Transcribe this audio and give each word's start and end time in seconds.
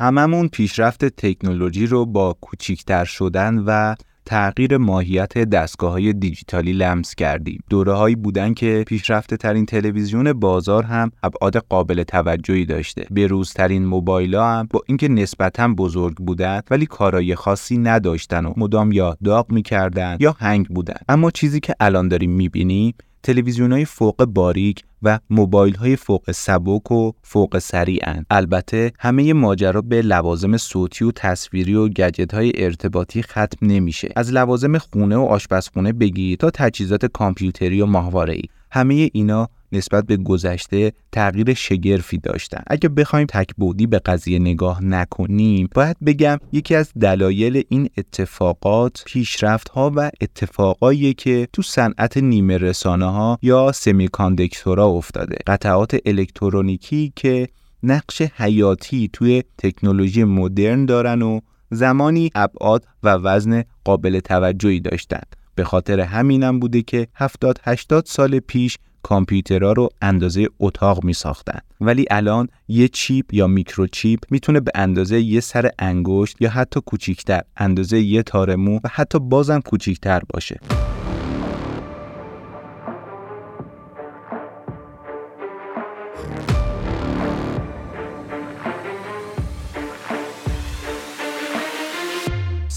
هممون 0.00 0.48
پیشرفت 0.48 1.04
تکنولوژی 1.04 1.86
رو 1.86 2.06
با 2.06 2.36
کوچیکتر 2.40 3.04
شدن 3.04 3.58
و 3.58 3.94
تغییر 4.26 4.76
ماهیت 4.76 5.38
دستگاه 5.38 5.92
های 5.92 6.12
دیجیتالی 6.12 6.72
لمس 6.72 7.14
کردیم. 7.14 7.60
دوره 7.70 7.92
هایی 7.92 8.16
بودن 8.16 8.54
که 8.54 8.84
پیشرفت 8.86 9.34
ترین 9.34 9.66
تلویزیون 9.66 10.32
بازار 10.32 10.82
هم 10.82 11.10
ابعاد 11.22 11.56
قابل 11.56 12.02
توجهی 12.02 12.64
داشته. 12.64 13.06
بروزترین 13.10 13.86
موبایل 13.86 14.34
ها 14.34 14.58
هم 14.58 14.68
با 14.70 14.80
اینکه 14.86 15.08
نسبتا 15.08 15.68
بزرگ 15.68 16.16
بودن 16.16 16.60
ولی 16.70 16.86
کارای 16.86 17.34
خاصی 17.34 17.78
نداشتن 17.78 18.46
و 18.46 18.52
مدام 18.56 18.92
یا 18.92 19.16
داغ 19.24 19.50
می‌کردن 19.50 20.16
یا 20.20 20.36
هنگ 20.38 20.66
بودن. 20.68 20.98
اما 21.08 21.30
چیزی 21.30 21.60
که 21.60 21.74
الان 21.80 22.08
داریم 22.08 22.30
می‌بینیم 22.30 22.94
تلویزیون 23.26 23.72
های 23.72 23.84
فوق 23.84 24.24
باریک 24.24 24.82
و 25.02 25.18
موبایل 25.30 25.74
های 25.74 25.96
فوق 25.96 26.30
سبک 26.30 26.92
و 26.92 27.12
فوق 27.22 27.58
سریعن 27.58 28.24
البته 28.30 28.92
همه 28.98 29.32
ماجرا 29.32 29.80
به 29.80 30.02
لوازم 30.02 30.56
صوتی 30.56 31.04
و 31.04 31.12
تصویری 31.12 31.74
و 31.74 31.88
گجت 31.88 32.34
های 32.34 32.52
ارتباطی 32.54 33.22
ختم 33.22 33.58
نمیشه. 33.62 34.08
از 34.16 34.32
لوازم 34.32 34.78
خونه 34.78 35.16
و 35.16 35.20
آشپزخونه 35.20 35.92
بگیر 35.92 36.36
تا 36.36 36.50
تجهیزات 36.50 37.06
کامپیوتری 37.06 37.80
و 37.80 37.86
ماهواره 37.86 38.34
ای 38.34 38.42
همه 38.70 39.10
اینا 39.12 39.48
نسبت 39.72 40.06
به 40.06 40.16
گذشته 40.16 40.92
تغییر 41.12 41.54
شگرفی 41.54 42.18
داشتن. 42.18 42.62
اگه 42.66 42.88
بخوایم 42.88 43.26
تکبودی 43.30 43.86
به 43.86 43.98
قضیه 43.98 44.38
نگاه 44.38 44.84
نکنیم 44.84 45.68
باید 45.74 45.96
بگم 46.06 46.38
یکی 46.52 46.74
از 46.74 46.92
دلایل 47.00 47.62
این 47.68 47.88
اتفاقات 47.98 49.02
پیشرفت 49.06 49.68
ها 49.68 49.92
و 49.96 50.10
اتفاقایی 50.20 51.14
که 51.14 51.48
تو 51.52 51.62
صنعت 51.62 52.16
نیمه 52.16 52.58
رسانه 52.58 53.12
ها 53.12 53.38
یا 53.42 53.72
سمیکاندکتورا 53.72 54.86
افتاده. 54.86 55.36
قطعات 55.46 55.96
الکترونیکی 56.06 57.12
که 57.16 57.48
نقش 57.82 58.22
حیاتی 58.22 59.10
توی 59.12 59.42
تکنولوژی 59.58 60.24
مدرن 60.24 60.86
دارن 60.86 61.22
و 61.22 61.40
زمانی 61.70 62.30
ابعاد 62.34 62.84
و 63.02 63.08
وزن 63.08 63.64
قابل 63.84 64.20
توجهی 64.20 64.80
داشتند 64.80 65.36
به 65.54 65.64
خاطر 65.64 66.00
همینم 66.00 66.60
بوده 66.60 66.82
که 66.82 67.08
70 67.14 67.60
80 67.64 68.04
سال 68.06 68.38
پیش 68.38 68.78
کامپیوترها 69.06 69.72
رو 69.72 69.88
اندازه 70.02 70.46
اتاق 70.60 71.04
می 71.04 71.12
ساختن 71.12 71.58
ولی 71.80 72.04
الان 72.10 72.48
یه 72.68 72.88
چیپ 72.88 73.34
یا 73.34 73.46
میکروچیپ 73.46 74.20
می‌تونه 74.30 74.60
به 74.60 74.70
اندازه 74.74 75.20
یه 75.20 75.40
سر 75.40 75.70
انگشت 75.78 76.36
یا 76.42 76.50
حتی 76.50 76.80
کوچیکتر 76.86 77.42
اندازه 77.56 78.00
یه 78.00 78.22
تار 78.22 78.56
مو 78.56 78.80
و 78.84 78.88
حتی 78.92 79.18
بازم 79.18 79.60
کوچیکتر 79.60 80.22
باشه. 80.34 80.60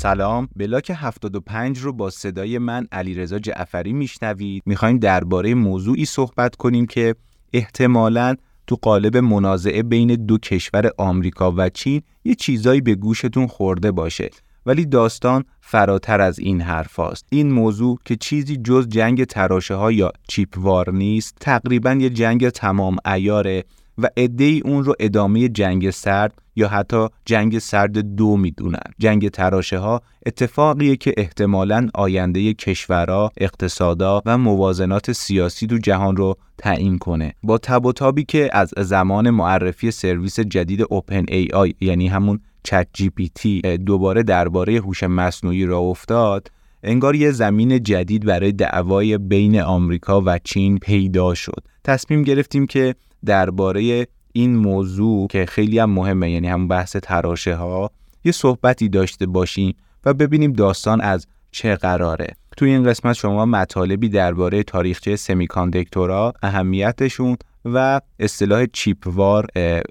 سلام. 0.01 0.49
بلاک 0.55 0.91
75 0.95 1.79
رو 1.79 1.93
با 1.93 2.09
صدای 2.09 2.57
من 2.57 2.87
علیرضا 2.91 3.39
جعفری 3.39 3.93
میشنوید. 3.93 4.63
می‌خوایم 4.65 4.97
درباره 4.97 5.53
موضوعی 5.53 6.05
صحبت 6.05 6.55
کنیم 6.55 6.85
که 6.85 7.15
احتمالاً 7.53 8.35
تو 8.67 8.77
قالب 8.81 9.17
منازعه 9.17 9.83
بین 9.83 10.15
دو 10.15 10.37
کشور 10.37 10.89
آمریکا 10.97 11.53
و 11.57 11.69
چین 11.69 12.01
یه 12.23 12.35
چیزایی 12.35 12.81
به 12.81 12.95
گوشتون 12.95 13.47
خورده 13.47 13.91
باشه. 13.91 14.29
ولی 14.65 14.85
داستان 14.85 15.43
فراتر 15.61 16.21
از 16.21 16.39
این 16.39 16.61
حرفاست. 16.61 17.25
این 17.29 17.51
موضوع 17.51 17.99
که 18.05 18.15
چیزی 18.15 18.57
جز 18.57 18.87
جنگ 18.87 19.23
تراشه 19.23 19.75
ها 19.75 19.91
یا 19.91 20.11
Chip 20.27 20.57
War 20.57 20.91
نیست 20.91 21.37
تقریبا 21.39 21.93
یه 21.93 22.09
جنگ 22.09 22.49
تمام 22.49 22.97
عیاره 23.05 23.63
و 24.03 24.07
عده‌ای 24.17 24.61
اون 24.65 24.83
رو 24.83 24.93
ادامه 24.99 25.49
جنگ 25.49 25.89
سرد 25.89 26.33
یا 26.55 26.67
حتی 26.67 27.07
جنگ 27.25 27.59
سرد 27.59 27.97
دو 28.15 28.37
می‌دونن. 28.37 28.79
جنگ 28.99 29.29
تراشه 29.29 29.77
ها 29.77 30.01
اتفاقیه 30.25 30.95
که 30.95 31.13
احتمالا 31.17 31.87
آینده 31.93 32.53
کشورها 32.53 33.31
اقتصادا 33.37 34.21
و 34.25 34.37
موازنات 34.37 35.11
سیاسی 35.11 35.67
تو 35.67 35.77
جهان 35.77 36.15
رو 36.15 36.37
تعیین 36.57 36.97
کنه. 36.97 37.33
با 37.43 37.57
تب 37.57 37.85
و 37.85 37.91
تابی 37.91 38.23
که 38.23 38.49
از 38.53 38.73
زمان 38.77 39.29
معرفی 39.29 39.91
سرویس 39.91 40.39
جدید 40.39 40.85
OpenAI 40.89 41.73
یعنی 41.81 42.07
همون 42.07 42.39
ChatGPT 42.63 43.61
دوباره 43.77 44.23
درباره 44.23 44.73
هوش 44.73 45.03
مصنوعی 45.03 45.65
راه 45.65 45.79
افتاد 45.79 46.51
انگار 46.83 47.15
یه 47.15 47.31
زمین 47.31 47.83
جدید 47.83 48.25
برای 48.25 48.51
دعوای 48.51 49.17
بین 49.17 49.61
آمریکا 49.61 50.21
و 50.25 50.39
چین 50.43 50.77
پیدا 50.77 51.33
شد. 51.33 51.63
تصمیم 51.83 52.23
گرفتیم 52.23 52.67
که 52.67 52.95
درباره 53.25 54.07
این 54.33 54.55
موضوع 54.55 55.27
که 55.27 55.45
خیلی 55.45 55.79
هم 55.79 55.89
مهمه 55.89 56.31
یعنی 56.31 56.47
همون 56.47 56.67
بحث 56.67 56.95
تراشه 56.95 57.55
ها 57.55 57.91
یه 58.23 58.31
صحبتی 58.31 58.89
داشته 58.89 59.25
باشیم 59.25 59.75
و 60.05 60.13
ببینیم 60.13 60.53
داستان 60.53 61.01
از 61.01 61.27
چه 61.51 61.75
قراره. 61.75 62.35
توی 62.57 62.69
این 62.69 62.83
قسمت 62.83 63.13
شما 63.13 63.45
مطالبی 63.45 64.09
درباره 64.09 64.63
تاریخچه 64.63 65.15
سمیکاندکتورا 65.15 66.33
اهمیتشون 66.41 67.37
و 67.65 68.01
اصطلاح 68.19 68.65
چیپوار 68.73 69.47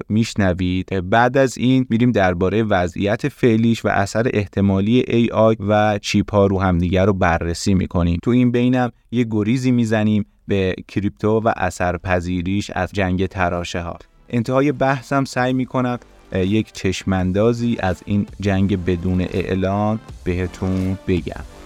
میشنوید. 0.08 1.10
بعد 1.10 1.36
از 1.36 1.58
این 1.58 1.86
میریم 1.90 2.12
درباره 2.12 2.62
وضعیت 2.62 3.28
فعلیش 3.28 3.84
و 3.84 3.88
اثر 3.88 4.30
احتمالی 4.34 5.02
AI 5.02 5.56
و 5.68 5.98
چیپ 5.98 6.32
ها 6.32 6.46
رو 6.46 6.60
همدیگر 6.60 7.06
رو 7.06 7.12
بررسی 7.12 7.74
می‌کنیم. 7.74 8.18
تو 8.22 8.30
این 8.30 8.50
بینم 8.50 8.92
یه 9.10 9.26
گریزی 9.30 9.70
می‌زنیم 9.70 10.26
به 10.48 10.74
کریپتو 10.88 11.40
و 11.44 11.52
اثرپذیریش 11.56 12.70
از 12.74 12.92
جنگ 12.92 13.26
تراشه 13.26 13.80
ها 13.80 13.98
انتهای 14.28 14.72
بحثم 14.72 15.24
سعی 15.24 15.52
می‌کنم 15.52 15.98
یک 16.32 16.72
چشمندازی 16.72 17.76
از 17.80 18.02
این 18.06 18.26
جنگ 18.40 18.84
بدون 18.84 19.20
اعلان 19.20 20.00
بهتون 20.24 20.98
بگم. 21.08 21.57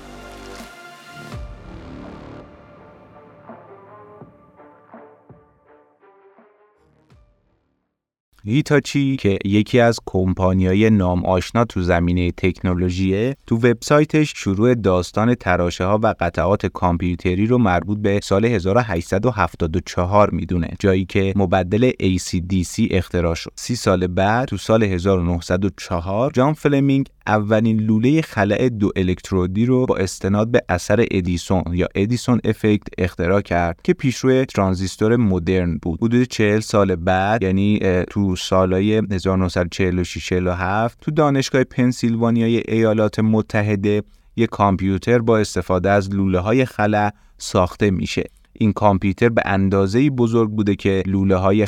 هیتاچی 8.45 9.17
که 9.17 9.39
یکی 9.45 9.81
از 9.81 9.99
کمپانیای 10.07 10.91
نام 10.91 11.27
آشنا 11.27 11.65
تو 11.65 11.83
زمینه 11.83 12.33
تکنولوژیه 12.33 13.37
تو 13.47 13.57
وبسایتش 13.57 14.33
شروع 14.37 14.75
داستان 14.75 15.35
تراشه 15.35 15.85
ها 15.85 16.01
و 16.03 16.15
قطعات 16.21 16.67
کامپیوتری 16.67 17.47
رو 17.47 17.59
مربوط 17.59 17.99
به 17.99 18.21
سال 18.23 18.45
1874 18.45 20.31
می‌دونه 20.31 20.69
جایی 20.79 21.05
که 21.05 21.33
مبدل 21.37 21.91
AC 21.91 22.39
DC 22.39 22.87
اختراع 22.91 23.35
شد. 23.35 23.53
سی 23.55 23.77
سال 23.77 24.07
بعد 24.07 24.49
تو 24.49 24.57
سال 24.57 24.83
1904 24.83 26.31
جان 26.31 26.53
فلمینگ 26.53 27.09
اولین 27.27 27.81
لوله 27.81 28.23
خلأ 28.23 28.69
دو 28.69 28.91
الکترودی 28.97 29.67
رو 29.67 29.87
با 29.87 29.97
استناد 29.97 30.51
به 30.51 30.63
اثر 30.69 31.07
ادیسون 31.11 31.63
یا 31.73 31.89
Edison 31.95 32.41
effect 32.45 32.87
اختراع 32.99 33.41
کرد 33.41 33.81
که 33.85 33.93
پیشرو 33.93 34.45
ترانزیستور 34.45 35.17
مدرن 35.17 35.79
بود. 35.83 35.99
حدود 36.03 36.23
40 36.23 36.61
سال 36.61 36.97
بعد 36.97 37.43
یعنی 37.43 37.81
تو 38.11 38.37
سالهای 38.37 39.03
1946 39.11 40.27
47 40.27 40.99
تو 41.01 41.11
دانشگاه 41.11 41.65
پنسیلوانیای 41.65 42.63
ایالات 42.69 43.19
متحده 43.19 44.03
یک 44.37 44.51
کامپیوتر 44.51 45.19
با 45.19 45.39
استفاده 45.39 45.91
از 45.91 46.15
لوله 46.15 46.39
های 46.39 46.65
خلع 46.65 47.11
ساخته 47.39 47.91
میشه. 47.91 48.25
این 48.53 48.73
کامپیوتر 48.73 49.29
به 49.29 49.43
اندازه 49.45 50.11
بزرگ 50.11 50.51
بوده 50.51 50.75
که 50.75 51.03
لوله 51.07 51.37
های 51.37 51.67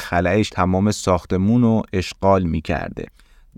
تمام 0.53 0.91
ساختمون 0.91 1.63
رو 1.63 1.83
اشغال 1.93 2.43
می‌کرده. 2.43 3.07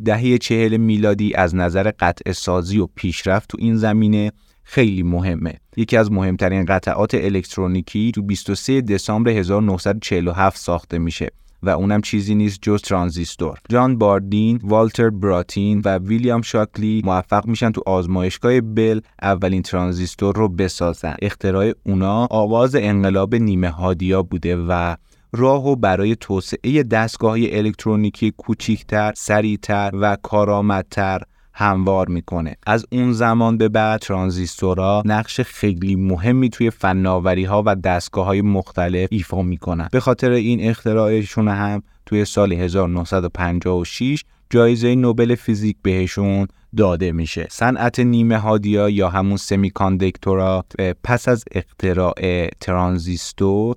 دهه 0.04 0.38
چهل 0.38 0.76
میلادی 0.76 1.34
از 1.34 1.54
نظر 1.54 1.90
قطع 1.98 2.32
سازی 2.32 2.78
و 2.78 2.86
پیشرفت 2.94 3.48
تو 3.48 3.58
این 3.60 3.76
زمینه 3.76 4.32
خیلی 4.64 5.02
مهمه. 5.02 5.54
یکی 5.76 5.96
از 5.96 6.12
مهمترین 6.12 6.64
قطعات 6.64 7.14
الکترونیکی 7.14 8.12
تو 8.12 8.22
23 8.22 8.80
دسامبر 8.80 9.30
1947 9.30 10.58
ساخته 10.58 10.98
میشه 10.98 11.28
و 11.62 11.70
اونم 11.70 12.00
چیزی 12.00 12.34
نیست 12.34 12.58
جز 12.62 12.82
ترانزیستور. 12.82 13.58
جان 13.68 13.98
باردین، 13.98 14.60
والتر 14.62 15.10
براتین 15.10 15.82
و 15.84 15.98
ویلیام 15.98 16.42
شاکلی 16.42 17.02
موفق 17.04 17.46
میشن 17.46 17.70
تو 17.72 17.82
آزمایشگاه 17.86 18.60
بل 18.60 19.00
اولین 19.22 19.62
ترانزیستور 19.62 20.36
رو 20.36 20.48
بسازن. 20.48 21.16
اختراع 21.22 21.72
اونا 21.86 22.26
آواز 22.30 22.74
انقلاب 22.74 23.34
نیمه 23.34 23.68
هادیا 23.68 24.22
بوده 24.22 24.56
و 24.56 24.96
راهو 25.32 25.76
برای 25.76 26.16
توسعه 26.16 26.82
دستگاه 26.82 27.36
الکترونیکی 27.40 28.32
کوچیکتر، 28.36 29.12
سریعتر 29.16 29.90
و 29.94 30.16
کارآمدتر 30.22 31.20
هموار 31.58 32.08
می‌کنه. 32.08 32.56
از 32.66 32.86
اون 32.92 33.12
زمان 33.12 33.58
به 33.58 33.68
بعد 33.68 34.00
ترانزیستورها 34.00 35.02
نقش 35.04 35.40
خیلی 35.40 35.96
مهمی 35.96 36.50
توی 36.50 36.70
فناوری 36.70 37.44
ها 37.44 37.62
و 37.66 37.74
دستگاه 37.74 38.26
های 38.26 38.40
مختلف 38.40 39.08
ایفا 39.12 39.42
می‌کنن. 39.42 39.88
به 39.92 40.00
خاطر 40.00 40.30
این 40.30 40.68
اختراعشون 40.68 41.48
هم 41.48 41.82
توی 42.06 42.24
سال 42.24 42.52
1956 42.52 44.24
جایزه 44.50 44.94
نوبل 44.94 45.34
فیزیک 45.34 45.76
بهشون 45.82 46.46
داده 46.76 47.12
میشه. 47.12 47.46
صنعت 47.50 48.00
نیمه 48.00 48.38
هادیا 48.38 48.88
یا 48.90 49.08
همون 49.08 49.36
سمیکاندکتورا 49.36 50.64
پس 51.04 51.28
از 51.28 51.44
اختراع 51.52 52.48
ترانزیستور 52.60 53.76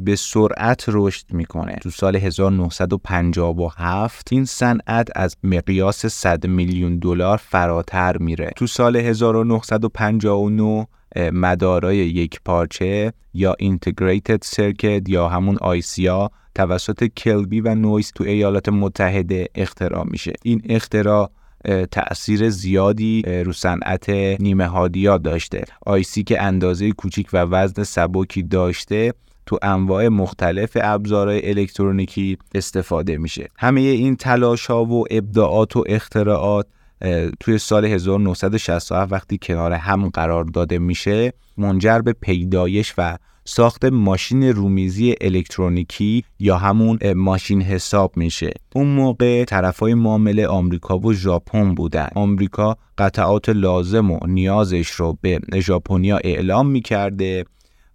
به 0.00 0.16
سرعت 0.16 0.84
رشد 0.88 1.32
می‌کنه. 1.32 1.76
تو 1.82 1.90
سال 1.90 2.16
1957 2.16 4.32
این 4.32 4.44
صنعت 4.44 5.08
از 5.16 5.36
مقیاس 5.42 6.06
100 6.06 6.46
میلیون 6.46 6.98
دلار 6.98 7.36
فراتر 7.36 8.16
میره. 8.16 8.50
تو 8.56 8.66
سال 8.66 8.96
1959 8.96 10.86
مدارای 11.32 11.96
یک 11.96 12.40
پارچه 12.44 13.12
یا 13.34 13.54
اینتگریتد 13.58 14.38
سرکت 14.42 15.08
یا 15.08 15.28
همون 15.28 15.56
آیسیا 15.60 16.30
توسط 16.54 17.04
کلبی 17.04 17.60
و 17.60 17.74
نویس 17.74 18.10
تو 18.10 18.24
ایالات 18.24 18.68
متحده 18.68 19.48
اختراع 19.54 20.04
میشه. 20.04 20.32
این 20.42 20.62
اختراع 20.68 21.30
تأثیر 21.90 22.50
زیادی 22.50 23.22
رو 23.22 23.52
صنعت 23.52 24.10
نیمه 24.40 24.66
هادیا 24.66 25.18
داشته. 25.18 25.64
آیسی 25.86 26.22
که 26.22 26.42
اندازه 26.42 26.90
کوچیک 26.90 27.28
و 27.32 27.36
وزن 27.36 27.82
سبکی 27.82 28.42
داشته 28.42 29.12
تو 29.48 29.58
انواع 29.62 30.08
مختلف 30.08 30.76
ابزارهای 30.80 31.48
الکترونیکی 31.50 32.38
استفاده 32.54 33.18
میشه. 33.18 33.48
همه 33.58 33.80
این 33.80 34.16
تلاش 34.16 34.66
ها 34.66 34.84
و 34.84 35.04
ابداعات 35.10 35.76
و 35.76 35.84
اختراعات 35.86 36.66
توی 37.40 37.58
سال 37.58 37.84
1967 37.84 39.12
وقتی 39.12 39.38
کنار 39.42 39.72
هم 39.72 40.08
قرار 40.08 40.44
داده 40.44 40.78
میشه 40.78 41.32
منجر 41.56 41.98
به 41.98 42.12
پیدایش 42.12 42.94
و 42.98 43.18
ساخت 43.44 43.84
ماشین 43.84 44.42
رومیزی 44.42 45.14
الکترونیکی 45.20 46.24
یا 46.38 46.56
همون 46.56 47.12
ماشین 47.12 47.62
حساب 47.62 48.16
میشه. 48.16 48.50
اون 48.74 48.86
موقع 48.86 49.44
طرفای 49.44 49.94
معامله 49.94 50.46
آمریکا 50.46 50.98
و 50.98 51.12
ژاپن 51.12 51.74
بودن. 51.74 52.08
آمریکا 52.14 52.76
قطعات 52.98 53.48
لازم 53.48 54.10
و 54.10 54.18
نیازش 54.26 54.90
رو 54.90 55.18
به 55.20 55.40
ژاپنیا 55.60 56.18
اعلام 56.24 56.66
می‌کرده. 56.70 57.44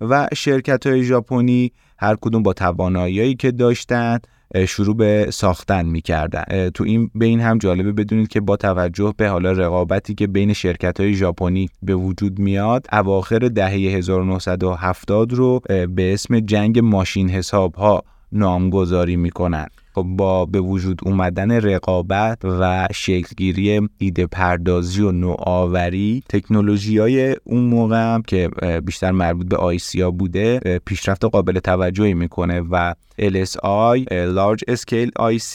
و 0.09 0.27
شرکت 0.35 0.87
های 0.87 1.03
ژاپنی 1.03 1.71
هر 1.97 2.15
کدوم 2.21 2.43
با 2.43 2.53
توانایی 2.53 3.35
که 3.35 3.51
داشتن 3.51 4.19
شروع 4.67 4.95
به 4.95 5.27
ساختن 5.29 5.85
می‌کردن. 5.85 6.69
تو 6.69 6.83
این 6.83 7.11
بین 7.15 7.39
هم 7.39 7.57
جالبه 7.57 7.91
بدونید 7.91 8.27
که 8.27 8.41
با 8.41 8.57
توجه 8.57 9.13
به 9.17 9.29
حالا 9.29 9.51
رقابتی 9.51 10.15
که 10.15 10.27
بین 10.27 10.53
شرکت 10.53 10.99
های 10.99 11.13
ژاپنی 11.13 11.69
به 11.83 11.95
وجود 11.95 12.39
میاد 12.39 12.87
اواخر 12.91 13.39
دهه 13.39 13.71
1970 13.71 15.33
رو 15.33 15.61
به 15.95 16.13
اسم 16.13 16.39
جنگ 16.39 16.79
ماشین 16.79 17.29
حساب 17.29 17.75
ها 17.75 18.03
نامگذاری 18.31 19.15
می‌کنن. 19.15 19.67
خب 19.67 19.82
با 20.01 20.45
به 20.45 20.59
وجود 20.59 21.01
اومدن 21.05 21.51
رقابت 21.51 22.45
و 22.45 22.87
شکلگیری 22.93 23.89
ایده 23.97 24.27
پردازی 24.27 25.01
و 25.01 25.11
نوآوری 25.11 26.23
تکنولوژی 26.29 26.97
های 26.97 27.35
اون 27.43 27.63
موقع 27.63 28.13
هم 28.13 28.21
که 28.21 28.49
بیشتر 28.85 29.11
مربوط 29.11 29.47
به 29.47 29.57
آیسیا 29.57 30.11
بوده 30.11 30.59
پیشرفت 30.85 31.25
قابل 31.25 31.59
توجهی 31.59 32.13
می‌کنه 32.13 32.61
و 32.71 32.93
LSI 33.21 34.05
Large 34.09 34.63
Scale 34.81 35.11
IC 35.19 35.53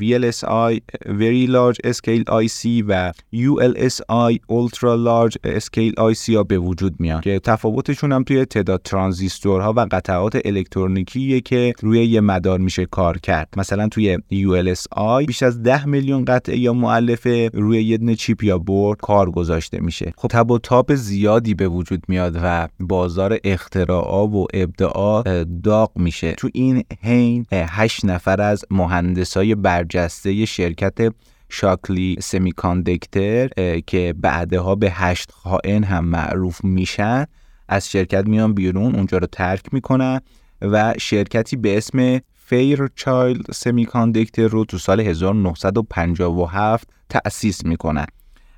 VLSI 0.00 0.80
Very 1.06 1.46
Large 1.46 1.78
Scale 1.98 2.24
IC 2.42 2.84
و 2.88 3.12
ULSI 3.34 4.38
Ultra 4.50 4.96
Large 5.08 5.36
Scale 5.60 5.94
IC 6.12 6.34
ها 6.34 6.42
به 6.42 6.58
وجود 6.58 6.94
میان 7.00 7.20
که 7.20 7.38
تفاوتشون 7.38 8.12
هم 8.12 8.24
توی 8.24 8.44
تعداد 8.44 8.80
ترانزیستورها 8.82 9.72
و 9.76 9.86
قطعات 9.90 10.40
الکترونیکیه 10.44 11.40
که 11.40 11.72
روی 11.80 12.04
یه 12.04 12.20
مدار 12.20 12.58
میشه 12.58 12.86
کار 12.86 13.18
کرد. 13.18 13.48
مثلا 13.56 13.75
توی 13.90 14.18
ULSI 14.32 15.26
بیش 15.26 15.42
از 15.42 15.62
10 15.62 15.86
میلیون 15.86 16.24
قطعه 16.24 16.58
یا 16.58 16.72
معلفه 16.72 17.50
روی 17.54 17.82
یه 17.82 17.98
دونه 17.98 18.14
چیپ 18.14 18.44
یا 18.44 18.58
بورد 18.58 19.00
کار 19.00 19.30
گذاشته 19.30 19.80
میشه. 19.80 20.12
خب 20.16 20.28
تب 20.28 20.50
و 20.50 20.58
تاب 20.58 20.94
زیادی 20.94 21.54
به 21.54 21.68
وجود 21.68 22.02
میاد 22.08 22.38
و 22.42 22.68
بازار 22.80 23.38
اختراعات 23.44 24.30
و 24.30 24.46
ابداعات 24.54 25.28
داغ 25.62 25.98
میشه. 25.98 26.32
تو 26.32 26.48
این 26.54 26.84
حین 27.02 27.46
هشت 27.52 28.04
نفر 28.04 28.40
از 28.40 28.64
مهندسای 28.70 29.54
برجسته 29.54 30.44
شرکت 30.44 31.14
Shockley 31.48 32.16
Semiconductor 32.20 33.48
که 33.86 34.14
بعدها 34.20 34.74
به 34.74 34.90
هشت 34.90 35.30
خائن 35.32 35.84
هم 35.84 36.04
معروف 36.04 36.64
میشن 36.64 37.24
از 37.68 37.90
شرکت 37.90 38.28
میان 38.28 38.54
بیرون 38.54 38.94
اونجا 38.94 39.18
رو 39.18 39.26
ترک 39.26 39.74
می‌کنن 39.74 40.20
و 40.62 40.94
شرکتی 40.98 41.56
به 41.56 41.76
اسم 41.76 42.20
Fairchild 42.48 43.52
Semiconductor 43.52 44.48
رو 44.48 44.64
تو 44.64 44.78
سال 44.78 45.00
1957 45.00 46.88
تأسیس 47.08 47.64
می‌کنن 47.64 48.06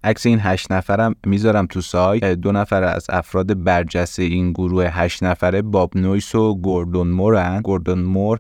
عکس 0.05 0.27
این 0.27 0.39
هشت 0.43 0.73
نفرم 0.73 1.15
می‌ذارم 1.27 1.67
تو 1.67 1.81
سایت. 1.81 2.25
دو 2.25 2.53
نفر 2.53 2.83
از 2.83 3.07
افراد 3.09 3.65
برجسته 3.65 4.23
این 4.23 4.53
گروه 4.53 4.89
هشت 4.91 5.23
نفره 5.23 5.63
باب 5.63 5.97
نویس 5.97 6.35
و 6.35 6.55
گوردون 6.55 7.09
مورن 7.09 7.61
گوردون 7.61 8.03
مور 8.03 8.39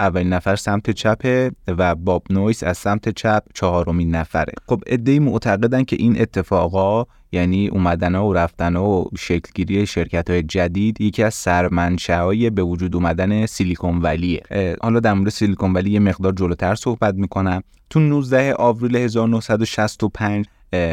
اولین 0.00 0.32
نفر 0.32 0.56
سمت 0.56 0.90
چپه 0.90 1.52
و 1.68 1.94
باب 1.94 2.22
نویس 2.30 2.62
از 2.62 2.78
سمت 2.78 3.08
چپ 3.08 3.42
چهارمین 3.54 4.14
نفره. 4.14 4.52
خب 4.66 4.82
ای 5.06 5.18
معتقدن 5.18 5.84
که 5.84 5.96
این 5.98 6.20
اتفاقا 6.20 7.04
یعنی 7.32 7.68
اومدن 7.68 8.14
و 8.14 8.32
رفتن 8.32 8.76
و 8.76 9.04
شکلگیری 9.18 9.86
شرکت 9.86 10.30
های 10.30 10.42
جدید 10.42 11.00
یکی 11.00 11.22
از 11.22 11.34
سرمنشأ 11.34 12.50
به 12.50 12.62
وجود 12.62 12.96
اومدن 12.96 13.46
سیلیکون 13.46 13.98
ولیه. 13.98 14.42
حالا 14.82 15.00
در 15.00 15.14
مورد 15.14 15.30
سیلیکون 15.30 15.72
ولی 15.72 15.90
یه 15.90 16.00
مقدار 16.00 16.32
جلوتر 16.32 16.74
صحبت 16.74 17.14
می‌کنم. 17.14 17.62
تو 17.90 18.00
19 18.00 18.54
آوریل 18.54 18.96
1965 18.96 20.46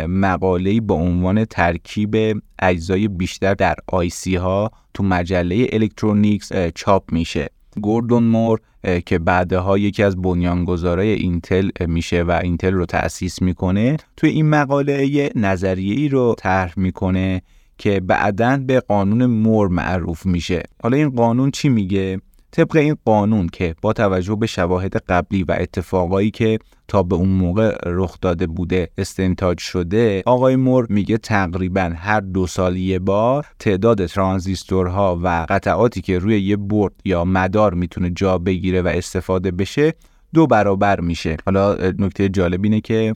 مقاله 0.08 0.82
با 0.82 0.96
عنوان 0.96 1.46
ترکیب 1.46 2.42
اجزای 2.60 3.08
بیشتر 3.08 3.54
در 3.54 3.76
IC 3.88 4.36
ها 4.36 4.72
تو 4.94 5.04
مجله 5.04 5.68
الکترونیکس 5.72 6.52
چاپ 6.76 7.12
میشه. 7.12 7.50
گوردون 7.82 8.24
مور 8.24 8.60
که 9.06 9.20
بعدها 9.20 9.78
یکی 9.78 10.04
از 10.04 10.22
بنیانگذارای 10.22 11.10
اینتل 11.10 11.70
میشه 11.88 12.24
و 12.24 12.40
اینتل 12.44 12.74
رو 12.74 12.86
تأسیس 12.86 13.42
می‌کنه 13.42 13.98
توی 14.18 14.30
این 14.30 14.50
مقاله 14.50 15.08
یه 15.08 15.32
نظریه 15.36 15.96
ای 15.96 16.10
رو 16.10 16.36
طرح 16.38 16.74
می‌کنه 16.78 17.42
که 17.78 18.00
بعدا 18.00 18.64
به 18.68 18.80
قانون 18.80 19.26
مور 19.26 19.68
معروف 19.68 20.26
میشه. 20.26 20.64
حالا 20.84 20.98
این 20.98 21.10
قانون 21.10 21.52
چی 21.52 21.70
میگه؟ 21.70 22.22
طبق 22.52 22.76
این 22.76 22.98
قانون 23.06 23.48
که 23.48 23.76
با 23.82 23.94
توجه 23.94 24.36
به 24.36 24.48
شواهد 24.48 24.98
قبلی 24.98 25.44
و 25.44 25.56
اتفاقایی 25.60 26.32
که 26.32 26.60
تا 26.88 27.04
به 27.04 27.16
اون 27.16 27.30
موقع 27.30 27.78
رخ 27.86 28.18
داده 28.22 28.48
بوده 28.48 28.90
استنتاج 28.98 29.60
شده. 29.60 30.24
آقای 30.26 30.56
مور 30.56 30.88
میگه 30.90 31.18
تقریبا 31.18 31.94
هر 31.96 32.20
دو 32.20 32.48
سال 32.48 32.78
یه 32.78 33.00
بار 33.00 33.46
تعداد 33.60 34.06
ترانزیستورها 34.06 35.20
و 35.24 35.46
قطعاتی 35.50 36.02
که 36.02 36.20
روی 36.20 36.42
یه 36.42 36.56
برد 36.56 36.94
یا 37.06 37.26
مدار 37.26 37.74
می‌تونه 37.74 38.10
جا 38.10 38.38
بگیره 38.38 38.82
و 38.82 38.88
استفاده 38.88 39.52
بشه 39.52 39.94
دو 40.34 40.48
برابر 40.48 41.00
میشه. 41.00 41.38
حالا 41.46 41.76
نکته 42.00 42.30
جالب 42.30 42.64
اینه 42.64 42.82
که 42.82 43.14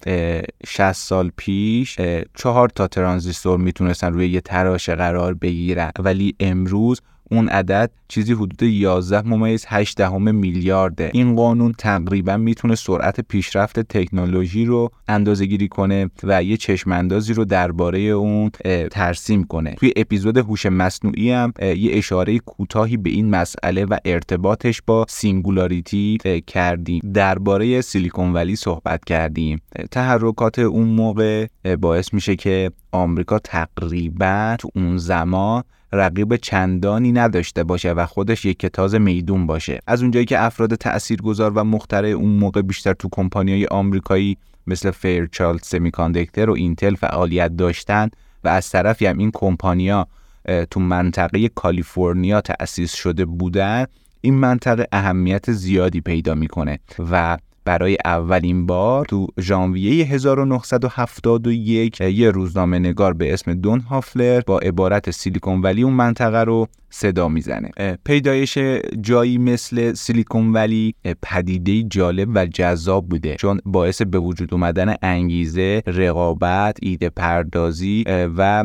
60 0.65 0.91
سال 0.91 1.31
پیش 1.37 1.97
چهار 2.35 2.69
تا 2.69 2.87
ترانزیستور 2.87 3.59
می‌تونستن 3.59 4.13
روی 4.13 4.29
یه 4.29 4.41
تراشه 4.41 4.95
قرار 4.95 5.33
بگیرن. 5.33 5.91
ولی 5.99 6.35
امروز 6.39 7.01
اون 7.31 7.49
عدد 7.49 7.91
چیزی 8.07 8.33
حدود 8.33 8.63
11 8.63 9.27
ممیز 9.27 9.65
8 9.67 9.97
دهم 9.97 10.35
میلیارده. 10.35 11.11
این 11.13 11.35
قانون 11.35 11.73
تقریبا 11.77 12.37
می‌تونه 12.37 12.75
سرعت 12.75 13.21
پیشرفت 13.21 13.79
تکنولوژی 13.79 14.65
رو 14.65 14.91
اندازه 15.07 15.45
گیری 15.45 15.67
کنه 15.67 16.09
و 16.23 16.43
یه 16.43 16.57
چشم 16.57 16.91
اندازی 16.91 17.33
رو 17.33 17.45
درباره 17.45 17.99
اون 17.99 18.49
ترسیم 18.91 19.43
کنه. 19.43 19.71
توی 19.71 19.93
اپیزود 19.95 20.37
هوش 20.37 20.65
مصنوعی 20.65 21.31
هم 21.31 21.53
یه 21.61 21.97
اشاره 21.97 22.39
کوتاهی 22.39 22.97
به 22.97 23.09
این 23.09 23.29
مسئله 23.29 23.85
و 23.85 23.97
ارتباطش 24.05 24.81
با 24.87 25.05
singularity 25.09 26.17
کردیم. 26.47 27.01
درباره 27.13 27.81
سیلیکون 27.81 28.33
ولی 28.33 28.55
صحبت 28.55 29.05
کردیم. 29.05 29.61
تحرکات 29.91 30.59
اون 30.59 30.87
موقع 30.87 31.47
باعث 31.79 32.13
میشه 32.13 32.35
که 32.35 32.71
آمریکا 32.91 33.39
تقریبا 33.39 34.55
تو 34.59 34.69
اون 34.75 34.97
زمان 34.97 35.63
رقیب 35.91 36.35
چندانی 36.35 37.11
نداشته 37.11 37.63
باشه 37.63 37.91
و 37.91 38.05
خودش 38.05 38.45
یک 38.45 38.59
کتاز 38.59 38.95
میدون 38.95 39.47
باشه. 39.47 39.79
از 39.87 40.01
اونجایی 40.01 40.25
که 40.25 40.43
افراد 40.43 40.75
تاثیرگذار 40.75 41.51
و 41.55 41.63
مخترع 41.63 42.07
اون 42.07 42.31
موقع 42.31 42.61
بیشتر 42.61 42.93
تو 42.93 43.09
کمپانیای 43.11 43.65
آمریکایی 43.65 44.37
مثل 44.67 44.91
فیرچالد 44.91 45.59
سمیکاندکتر 45.63 46.49
و 46.49 46.53
اینتل 46.53 46.95
فعالیت 46.95 47.57
داشتن 47.57 48.09
و 48.43 48.47
از 48.47 48.69
طرفی 48.69 49.05
هم 49.05 49.17
این 49.17 49.31
کمپانیا 49.33 50.07
تو 50.71 50.79
منطقه 50.79 51.47
کالیفرنیا 51.47 52.41
تأسیس 52.41 52.95
شده 52.95 53.25
بودن 53.25 53.85
این 54.21 54.33
منطقه 54.33 54.87
اهمیت 54.91 55.51
زیادی 55.51 56.01
پیدا 56.01 56.35
می‌کنه 56.35 56.79
و 57.11 57.37
برای 57.69 57.97
اولین 58.05 58.65
بار 58.65 59.05
تو 59.05 59.27
ژانویه 59.39 60.05
1971 60.05 62.01
یه 62.01 62.31
روزنامه 62.31 62.79
نگار 62.79 63.13
به 63.13 63.33
اسم 63.33 63.53
دون 63.53 63.79
هافلر 63.79 64.41
با 64.41 64.59
عبارت 64.59 65.11
سیلیکون 65.11 65.61
ولی 65.61 65.83
اون 65.83 65.93
منطقه 65.93 66.43
رو 66.43 66.67
صدا 66.89 67.27
می‌زنه. 67.27 67.69
پیدایش 68.03 68.57
جایی 69.01 69.37
مثل 69.37 69.93
سیلیکون 69.93 70.53
ولی 70.53 70.95
پدیده 71.21 71.83
جالب 71.83 72.29
و 72.35 72.45
جذاب 72.45 73.09
بوده 73.09 73.35
چون 73.35 73.61
باعث 73.65 74.01
به 74.01 74.19
وجود 74.19 74.53
اومدن 74.53 74.95
انگیزه 75.01 75.83
رقابت 75.87 76.77
ایده 76.81 77.09
پردازی 77.09 78.03
و 78.37 78.63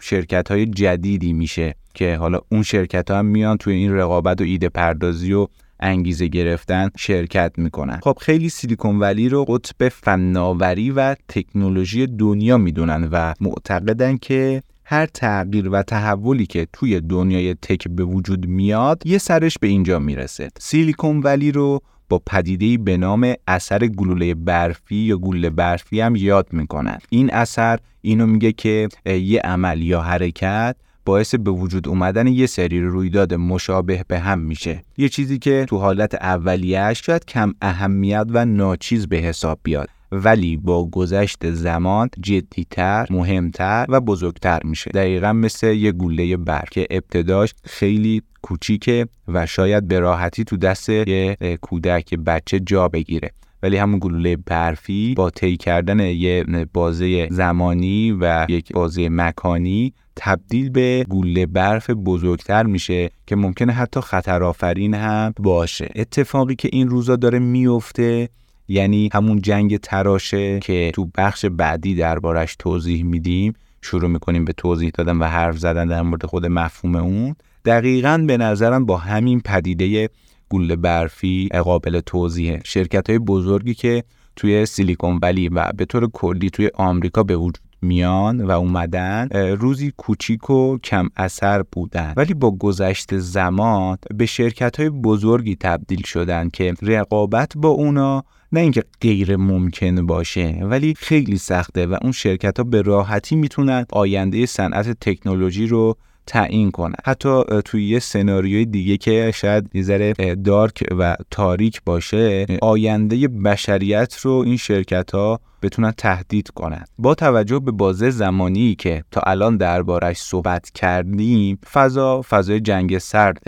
شرکت 0.00 0.50
های 0.50 0.66
جدیدی 0.66 1.32
میشه 1.32 1.74
که 1.94 2.16
حالا 2.16 2.40
اون 2.48 2.62
شرکت 2.62 3.10
ها 3.10 3.18
هم 3.18 3.26
میان 3.26 3.56
توی 3.56 3.74
این 3.74 3.92
رقابت 3.94 4.40
و 4.40 4.44
ایده 4.44 4.68
پردازی 4.68 5.32
و 5.32 5.46
انگیزه 5.82 6.28
گرفتن 6.28 6.90
شرکت 6.96 7.52
می‌کنن. 7.56 8.00
خب 8.02 8.18
خیلی 8.20 8.48
سیلیکون 8.48 8.98
ولی 8.98 9.28
رو 9.28 9.44
قطب 9.44 9.88
فناوری 9.88 10.90
و 10.90 11.16
تکنولوژی 11.28 12.06
دنیا 12.06 12.58
می‌دونن 12.58 13.08
و 13.12 13.34
معتقدن 13.40 14.16
که 14.16 14.62
هر 14.84 15.06
تغییر 15.06 15.68
و 15.68 15.82
تحولی 15.82 16.46
که 16.46 16.66
توی 16.72 17.00
دنیای 17.00 17.54
تک 17.54 17.88
به 17.88 18.04
وجود 18.04 18.46
میاد 18.46 19.02
یه 19.06 19.18
سرش 19.18 19.58
به 19.60 19.66
اینجا 19.66 19.98
می‌رسه. 19.98 20.48
سیلیکون 20.58 21.20
ولی 21.20 21.52
رو 21.52 21.80
با 22.08 22.22
پدیده 22.26 22.84
به 22.84 22.96
نام 22.96 23.34
اثر 23.46 23.86
گلوله 23.86 24.34
برفی 24.34 24.96
یا 24.96 25.16
گلوله 25.16 25.50
برفی 25.50 26.00
هم 26.00 26.16
یاد 26.16 26.48
می‌کنن. 26.52 26.98
این 27.10 27.34
اثر 27.34 27.78
اینو 28.00 28.26
میگه 28.26 28.52
که 28.52 28.88
یه 29.06 29.40
عمل 29.40 29.82
یا 29.82 30.00
حرکت 30.00 30.76
باعث 31.04 31.34
به 31.34 31.50
وجود 31.50 31.88
اومدن 31.88 32.26
یه 32.26 32.46
سری 32.46 32.80
رویداد 32.80 33.34
مشابه 33.34 34.04
به 34.08 34.18
هم 34.18 34.38
میشه. 34.38 34.84
یه 34.96 35.08
چیزی 35.08 35.38
که 35.38 35.66
تو 35.68 35.78
حالت 35.78 36.14
اولیهش 36.14 37.02
شاید 37.06 37.24
کم 37.24 37.54
اهمیت 37.62 38.26
و 38.30 38.44
ناچیز 38.44 39.06
به 39.06 39.16
حساب 39.16 39.60
بیاد 39.62 39.88
ولی 40.12 40.56
با 40.56 40.90
گذشت 40.90 41.50
زمان 41.50 42.08
جدیتر، 42.20 43.06
مهمتر 43.10 43.86
و 43.88 44.00
بزرگتر 44.00 44.60
میشه. 44.64 44.90
دقیقا 44.90 45.32
مثل 45.32 45.66
یه 45.66 45.92
گوله 45.92 46.36
برف 46.36 46.70
که 46.70 46.86
ابتداش 46.90 47.54
خیلی 47.64 48.22
کوچیکه 48.42 49.06
و 49.28 49.46
شاید 49.46 49.88
به 49.88 49.98
راحتی 49.98 50.44
تو 50.44 50.56
دست 50.56 50.88
یه 50.88 51.36
کودک 51.60 52.14
بچه 52.14 52.60
جا 52.60 52.88
بگیره. 52.88 53.30
ولی 53.62 53.76
همون 53.76 53.98
گلوله 53.98 54.36
برفی 54.36 55.14
با 55.14 55.30
طی 55.30 55.56
کردن 55.56 56.00
یه 56.00 56.44
بازه 56.72 57.28
زمانی 57.30 58.16
و 58.20 58.46
یک 58.48 58.72
بازه 58.72 59.08
مکانی 59.08 59.94
تبدیل 60.16 60.70
به 60.70 61.06
گوله 61.08 61.46
برف 61.46 61.90
بزرگتر 61.90 62.62
میشه 62.62 63.10
که 63.26 63.36
ممکنه 63.36 63.72
حتی 63.72 64.00
خطرآفرین 64.00 64.94
هم 64.94 65.34
باشه. 65.38 65.88
اتفاقی 65.94 66.54
که 66.54 66.68
این 66.72 66.88
روزا 66.88 67.16
داره 67.16 67.38
میفته 67.38 68.28
یعنی 68.68 69.10
همون 69.12 69.40
جنگ 69.40 69.76
تراشه 69.76 70.60
که 70.60 70.90
تو 70.94 71.08
بخش 71.16 71.44
بعدی 71.44 71.94
دربارش 71.94 72.56
توضیح 72.58 73.04
میدیم. 73.04 73.52
شروع 73.82 74.10
می‌کنیم 74.10 74.44
به 74.44 74.52
توضیح 74.52 74.90
دادن 74.94 75.16
و 75.16 75.24
حرف 75.24 75.58
زدن 75.58 75.88
در 75.88 76.02
مورد 76.02 76.26
خود 76.26 76.46
مفهوم 76.46 76.94
اون. 76.94 77.36
دقیقا 77.64 78.24
به 78.26 78.36
نظرم 78.36 78.86
با 78.86 78.96
همین 78.96 79.40
پدیده 79.40 80.08
گوله 80.52 80.76
برفی 80.76 81.48
قابل 81.64 82.00
توضیحه. 82.00 82.60
شرکت 82.64 83.10
های 83.10 83.18
بزرگی 83.18 83.74
که 83.74 84.04
توی 84.36 84.66
سیلیکون 84.66 85.18
ولی 85.22 85.48
و 85.48 85.72
به 85.76 85.84
طور 85.84 86.10
کلی 86.10 86.50
توی 86.50 86.70
آمریکا 86.74 87.22
به 87.22 87.36
وجود 87.36 87.58
میان 87.82 88.44
و 88.44 88.50
اومدن 88.50 89.28
روزی 89.60 89.92
کوچیک 89.96 90.50
و 90.50 90.78
کم 90.78 91.08
اثر 91.16 91.62
بودن. 91.72 92.14
ولی 92.16 92.34
با 92.34 92.50
گذشت 92.50 93.18
زمان 93.18 93.98
به 94.14 94.26
شرکت 94.26 94.80
های 94.80 94.90
بزرگی 94.90 95.56
تبدیل 95.56 96.02
شدن 96.04 96.48
که 96.48 96.74
رقابت 96.82 97.52
با 97.56 97.68
اونا 97.68 98.24
نه 98.52 98.60
اینکه 98.60 98.84
غیر 99.00 99.36
ممکن 99.36 100.06
باشه 100.06 100.58
ولی 100.62 100.94
خیلی 100.98 101.38
سخته 101.38 101.86
و 101.86 101.96
اون 102.02 102.12
شرکت 102.12 102.58
ها 102.58 102.64
به 102.64 102.82
راحتی 102.82 103.36
می‌تونن 103.36 103.86
آینده 103.92 104.46
صنعت 104.46 104.90
تکنولوژی 105.00 105.66
رو 105.66 105.96
تعیین 106.26 106.70
کنه. 106.70 106.94
حتی 107.04 107.42
توی 107.64 107.88
یه 107.88 107.98
سناریوی 107.98 108.66
دیگه 108.66 108.96
که 108.96 109.32
شاید 109.34 109.70
یه 109.74 110.34
دارک 110.34 110.84
و 110.98 111.16
تاریک 111.30 111.82
باشه 111.84 112.46
آینده 112.62 113.28
بشریت 113.28 114.16
رو 114.16 114.32
این 114.32 114.56
شرکت 114.56 115.14
ها 115.14 115.40
بتونن 115.62 115.90
تهدید 115.90 116.48
کنن. 116.48 116.84
با 116.98 117.14
توجه 117.14 117.58
به 117.58 117.70
بازه 117.70 118.10
زمانی 118.10 118.74
که 118.74 119.04
تا 119.10 119.20
الان 119.26 119.56
دربارش 119.56 120.18
صحبت 120.18 120.70
کردیم 120.70 121.58
فضا 121.72 122.22
فضای 122.22 122.60
جنگ 122.60 122.98
سرد 122.98 123.38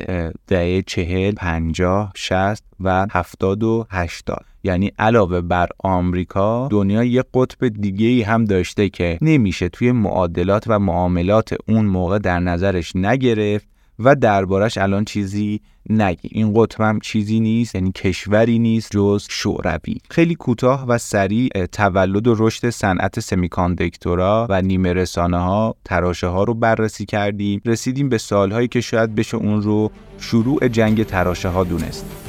دهه 0.47 0.83
چهل 0.87 1.33
پنجاه 1.33 2.13
شست 2.17 2.65
و 2.81 3.07
هفتاد 3.11 3.63
و 3.63 3.87
هشتاد. 3.91 4.45
یعنی 4.65 4.93
علاوه 4.99 5.41
بر 5.41 5.69
آمریکا 5.79 6.69
دنیا 6.71 7.05
یه 7.05 7.25
قطب 7.35 7.69
دیگه 7.69 8.07
ای 8.07 8.23
هم 8.23 8.45
داشته 8.45 8.89
که 8.89 9.19
نمیشه 9.23 9.69
توی 9.69 9.93
معادلات 9.93 10.65
و 10.67 10.79
معاملات 10.79 11.55
اون 11.69 11.85
موقع 11.85 12.19
در 12.19 12.41
نظرش 12.41 12.97
نگرفت 12.97 13.67
و 13.99 14.15
دربارش 14.15 14.79
الان 14.79 15.05
چیزی 15.05 15.61
نگی. 15.91 16.29
این 16.33 16.53
قطب 16.57 16.81
هم 16.81 17.01
چیزی 17.01 17.41
نیست 17.41 17.75
یعنی 17.75 17.93
کشوری 17.93 18.59
نیست 18.59 18.91
جز 18.91 19.27
شوروی. 19.31 19.97
خیلی 20.11 20.35
کوتاه 20.35 20.87
و 20.87 20.99
سریع 20.99 21.67
تولد 21.73 22.27
و 22.27 22.35
رشد 22.39 22.71
صنعت 22.71 23.21
سمیکاندکتورا 23.21 24.47
و 24.51 24.63
نیمه 24.63 24.93
رسانه 24.93 25.39
ها 25.39 25.77
تراشه 25.85 26.27
ها 26.27 26.45
رو 26.45 26.55
بررسی 26.55 27.05
کردیم. 27.05 27.61
رسیدیم 27.65 28.09
به 28.09 28.19
سالهایی 28.19 28.69
که 28.69 28.81
شاید 28.81 29.15
بشه 29.15 29.37
اون 29.37 29.63
رو 29.63 29.91
شروع 30.19 30.69
جنگ 30.69 31.03
تراشه 31.03 31.49
ها 31.49 31.65
دونست. 31.65 32.24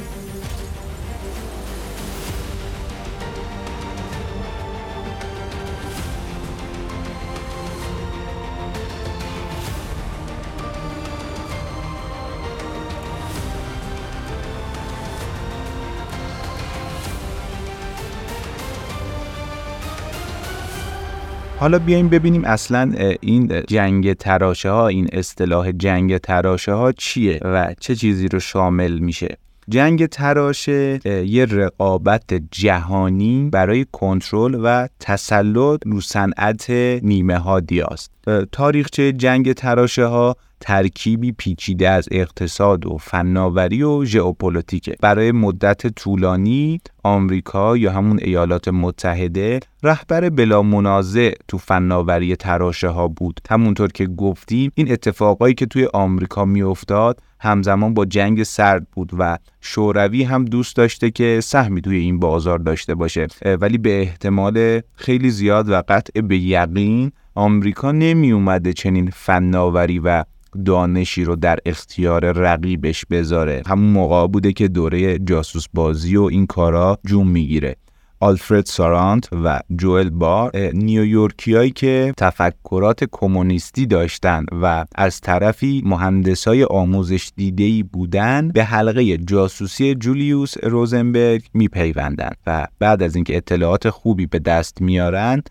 حالا 21.58 21.78
بیایم 21.78 22.08
ببینیم 22.08 22.44
اصلا 22.44 22.92
این 23.20 23.62
جنگ 23.68 24.12
تراشه 24.12 24.70
ها 24.70 24.88
این 24.88 25.08
اصطلاح 25.12 25.72
جنگ 25.72 26.18
تراشه 26.18 26.72
ها 26.72 26.92
چیه 26.92 27.40
و 27.42 27.74
چه 27.80 27.94
چیزی 27.94 28.28
رو 28.28 28.40
شامل 28.40 28.98
میشه. 28.98 29.36
جنگ 29.68 30.06
تراشه 30.06 31.00
یه 31.26 31.44
رقابت 31.44 32.34
جهانی 32.50 33.48
برای 33.52 33.86
کنترل 33.92 34.60
و 34.62 34.88
تسلط 35.00 35.80
رو 35.86 36.00
صنعت 36.00 36.70
نیمه 37.02 37.38
ها 37.38 37.60
دیاست 37.60 38.10
تاریخچه 38.52 39.12
جنگ 39.12 39.52
تراشه 39.52 40.04
ها 40.04 40.36
ترکیبی 40.60 41.32
پیچیده 41.32 41.88
از 41.88 42.08
اقتصاد 42.10 42.86
و 42.86 42.98
فناوری 42.98 43.82
و 43.82 44.04
ژئوپلیتیکه. 44.04 44.96
برای 45.00 45.32
مدت 45.32 45.86
طولانی 45.86 46.80
آمریکا 47.04 47.76
یا 47.76 47.92
همون 47.92 48.18
ایالات 48.22 48.68
متحده 48.68 49.60
رهبر 49.82 50.30
بلا 50.30 50.62
منازع 50.62 51.32
تو 51.48 51.58
فناوری 51.58 52.36
تراشه 52.36 52.88
ها 52.88 53.08
بود. 53.08 53.40
همونطور 53.50 53.92
که 53.92 54.06
گفتیم 54.06 54.72
این 54.74 54.92
اتفاقایی 54.92 55.54
که 55.54 55.66
توی 55.66 55.88
آمریکا 55.94 56.44
میافتاد 56.44 57.20
همزمان 57.40 57.94
با 57.94 58.04
جنگ 58.04 58.42
سرد 58.42 58.86
بود 58.92 59.10
و 59.18 59.38
شوروی 59.60 60.22
هم 60.22 60.44
دوست 60.44 60.76
داشته 60.76 61.10
که 61.10 61.40
سهمی 61.42 61.80
توی 61.80 61.96
این 61.96 62.18
بازار 62.18 62.58
داشته 62.58 62.94
باشه. 62.94 63.26
ولی 63.60 63.78
به 63.78 64.00
احتمال 64.00 64.80
خیلی 64.94 65.30
زیاد 65.30 65.68
و 65.68 65.82
قطع 65.88 66.20
به 66.20 66.38
یقین 66.38 67.12
آمریکا 67.34 67.92
نمی 67.92 68.32
اومده 68.32 68.72
چنین 68.72 69.10
فناوری 69.10 69.98
و 69.98 70.24
دانشی 70.64 71.24
رو 71.24 71.36
در 71.36 71.58
اختیار 71.66 72.32
رقیبش 72.32 73.04
بذاره. 73.10 73.62
همون 73.66 73.90
موقع 73.90 74.26
بوده 74.26 74.52
که 74.52 74.68
دوره 74.68 75.18
جاسوس 75.18 75.66
بازی 75.74 76.16
و 76.16 76.22
این 76.22 76.46
کارا 76.46 76.98
جون 77.06 77.28
می‌گیره. 77.28 77.76
آلفرد 78.20 78.66
سارانت 78.66 79.28
و 79.32 79.60
جوئل 79.76 80.10
بار 80.10 80.56
نیویورکیایی 80.56 81.70
که 81.70 82.14
تفکرات 82.16 83.04
کمونیستی 83.12 83.86
داشتند 83.86 84.46
و 84.62 84.84
از 84.94 85.20
طرفی 85.20 85.82
مهندسای 85.84 86.64
آموزش 86.64 87.30
دیدهی 87.36 87.82
بودند 87.82 88.52
به 88.52 88.64
حلقه 88.64 89.16
جاسوسی 89.16 89.94
جولیوس 89.94 90.54
روزنبرگ 90.62 91.42
میپیوندند 91.54 92.36
و 92.46 92.66
بعد 92.78 93.02
از 93.02 93.14
اینکه 93.14 93.36
اطلاعات 93.36 93.90
خوبی 93.90 94.26
به 94.26 94.38
دست 94.38 94.80
میارند 94.80 95.50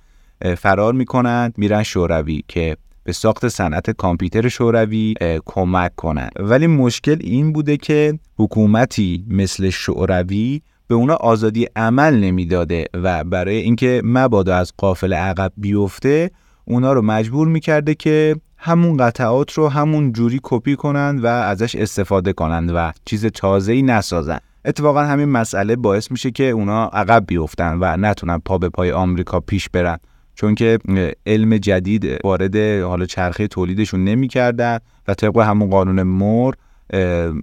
فرار 0.57 0.93
می‌کنند 0.93 1.53
میرن 1.57 1.83
شوروی 1.83 2.43
که 2.47 2.77
به 3.05 3.13
ساخت 3.13 3.47
صنعت 3.47 3.91
کامپیوتر 3.91 4.47
شوروی 4.47 5.13
کمک 5.45 5.95
کنند 5.95 6.31
ولی 6.39 6.67
مشکل 6.67 7.17
این 7.21 7.53
بوده 7.53 7.77
که 7.77 8.19
حکومتی 8.38 9.25
مثل 9.29 9.69
شوروی 9.69 10.62
به 10.88 10.95
اونا 10.95 11.13
آزادی 11.15 11.67
عمل 11.75 12.15
نمی‌داده 12.19 12.85
و 12.93 13.24
برای 13.24 13.55
اینکه 13.55 14.01
مبادا 14.03 14.55
از 14.55 14.74
قافل 14.77 15.13
عقب 15.13 15.51
بیفته 15.57 16.31
اونا 16.65 16.93
رو 16.93 17.01
مجبور 17.01 17.47
می‌کرده 17.47 17.95
که 17.95 18.35
همون 18.57 18.97
قطعات 18.97 19.53
رو 19.53 19.69
همون 19.69 20.13
جوری 20.13 20.39
کپی 20.43 20.75
کنند 20.75 21.24
و 21.24 21.27
ازش 21.27 21.75
استفاده 21.75 22.33
کنند 22.33 22.71
و 22.75 22.91
چیز 23.05 23.25
تازه‌ای 23.25 23.81
نسازن. 23.81 24.39
اتفاقا 24.65 25.03
همین 25.03 25.29
مسئله 25.29 25.75
باعث 25.75 26.12
میشه 26.12 26.31
که 26.31 26.50
اونا 26.50 26.85
عقب 26.85 27.24
بیفتن 27.27 27.77
و 27.81 27.97
نتونن 27.97 28.38
پا 28.38 28.57
به 28.57 28.69
پای 28.69 28.91
آمریکا 28.91 29.39
پیش 29.39 29.69
برن. 29.69 29.97
چون 30.36 30.56
که 30.56 30.80
علم 31.25 31.58
جدید 31.58 32.20
وارد 32.24 32.56
حالا 32.82 33.06
چرخه 33.06 33.48
تولیدشون 33.48 34.04
نمی‌کردن 34.04 34.80
و 35.08 35.13
طبق 35.13 35.39
همون 35.39 35.70
قانون 35.70 36.04
مور 36.04 36.56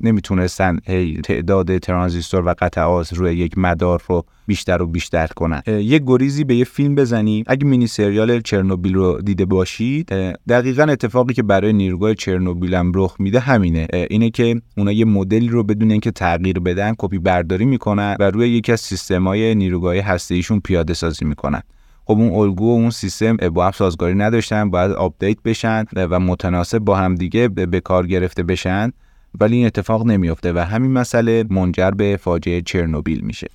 نمی‌تونستن 0.00 0.78
تعداد 1.24 1.78
ترانزیستور 1.78 2.46
و 2.46 2.54
قطعات 2.58 3.12
روی 3.12 3.36
یک 3.36 3.58
مدار 3.58 4.02
رو 4.08 4.24
بیشتر 4.46 4.82
و 4.82 4.86
بیشتر 4.86 5.26
کنن. 5.26 5.62
یک 5.66 6.02
گریزی 6.06 6.44
به 6.44 6.54
یه 6.54 6.64
فیلم 6.64 6.94
بزنیم 6.94 7.44
اگه 7.46 7.66
مینی 7.66 7.86
سریال 7.86 8.40
چرنوبیل 8.40 8.94
رو 8.94 9.20
دیده 9.20 9.44
باشید 9.44 10.06
دقیقا 10.48 10.82
اتفاقی 10.82 11.34
که 11.34 11.42
برای 11.42 11.72
نیروگاه 11.72 12.14
چرنوبیل 12.14 12.74
هم 12.74 12.92
رخ 12.94 13.16
میده 13.18 13.40
همینه. 13.40 13.86
اینه 14.10 14.30
که 14.30 14.62
اونا 14.76 14.92
یه 14.92 15.04
مدلی 15.04 15.48
رو 15.48 15.64
بدون 15.64 15.90
اینکه 15.90 16.10
تغییر 16.10 16.58
بدن 16.58 16.94
کپی 16.98 17.18
برداری 17.18 17.64
می‌کنن 17.64 18.16
و 18.20 18.30
روی 18.30 18.48
یکی 18.48 18.72
از 18.72 18.80
سیستم‌های 18.80 19.54
نیروگاه 19.54 19.96
هسته 19.96 20.34
ایشون 20.34 20.60
پیاده 20.60 20.94
سازی 20.94 21.24
می‌کنن. 21.24 21.62
خب 22.04 22.12
اون 22.12 22.30
الگو 22.30 22.64
و 22.64 22.72
اون 22.74 22.90
سیستم 22.90 23.36
با 23.36 23.64
هم 23.64 23.70
سازگاری 23.70 24.14
نداشتن 24.14 24.70
باید 24.70 24.90
آپدیت 24.90 25.36
بشن 25.44 25.84
و 25.96 26.20
متناسب 26.20 26.78
با 26.78 26.96
هم 26.96 27.14
دیگه 27.14 27.48
به 27.48 27.80
کار 27.80 28.06
گرفته 28.06 28.42
بشن 28.42 28.92
ولی 29.40 29.56
این 29.56 29.66
اتفاق 29.66 30.06
نمی‌افته 30.06 30.52
و 30.52 30.58
همین 30.58 30.92
مسئله 30.92 31.44
منجر 31.50 31.90
به 31.90 32.18
فاجعه 32.22 32.62
چرنوبیل 32.62 33.20
میشه. 33.20 33.48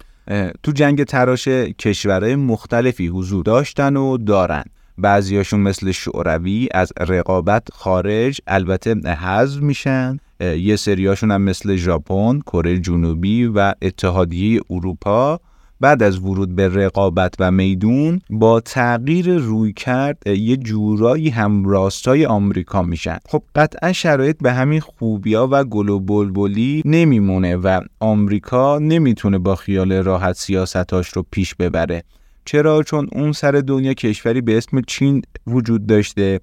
تو 0.63 0.71
جنگ 0.71 1.03
تراشه 1.03 1.47
کشورهای 1.47 2.35
مختلفی 2.35 3.07
حضور 3.07 3.43
داشتن 3.43 3.97
و 3.97 4.17
دارن. 4.17 4.63
بعضیاشون 4.97 5.59
مثل 5.59 5.91
شوروی 5.91 6.69
از 6.71 6.93
رقابت 6.99 7.67
خارج 7.71 8.41
البته 8.47 8.95
حذف 9.09 9.61
میشن. 9.61 10.17
یه 10.39 10.75
سریاشون 10.75 11.31
هم 11.31 11.41
مثل 11.41 11.75
ژاپن، 11.75 12.39
کره 12.39 12.79
جنوبی 12.79 13.45
و 13.45 13.73
اتحادیه 13.81 14.61
اروپا 14.69 15.39
بعد 15.79 16.03
از 16.03 16.19
ورود 16.19 16.55
به 16.55 16.67
رقابت 16.67 17.35
و 17.39 17.51
میدون 17.51 18.19
با 18.29 18.59
تغییر 18.59 19.37
روی 19.37 19.73
کرد 19.73 20.27
یه 20.27 20.57
جورایی 20.57 21.29
هم 21.29 21.65
راستای 21.65 22.25
آمریکا 22.25 22.81
میشن. 22.81 23.17
خب 23.29 23.43
قطعا 23.55 23.93
شرایط 23.93 24.37
به 24.41 24.53
همین 24.53 24.79
خوبیا 24.79 25.47
و 25.51 25.63
گل 25.63 25.89
و 25.89 25.99
بلبلی 25.99 26.81
نمیمونه 26.85 27.55
و 27.55 27.81
آمریکا 27.99 28.79
نمی‌تونه 28.79 29.37
با 29.37 29.55
خیال 29.55 29.93
راحت 29.93 30.35
سیاستاش 30.35 31.07
رو 31.07 31.25
پیش 31.31 31.55
ببره. 31.55 32.03
چرا؟ 32.45 32.83
چون 32.83 33.07
اون 33.11 33.31
سر 33.31 33.51
دنیا 33.51 33.93
کشوری 33.93 34.41
به 34.41 34.57
اسم 34.57 34.81
چین 34.81 35.21
وجود 35.47 35.85
داشته. 35.85 36.39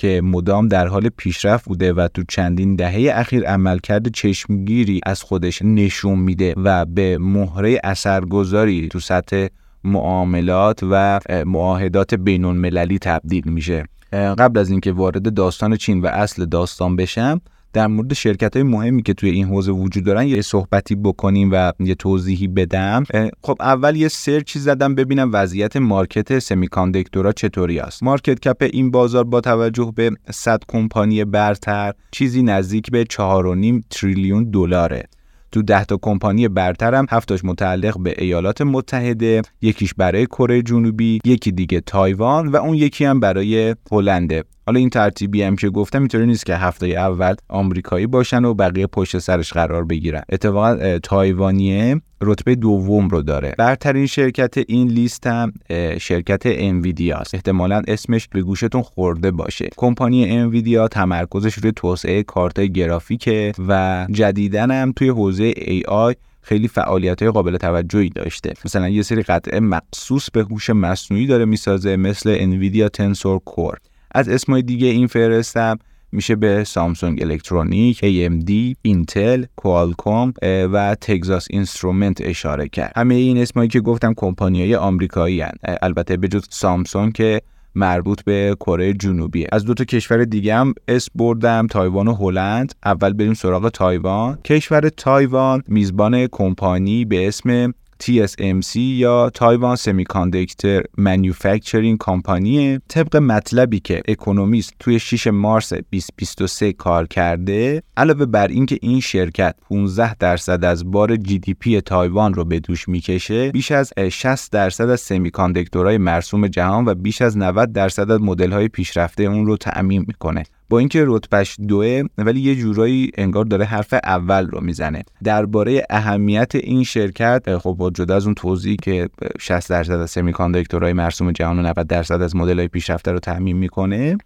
که 0.00 0.20
مدام 0.24 0.68
در 0.68 0.86
حال 0.86 1.08
پیشرفت 1.08 1.64
بوده 1.64 1.92
و 1.92 2.08
تو 2.14 2.22
چندین 2.28 2.76
دهه 2.76 3.12
اخیر 3.14 3.46
عملکرد 3.46 4.08
چشمگیری 4.08 5.00
از 5.06 5.22
خودش 5.22 5.62
نشون 5.62 6.18
میده 6.18 6.54
و 6.56 6.84
به 6.84 7.18
مهره 7.18 7.80
اثرگذاری 7.84 8.88
تو 8.88 9.00
سطح 9.00 9.46
معاملات 9.84 10.80
و 10.82 11.20
معاهدات 11.46 12.14
بین 12.14 12.44
المللی 12.44 12.98
تبدیل 12.98 13.42
میشه. 13.46 13.84
قبل 14.12 14.58
از 14.58 14.70
اینکه 14.70 14.92
وارد 14.92 15.34
داستان 15.34 15.76
چین 15.76 16.00
و 16.00 16.06
اصل 16.06 16.44
داستان 16.44 16.96
بشم 16.96 17.40
در 17.72 17.86
مورد 17.86 18.14
شرکت 18.14 18.56
های 18.56 18.62
مهمی 18.62 19.02
که 19.02 19.14
توی 19.14 19.30
این 19.30 19.46
حوزه 19.46 19.72
وجود 19.72 20.04
دارن 20.04 20.26
یه 20.26 20.42
صحبتی 20.42 20.94
بکنیم 20.94 21.48
و 21.52 21.72
یه 21.80 21.94
توضیحی 21.94 22.48
بدم. 22.48 23.04
خب 23.42 23.56
اول 23.60 23.96
یه 23.96 24.08
سرچی 24.08 24.58
زدم 24.58 24.94
ببینم 24.94 25.30
وضعیت 25.32 25.76
مارکت 25.76 26.38
سمیکاندکتورا 26.38 27.32
چطوری 27.32 27.80
است. 27.80 28.02
مارکت 28.02 28.40
کپ 28.40 28.68
این 28.72 28.90
بازار 28.90 29.24
با 29.24 29.40
توجه 29.40 29.92
به 29.96 30.10
100 30.30 30.62
کمپانی 30.68 31.24
برتر 31.24 31.92
چیزی 32.10 32.42
نزدیک 32.42 32.90
به 32.90 33.04
4.5 33.04 33.82
تریلیون 33.90 34.50
دلاره. 34.50 35.04
تو 35.52 35.62
ده 35.62 35.84
تا 35.84 35.98
کمپانی 36.02 36.48
برتر 36.48 36.94
هم 36.94 37.06
هفتاش 37.10 37.44
متعلق 37.44 37.98
به 38.02 38.14
ایالات 38.18 38.62
متحده 38.62 39.42
یکیش 39.62 39.94
برای 39.94 40.26
کره 40.26 40.62
جنوبی 40.62 41.20
یکی 41.24 41.52
دیگه 41.52 41.80
تایوان 41.80 42.48
و 42.48 42.56
اون 42.56 42.74
یکی 42.74 43.04
هم 43.04 43.20
برای 43.20 43.74
هلنده 43.92 44.44
حالا 44.70 44.78
این 44.78 44.90
ترتیبی 44.90 45.42
هم 45.42 45.56
که 45.56 45.70
گفتم 45.70 45.98
اینطوری 45.98 46.26
نیست 46.26 46.46
که 46.46 46.56
هفتای 46.56 46.86
اول 46.86 47.34
آمریکایی 47.48 48.06
باشن 48.06 48.44
و 48.44 48.54
بقیه 48.54 48.86
پشت 48.86 49.18
سرش 49.18 49.52
قرار 49.52 49.84
بگیرن. 49.84 50.22
اتفاقا 50.28 50.98
تایوانیه 50.98 52.00
رتبه 52.20 52.54
دوم 52.54 53.08
رو 53.08 53.22
داره. 53.22 53.54
برترین 53.58 54.06
شرکت 54.06 54.54
این 54.68 54.88
لیست 54.88 55.26
هم 55.26 55.52
شرکت 55.98 56.42
انویدیا 56.44 57.16
است. 57.16 57.34
احتمالا 57.34 57.82
اسمش 57.88 58.28
به 58.28 58.42
گوشتون 58.42 58.82
خورده 58.82 59.30
باشه. 59.30 59.68
کمپانی 59.76 60.30
انویدیا 60.30 60.88
تمرکزش 60.88 61.54
روی 61.54 61.72
توسعه 61.76 62.22
کارت 62.22 62.60
گرافیکه 62.60 63.52
و 63.68 64.06
جدیداً 64.10 64.70
هم 64.70 64.92
توی 64.92 65.08
حوزه 65.08 65.52
AI 65.56 66.14
خیلی 66.42 66.68
فعالیت 66.68 67.22
های 67.22 67.30
قابل 67.30 67.56
توجهی 67.56 68.08
داشته. 68.08 68.52
مثلا 68.64 68.88
یه 68.88 69.02
سری 69.02 69.22
قطعه 69.22 69.60
مخصوص 69.60 70.30
به 70.30 70.42
هوش 70.42 70.70
مصنوعی 70.70 71.26
داره 71.26 71.44
می‌سازه 71.44 71.96
مثل 71.96 72.36
Nvidia 72.38 72.88
Tensor 72.88 73.38
Core. 73.38 73.78
از 74.14 74.28
اسمای 74.28 74.62
دیگه 74.62 74.86
این 74.86 75.06
فهرستم 75.06 75.78
میشه 76.12 76.36
به 76.36 76.64
سامسونگ 76.64 77.22
الکترونیک، 77.22 77.98
AMD، 77.98 78.76
اینتل، 78.82 79.44
کوالکوم 79.56 80.34
و 80.42 80.96
تگزاس 81.00 81.46
اینسترومنت 81.50 82.18
اشاره 82.20 82.68
کرد. 82.68 82.92
همه 82.96 83.14
این 83.14 83.38
اسمایی 83.38 83.68
که 83.68 83.80
گفتم 83.80 84.14
کمپانیای 84.14 84.76
آمریکایی 84.76 85.40
هن. 85.40 85.52
البته 85.82 86.16
به 86.16 86.28
جز 86.28 86.46
سامسونگ 86.50 87.12
که 87.12 87.40
مربوط 87.74 88.22
به 88.24 88.56
کره 88.60 88.92
جنوبیه 88.92 89.46
از 89.52 89.64
دو 89.64 89.74
تا 89.74 89.84
کشور 89.84 90.24
دیگه 90.24 90.54
هم 90.54 90.74
اسم 90.88 91.08
بردم 91.14 91.66
تایوان 91.66 92.08
و 92.08 92.14
هلند 92.14 92.74
اول 92.84 93.12
بریم 93.12 93.34
سراغ 93.34 93.68
تایوان 93.68 94.38
کشور 94.44 94.88
تایوان 94.88 95.62
میزبان 95.68 96.26
کمپانی 96.26 97.04
به 97.04 97.28
اسم 97.28 97.74
TSMC 98.02 98.76
یا 98.76 99.30
Taiwan 99.30 99.76
Semiconductor 99.76 100.82
Manufacturing 100.98 101.98
Company 101.98 102.78
طبق 102.88 103.16
مطلبی 103.16 103.80
که 103.80 104.02
اکونومیست 104.08 104.74
توی 104.78 104.98
6 104.98 105.26
مارس 105.26 105.72
2023 105.72 106.72
کار 106.72 107.06
کرده 107.06 107.82
علاوه 107.96 108.26
بر 108.26 108.48
اینکه 108.48 108.78
این 108.82 109.00
شرکت 109.00 109.54
15 109.68 110.14
درصد 110.14 110.64
از 110.64 110.90
بار 110.90 111.16
GDP 111.16 111.80
تایوان 111.80 112.34
رو 112.34 112.44
به 112.44 112.60
دوش 112.60 112.88
می‌کشه 112.88 113.50
بیش 113.50 113.70
از 113.70 113.92
60 114.10 114.52
درصد 114.52 114.88
از 114.88 115.00
semiconductor 115.00 115.85
های 115.85 115.98
مرسوم 115.98 116.48
جهان 116.48 116.84
و 116.84 116.94
بیش 116.94 117.22
از 117.22 117.38
90 117.38 117.72
درصد 117.72 118.10
از 118.10 118.20
مدل 118.20 118.68
پیشرفته 118.68 119.22
اون 119.22 119.46
رو 119.46 119.56
تأمین 119.56 120.04
می‌کنه. 120.08 120.42
با 120.70 120.78
اینکه 120.78 121.04
رتبه‌ش 121.06 121.56
دوئه 121.68 122.02
ولی 122.18 122.40
یه 122.40 122.56
جورایی 122.56 123.10
انگار 123.18 123.44
داره 123.44 123.64
حرف 123.64 123.94
اول 124.04 124.46
رو 124.46 124.60
می‌زنه. 124.60 125.02
درباره 125.24 125.86
اهمیت 125.90 126.54
این 126.54 126.84
شرکت 126.84 127.58
خب 127.58 127.74
با 127.78 127.90
جدا 127.90 128.16
از 128.16 128.24
اون 128.24 128.34
توضیحی 128.34 128.76
که 128.76 129.08
60 129.40 129.70
درصد 129.70 129.92
از 129.92 130.10
سمیکاندکتورهای 130.10 130.92
مرسوم 130.92 131.32
جهان 131.32 131.58
و 131.58 131.62
90 131.62 131.86
درصد 131.86 132.22
از 132.22 132.36
مدل‌های 132.36 132.68
پیشرفته 132.68 133.12
رو 133.12 133.18
تامین 133.18 133.56
می‌کنه 133.56 134.18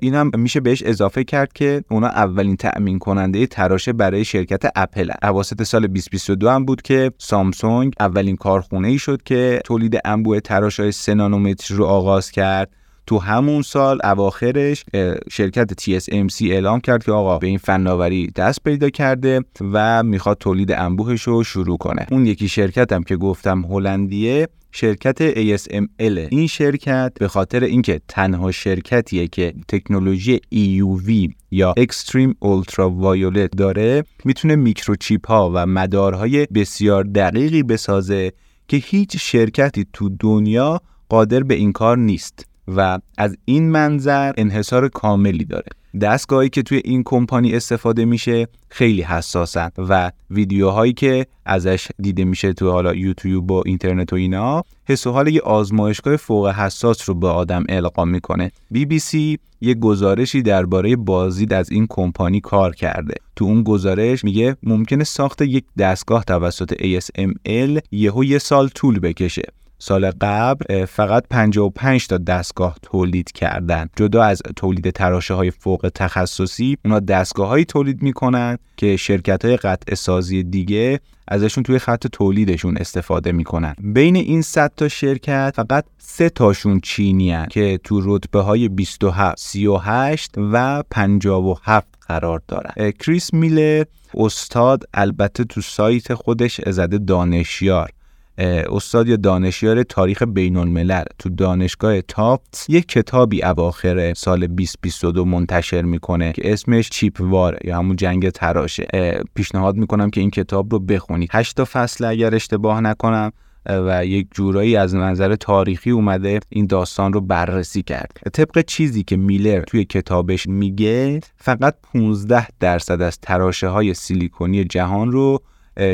این 0.00 0.14
هم 0.14 0.30
میشه 0.34 0.60
بهش 0.60 0.82
اضافه 0.82 1.24
کرد 1.24 1.52
که 1.52 1.82
اونا 1.90 2.08
اولین 2.08 2.56
تأمین 2.56 2.98
کننده 2.98 3.46
تراشه 3.46 3.92
برای 3.92 4.24
شرکت 4.24 4.62
اپل 4.76 5.10
اواسط 5.22 5.62
سال 5.62 5.86
2022 5.86 6.50
هم 6.50 6.64
بود 6.64 6.82
که 6.82 7.12
سامسونگ 7.18 7.92
اولین 8.00 8.36
کارخونه 8.36 8.88
ای 8.88 8.98
شد 8.98 9.22
که 9.22 9.60
تولید 9.64 9.98
انبوه 10.04 10.40
تراش 10.40 10.80
های 10.80 10.92
3 10.92 11.14
نانومتری 11.14 11.76
رو 11.76 11.84
آغاز 11.84 12.30
کرد. 12.30 12.70
تو 13.10 13.18
همون 13.18 13.62
سال 13.62 13.98
اواخرش 14.04 14.84
شرکت 15.30 15.80
TSMC 15.80 16.42
اعلام 16.42 16.80
کرد 16.80 17.04
که 17.04 17.12
آقا 17.12 17.38
به 17.38 17.46
این 17.46 17.58
فناوری 17.58 18.26
دست 18.36 18.64
پیدا 18.64 18.90
کرده 18.90 19.40
و 19.60 20.02
می‌خواد 20.02 20.38
تولید 20.38 20.72
انبوهش 20.72 21.22
رو 21.22 21.44
شروع 21.44 21.78
کنه. 21.78 22.06
اون 22.10 22.26
یکی 22.26 22.48
شرکت 22.48 22.92
هم 22.92 23.02
که 23.02 23.16
گفتم 23.16 23.62
هلندیه 23.62 24.48
شرکت 24.72 25.32
ASML 25.32 26.18
این 26.30 26.46
شرکت 26.46 27.12
به 27.20 27.28
خاطر 27.28 27.64
اینکه 27.64 28.00
تنها 28.08 28.50
شرکتیه 28.50 29.28
که 29.28 29.54
تکنولوژی 29.68 30.36
EUV 30.54 31.32
یا 31.50 31.74
Extreme 31.78 32.34
Ultraviolet 32.44 33.56
داره 33.56 34.04
می‌تونه 34.24 34.56
میکروچیپ 34.56 35.26
ها 35.26 35.50
و 35.54 35.66
مدارهای 35.66 36.46
بسیار 36.46 37.04
دقیقی 37.04 37.62
بسازه 37.62 38.32
که 38.68 38.76
هیچ 38.76 39.16
شرکتی 39.16 39.86
تو 39.92 40.10
دنیا 40.20 40.80
قادر 41.08 41.42
به 41.42 41.54
این 41.54 41.72
کار 41.72 41.98
نیست. 41.98 42.49
و 42.76 42.98
از 43.18 43.36
این 43.44 43.70
منظر 43.70 44.32
انحصار 44.36 44.88
کاملی 44.88 45.44
داره. 45.44 45.68
دستگاهی 46.00 46.48
که 46.48 46.62
توی 46.62 46.80
این 46.84 47.02
کمپانی 47.04 47.54
استفاده 47.54 48.04
میشه 48.04 48.48
خیلی 48.68 49.02
حساسن 49.02 49.70
و 49.78 50.12
ویدیوهایی 50.30 50.92
که 50.92 51.26
ازش 51.46 51.88
دیده 51.98 52.24
میشه 52.24 52.52
تو 52.52 52.70
حالا 52.70 52.94
یوتیوب 52.94 53.50
و 53.50 53.62
اینترنت 53.66 54.12
و 54.12 54.16
اینا 54.16 54.62
حس 54.84 55.06
و 55.06 55.12
حال 55.12 55.28
یه 55.28 55.40
آزمایشگاه 55.40 56.16
فوق 56.16 56.48
حساس 56.48 57.08
رو 57.08 57.14
به 57.14 57.28
آدم 57.28 57.64
القا 57.68 58.04
می‌کنه. 58.04 58.50
بی 58.70 58.84
بی 58.84 58.98
سی 58.98 59.38
یه 59.60 59.74
گزارشی 59.74 60.42
درباره 60.42 60.96
بازدید 60.96 61.52
از 61.52 61.70
این 61.70 61.86
کمپانی 61.90 62.40
کار 62.40 62.74
کرده. 62.74 63.14
تو 63.36 63.44
اون 63.44 63.62
گزارش 63.62 64.24
میگه 64.24 64.56
ممکنه 64.62 65.04
ساخت 65.04 65.42
یک 65.42 65.64
دستگاه 65.78 66.24
توسط 66.24 66.74
ASML 66.74 67.80
یهو 67.90 68.24
یه 68.24 68.38
سال 68.38 68.68
طول 68.68 68.98
بکشه. 68.98 69.42
سال 69.82 70.10
قبل 70.10 70.84
فقط 70.84 71.24
55 71.30 72.06
تا 72.06 72.18
دستگاه 72.18 72.76
تولید 72.82 73.32
کردن. 73.32 73.88
جدا 73.96 74.22
از 74.22 74.42
تولید 74.56 74.90
تراشه 74.90 75.34
های 75.34 75.50
فوق 75.50 75.90
تخصصی 75.94 76.76
اونا 76.84 77.00
دستگاه 77.00 77.48
هایی 77.48 77.64
تولید 77.64 78.02
می‌کنن 78.02 78.58
که 78.76 78.96
شرکت 78.96 79.44
های 79.44 79.56
قطع 79.56 79.94
سازی 79.94 80.42
دیگه 80.42 81.00
ازشون 81.28 81.64
توی 81.64 81.78
خط 81.78 82.06
تولیدشون 82.06 82.76
استفاده 82.76 83.32
می‌کنن. 83.32 83.74
بین 83.78 84.16
این 84.16 84.42
100 84.42 84.72
تا 84.76 84.88
شرکت 84.88 85.52
فقط 85.56 85.84
سه 85.98 86.28
تاشون 86.28 86.80
چینی 86.80 87.32
هن 87.32 87.46
که 87.50 87.80
تو 87.84 88.16
رتبه 88.16 88.40
های 88.40 88.68
27 88.68 89.38
38 89.38 90.30
و 90.36 90.82
57 90.90 91.86
قرار 92.08 92.42
دارن. 92.48 92.90
کریس 92.90 93.34
میلر 93.34 93.84
استاد 94.14 94.84
البته 94.94 95.44
تو 95.44 95.60
سایت 95.60 96.14
خودش 96.14 96.60
زده 96.66 96.98
دانشیار. 96.98 97.90
استاد 98.38 99.08
یا 99.08 99.16
دانشیار 99.16 99.82
تاریخ 99.82 100.22
بین 100.22 100.56
الملل 100.56 101.04
تو 101.18 101.28
دانشگاه 101.28 102.00
تافت 102.00 102.66
یک 102.68 102.88
کتابی 102.88 103.42
اواخر 103.42 104.14
سال 104.14 104.46
2022 104.46 105.24
منتشر 105.24 105.82
می‌کنه 105.82 106.32
که 106.32 106.52
اسمش 106.52 106.88
چیپ 106.88 107.20
وار 107.20 107.58
یا 107.64 107.78
همون 107.78 107.96
جنگ 107.96 108.30
تراشه. 108.30 108.86
پیشنهاد 109.34 109.76
می‌کنم 109.76 110.10
که 110.10 110.20
این 110.20 110.30
کتاب 110.30 110.72
رو 110.72 110.78
بخونید. 110.78 111.28
هشت 111.32 111.64
فصل 111.64 112.04
اگر 112.04 112.34
اشتباه 112.34 112.80
نکنم 112.80 113.32
و 113.66 114.06
یک 114.06 114.26
جورایی 114.30 114.76
از 114.76 114.94
نظر 114.94 115.36
تاریخی 115.36 115.90
اومده 115.90 116.40
این 116.48 116.66
داستان 116.66 117.12
رو 117.12 117.20
بررسی 117.20 117.82
کرد. 117.82 118.12
طبق 118.32 118.64
چیزی 118.66 119.02
که 119.02 119.16
میلر 119.16 119.60
توی 119.60 119.84
کتابش 119.84 120.46
میگه 120.46 121.20
فقط 121.36 121.74
15 121.92 122.46
درصد 122.60 123.02
از 123.02 123.18
تراشه 123.20 123.68
های 123.68 123.94
سیلیکونی 123.94 124.64
جهان 124.64 125.12
رو 125.12 125.42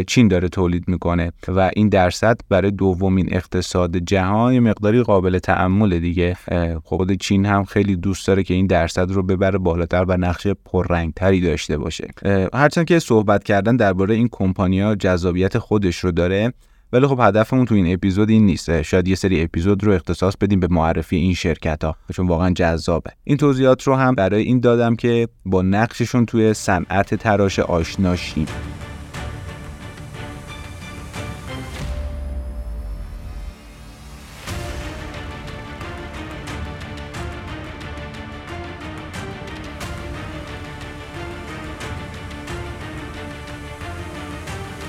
چین 0.07 0.29
داره 0.29 0.49
تولید 0.49 0.89
می‌کنه 0.89 1.33
و 1.49 1.71
این 1.77 1.89
درصد 1.89 2.41
برای 2.49 2.71
دومین 2.71 3.29
اقتصاد 3.31 3.97
جهان 3.97 4.59
مقداری 4.59 5.03
قابل 5.03 5.39
تعمل 5.39 5.99
دیگه. 5.99 6.37
خود 6.85 7.13
چین 7.13 7.47
هم 7.47 7.65
خیلی 7.65 7.97
دوست 7.97 8.27
داره 8.27 8.43
که 8.43 8.55
این 8.55 8.67
درصد 8.67 9.11
رو 9.11 9.23
ببره 9.23 9.59
بالاتر 9.59 10.05
و 10.09 10.17
نقش 10.17 10.47
پررنگتری 10.47 11.41
داشته 11.41 11.79
باشه. 11.79 12.09
هرچند 12.55 12.85
که 12.85 12.99
صحبت 12.99 13.45
کردن 13.45 13.77
درباره 13.77 14.15
این 14.15 14.29
کمپانیا 14.33 14.95
جذابیت 14.95 15.59
خودش 15.59 15.97
رو 15.97 16.13
داره 16.13 16.53
ولی 16.93 17.07
خب 17.07 17.21
هدفمون 17.21 17.65
تو 17.65 17.75
این 17.75 17.93
اپیزود 17.93 18.31
این 18.31 18.47
نیست. 18.47 18.83
شاید 18.83 19.09
یه 19.09 19.15
سری 19.15 19.43
اپیزود 19.43 19.85
رو 19.85 19.93
اختصاص 19.93 20.37
بدیم 20.41 20.61
به 20.61 20.69
معرفی 20.71 21.17
این 21.17 21.35
شرکت 21.35 21.85
ها 21.85 21.97
چون 22.13 22.29
واقعا 22.29 22.51
جذابه. 22.51 23.11
این 23.25 23.37
توضیحات 23.37 23.83
رو 23.83 23.95
هم 23.95 24.15
برای 24.15 24.43
این 24.43 24.61
دادم 24.61 24.97
که 24.97 25.29
با 25.47 25.63
نقششون 25.63 26.27
توی 26.27 26.55
صنعت 26.55 27.15
تراش 27.15 27.59
آشنا 27.59 28.17
شیم. 28.17 28.47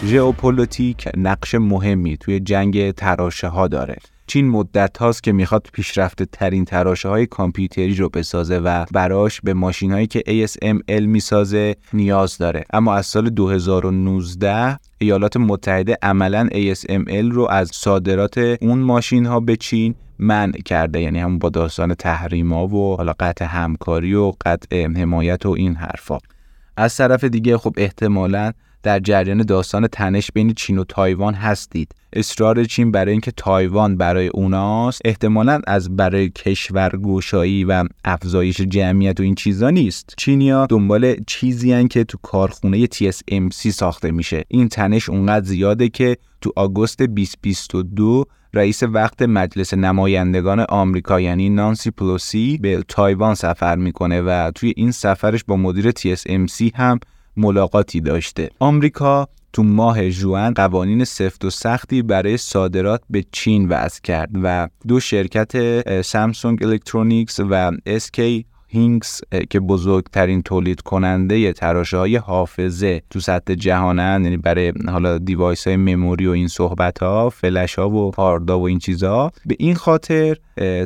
ژئوپلیتیک 0.08 1.10
نقش 1.18 1.56
مهمی 1.56 2.18
توی 2.18 2.40
جنگ 2.40 2.92
تراشه 2.92 3.48
ها 3.48 3.68
داره. 3.68 3.96
چین 4.28 4.50
مدت 4.50 4.98
هاست 4.98 5.24
که 5.24 5.32
می‌خواد 5.32 5.68
پیشرفته 5.74 6.26
ترین 6.26 6.66
تراشه 6.66 7.10
های 7.10 7.26
کامپیوتری 7.26 7.96
رو 7.96 8.10
بسازه 8.10 8.58
و 8.58 8.86
براش 8.92 9.42
به 9.42 9.54
ماشین 9.54 9.92
هایی 9.92 10.08
که 10.08 10.24
ASML 10.28 11.02
می‌سازه 11.02 11.76
نیاز 11.94 12.38
داره. 12.38 12.64
اما 12.74 12.96
از 12.96 13.06
سال 13.06 13.30
2019 13.30 14.80
ایالات 14.98 15.38
متحده 15.38 15.98
عملا 16.02 16.50
ASML 16.52 17.32
رو 17.32 17.48
از 17.50 17.72
صادرات 17.74 18.38
اون 18.62 18.80
ماشین 18.80 19.26
ها 19.26 19.40
به 19.40 19.56
چین 19.56 19.96
منع 20.20 20.62
کرده. 20.66 21.02
یعنی 21.02 21.20
هم 21.20 21.40
با 21.40 21.50
داستان 21.50 21.94
تحریما 21.94 22.68
و 22.68 22.96
حالا 22.98 23.14
قطع 23.20 23.46
همکاری 23.46 24.14
و 24.14 24.34
قطع 24.46 24.88
حمایت 24.88 25.46
و 25.46 25.50
این 25.50 25.76
حرفا. 25.76 26.18
از 26.78 26.98
طرف 26.98 27.24
دیگه 27.24 27.58
خب 27.58 27.74
احتمالاً 27.78 28.52
در 28.88 29.00
جریان 29.00 29.42
داستان 29.42 29.88
تنش 29.88 30.32
بین 30.34 30.54
چین 30.54 30.78
و 30.78 30.84
تایوان 30.84 31.34
هستید. 31.34 31.92
اصرار 32.14 32.64
چین 32.64 32.92
برای 32.92 33.12
اینکه 33.12 33.32
تایوان 33.32 33.98
برای 33.98 34.28
اوناست 34.28 35.02
احتمالا 35.06 35.62
از 35.68 35.96
برای 35.96 36.30
کشورگشایی 36.30 37.64
و 37.64 37.84
افزایش 38.06 38.62
جمعیت 38.62 39.20
و 39.20 39.24
این 39.24 39.36
چیزا 39.36 39.70
نیست. 39.70 40.14
چینیا 40.18 40.66
دنبال 40.66 41.16
چیزی 41.28 41.74
هن 41.74 41.88
که 41.88 42.04
تو 42.04 42.18
کارخونه 42.22 42.86
TSMC 42.86 43.70
ساخته 43.70 44.12
میشه. 44.12 44.44
این 44.48 44.70
تنش 44.70 45.10
اونقدر 45.10 45.46
زیاده 45.46 45.90
که 45.90 46.18
تو 46.42 46.52
آگوست 46.56 47.02
2022 47.02 48.26
رئیس 48.54 48.84
وقت 48.84 49.22
مجلس 49.22 49.74
نمایندگان 49.74 50.60
آمریکا 50.60 51.22
یعنی 51.22 51.50
نانسی 51.50 51.92
پلوسی 51.92 52.58
به 52.58 52.84
تایوان 52.88 53.36
سفر 53.36 53.76
می‌کنه 53.76 54.22
و 54.22 54.52
توی 54.56 54.74
این 54.78 54.92
سفرش 54.92 55.44
با 55.44 55.56
مدیر 55.56 55.92
TSMC 55.92 56.76
هم 56.76 57.00
ملاقاتی 57.38 58.02
داشته. 58.02 58.50
آمریکا 58.60 59.28
تو 59.54 59.64
ماه 59.64 60.10
June 60.10 60.54
قوانین 60.54 61.04
سفت 61.04 61.46
و 61.46 61.50
سختی 61.50 62.02
برای 62.02 62.38
صادرات 62.38 63.02
به 63.10 63.26
چین 63.32 63.70
وضع 63.70 64.02
کرد 64.04 64.30
و 64.44 64.68
دو 64.88 65.00
شرکت 65.00 66.02
سامسونگ 66.02 66.64
الکترونیکس 66.64 67.40
و 67.40 67.72
SK 67.86 68.46
Hynix 68.68 69.22
که 69.50 69.60
بزرگترین 69.60 70.42
تولید 70.42 70.82
کننده 70.82 71.54
تراشه 71.54 71.98
های 71.98 72.16
حافظه 72.16 73.02
تو 73.10 73.20
سطح 73.20 73.54
جهانن 73.54 74.24
یعنی 74.24 74.38
برای 74.38 74.74
حالا 74.88 75.18
device 75.18 75.68
های 75.68 75.78
memory 75.78 76.28
و 76.28 76.32
این 76.32 76.48
صحبت 76.48 77.00
ها 77.00 77.30
فلش 77.30 77.76
ها 77.76 77.90
و 77.90 78.12
هاردا 78.12 78.60
و 78.60 78.64
این 78.68 78.80
چیزها 78.80 79.32
به 79.46 79.56
این 79.60 79.76
خاطر 79.76 80.38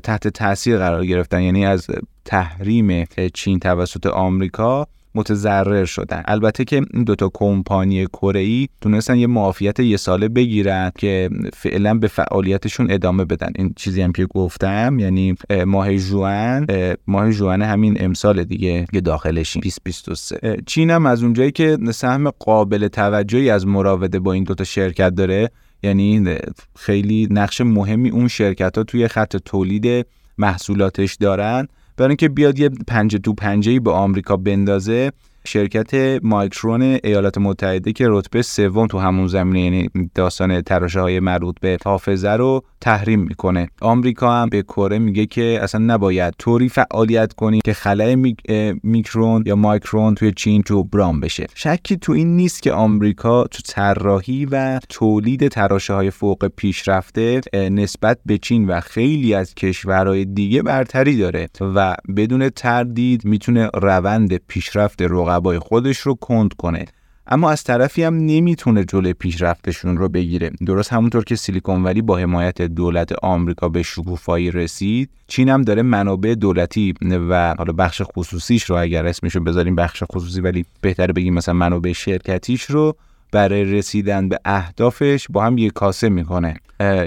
تحت 0.03 0.27
تاثیر 0.27 0.77
قرار 0.77 1.05
گرفتن. 1.05 1.41
یعنی 1.41 1.65
از 1.65 1.87
تحریم 2.25 3.05
چین 3.33 3.59
توسط 3.59 4.07
آمریکا 4.07 4.87
متضرر 5.15 5.85
شدن. 5.85 6.23
البته 6.25 6.63
که 6.63 6.81
این 6.93 7.03
دوتا 7.03 7.31
کمپانی 7.33 8.05
کره 8.05 8.39
ای 8.39 8.67
تونستن 8.81 9.17
یه 9.17 9.27
معافیت 9.27 9.79
یه 9.79 9.97
ساله 9.97 10.27
بگیرن 10.27 10.91
که 10.97 11.29
فعلا 11.53 11.93
به 11.93 12.07
فعالیتشون 12.07 12.91
ادامه 12.91 13.25
بدن. 13.25 13.51
این 13.55 13.73
چیزی 13.75 14.01
هم 14.01 14.11
که 14.11 14.25
گفتم 14.25 14.99
یعنی 14.99 15.35
ماه 15.65 15.97
جوان 15.97 16.67
ماه 17.07 17.31
جوان 17.31 17.61
همین 17.61 17.97
امسال 17.99 18.43
دیگه 18.43 18.85
که 18.93 19.01
داخلشیم 19.01 19.61
2023 19.61 20.57
چین 20.65 20.89
هم 20.89 21.05
از 21.05 21.23
اونجایی 21.23 21.51
که 21.51 21.77
سهم 21.91 22.29
قابل 22.29 22.87
توجهی 22.87 23.49
از 23.49 23.67
مراوده 23.67 24.19
با 24.19 24.33
این 24.33 24.43
دوتا 24.43 24.63
شرکت 24.63 25.15
داره 25.15 25.51
یعنی 25.83 26.35
خیلی 26.75 27.27
نقش 27.31 27.61
مهمی 27.61 28.09
اون 28.09 28.27
شرکت 28.27 28.77
ها 28.77 28.83
توی 28.83 29.07
خط 29.07 29.37
تولید 29.37 30.05
محصولاتش 30.37 31.15
دارن. 31.15 31.67
برای 32.01 32.11
اینکه 32.11 32.29
بیاد 32.29 32.59
یه 32.59 32.69
پنجه 32.87 33.17
تو 33.17 33.33
پنجه 33.33 33.79
به 33.79 33.91
آمریکا 33.91 34.37
بندازه 34.37 35.11
شرکت 35.45 36.19
مایکرون 36.23 36.81
ایالات 36.81 37.37
متحده 37.37 37.93
که 37.93 38.05
رتبه 38.09 38.41
سوم 38.41 38.87
تو 38.87 38.99
همون 38.99 39.27
زمینه 39.27 39.61
یعنی 39.61 39.89
داستان 40.15 40.61
تراشه 40.61 40.99
های 40.99 41.19
مربوط 41.19 41.55
به 41.61 41.77
حافظه 41.85 42.29
رو 42.29 42.63
تحریم 42.81 43.19
می‌کنه. 43.19 43.69
آمریکا 43.81 44.33
هم 44.33 44.49
به 44.49 44.61
کره 44.61 44.99
میگه 44.99 45.25
که 45.25 45.59
اصلا 45.61 45.81
نباید 45.93 46.33
طوری 46.39 46.69
فعالیت 46.69 47.33
کنی 47.33 47.59
که 47.65 47.73
خلای 47.73 48.35
میکرون 48.83 49.43
یا 49.45 49.55
مایکرون 49.55 50.15
توی 50.15 50.31
چین 50.31 50.61
تو 50.61 50.83
برام 50.83 51.19
بشه. 51.19 51.47
شکی 51.55 51.97
تو 51.97 52.11
این 52.11 52.35
نیست 52.35 52.61
که 52.61 52.71
آمریکا 52.71 53.43
تو 53.43 53.59
طراحی 53.67 54.45
و 54.51 54.79
تولید 54.89 55.47
تراشه 55.47 55.93
های 55.93 56.11
فوق 56.11 56.47
پیشرفته 56.47 57.41
نسبت 57.53 58.17
به 58.25 58.37
چین 58.37 58.67
و 58.67 58.79
خیلی 58.79 59.33
از 59.33 59.55
کشورهای 59.55 60.25
دیگه 60.25 60.61
برتری 60.61 61.17
داره 61.17 61.49
و 61.61 61.95
بدون 62.17 62.49
تردید 62.49 63.25
می‌تونه 63.25 63.69
روند 63.73 64.35
پیشرفت 64.35 65.01
رقبای 65.31 65.59
خودش 65.59 65.97
رو 65.97 66.15
کند 66.15 66.53
کنه. 66.53 66.85
اما 67.27 67.51
از 67.51 67.63
طرفی 67.63 68.03
هم 68.03 68.15
نمی‌تونه 68.15 68.83
جلوی 68.83 69.13
پیشرفتشون 69.13 69.97
رو 69.97 70.09
بگیره. 70.09 70.51
درست 70.65 70.93
همونطور 70.93 71.23
که 71.23 71.35
سیلیکون 71.35 71.83
ولی 71.83 72.01
با 72.01 72.17
حمایت 72.17 72.61
دولت 72.61 73.13
آمریکا 73.23 73.69
به 73.69 73.83
شکوفایی 73.83 74.51
رسید 74.51 75.09
چین 75.27 75.49
هم 75.49 75.61
داره 75.61 75.81
منابع 75.81 76.35
دولتی 76.35 76.93
و 77.29 77.55
حالا 77.57 77.73
بخش 77.73 78.01
خصوصیش 78.05 78.63
رو 78.63 78.75
اگر 78.77 79.05
اسمش 79.05 79.35
رو 79.35 79.43
بذاریم 79.43 79.75
بخش 79.75 80.03
خصوصی 80.11 80.41
ولی 80.41 80.65
بهتره 80.81 81.13
بگیم 81.13 81.33
مثلا 81.33 81.53
منابع 81.53 81.91
شرکتیش 81.91 82.63
رو 82.63 82.95
برای 83.31 83.63
رسیدن 83.63 84.29
به 84.29 84.39
اهدافش 84.45 85.27
با 85.29 85.43
هم 85.43 85.57
یک 85.57 85.73
کاسه 85.73 86.09
می‌کنه. 86.09 86.55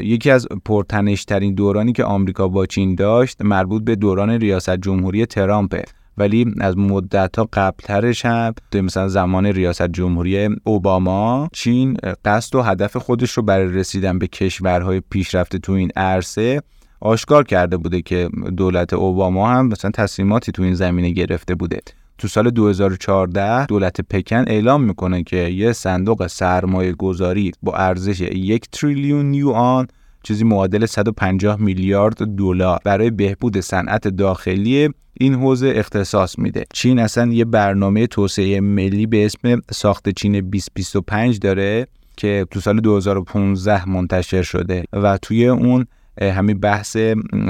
یکی 0.03 0.31
از 0.31 0.47
پرتنشترین 0.65 1.55
دورانی 1.55 1.93
که 1.93 2.05
آمریکا 2.05 2.49
با 2.49 2.67
چین 2.67 2.95
داشت 2.95 3.43
مربوط 3.43 3.85
به 3.85 3.97
دوران 3.97 4.31
ریاست 4.31 4.77
جمهوری 4.77 5.27
ترامپه 5.27 5.85
ولی 6.19 6.55
از 6.61 6.79
مدت 6.79 7.39
ها 7.39 7.49
قبلترش 7.53 8.25
هم 8.25 8.55
مثلا 8.75 9.09
زمان 9.09 9.47
ریاست 9.47 9.89
جمهوری 9.89 10.49
اوباما 10.65 11.49
چین 11.53 11.97
قصد 12.25 12.57
و 12.57 12.63
هدف 12.63 12.97
خودش 12.97 13.31
رو 13.31 13.43
برای 13.43 13.73
رسیدن 13.73 14.19
به 14.19 14.27
کشورهای 14.27 15.01
پیشرفته 15.11 15.59
تو 15.59 15.73
این 15.73 15.91
عرصه 15.97 16.63
آشکار 17.01 17.45
کرده 17.45 17.77
بوده 17.77 18.03
که 18.03 18.29
دولت 18.57 18.93
اوباما 18.93 19.49
هم 19.49 19.67
مثلا 19.67 19.91
تصمیماتی 19.91 20.53
تو 20.53 20.63
این 20.63 20.75
زمینه 20.75 21.11
گرفته 21.11 21.55
بوده. 21.55 21.81
تو 22.19 22.29
سال 22.29 22.51
2014 22.51 23.67
دولت 23.67 24.01
پکن 24.01 24.45
اعلام 24.47 24.83
می‌کنه 24.83 25.23
که 25.23 25.37
یه 25.37 25.73
صندوق 25.73 26.27
سرمایه 26.27 26.93
گذاری 26.93 27.53
با 27.63 27.75
ارزش 27.77 28.21
یک 28.21 28.71
تریلیون 28.71 29.35
یوان 29.35 29.89
چیزی 30.25 30.45
معادل 30.45 30.87
150 30.87 31.61
میلیارد 31.61 32.17
دلار 32.37 32.81
برای 32.85 33.11
بهبود 33.11 33.61
صنعت 33.61 34.09
داخلی 34.09 34.89
این 35.21 35.35
حوزه 35.35 35.73
اختصاص 35.77 36.39
میده. 36.39 36.65
چین 36.73 36.99
اصلا 36.99 37.33
یه 37.33 37.45
برنامه 37.45 38.07
توسعه 38.07 38.61
ملی 38.61 39.07
به 39.07 39.25
اسم 39.25 39.61
ساخت 39.73 40.09
چین 40.09 40.33
2025 40.33 41.39
داره 41.39 41.87
که 42.17 42.47
تو 42.51 42.61
سال 42.61 42.81
2015 42.81 43.89
منتشر 43.89 44.43
شده 44.43 44.85
و 44.93 45.19
توی 45.19 45.47
اون 45.47 45.87
همین 46.21 46.61
بحث 46.61 46.97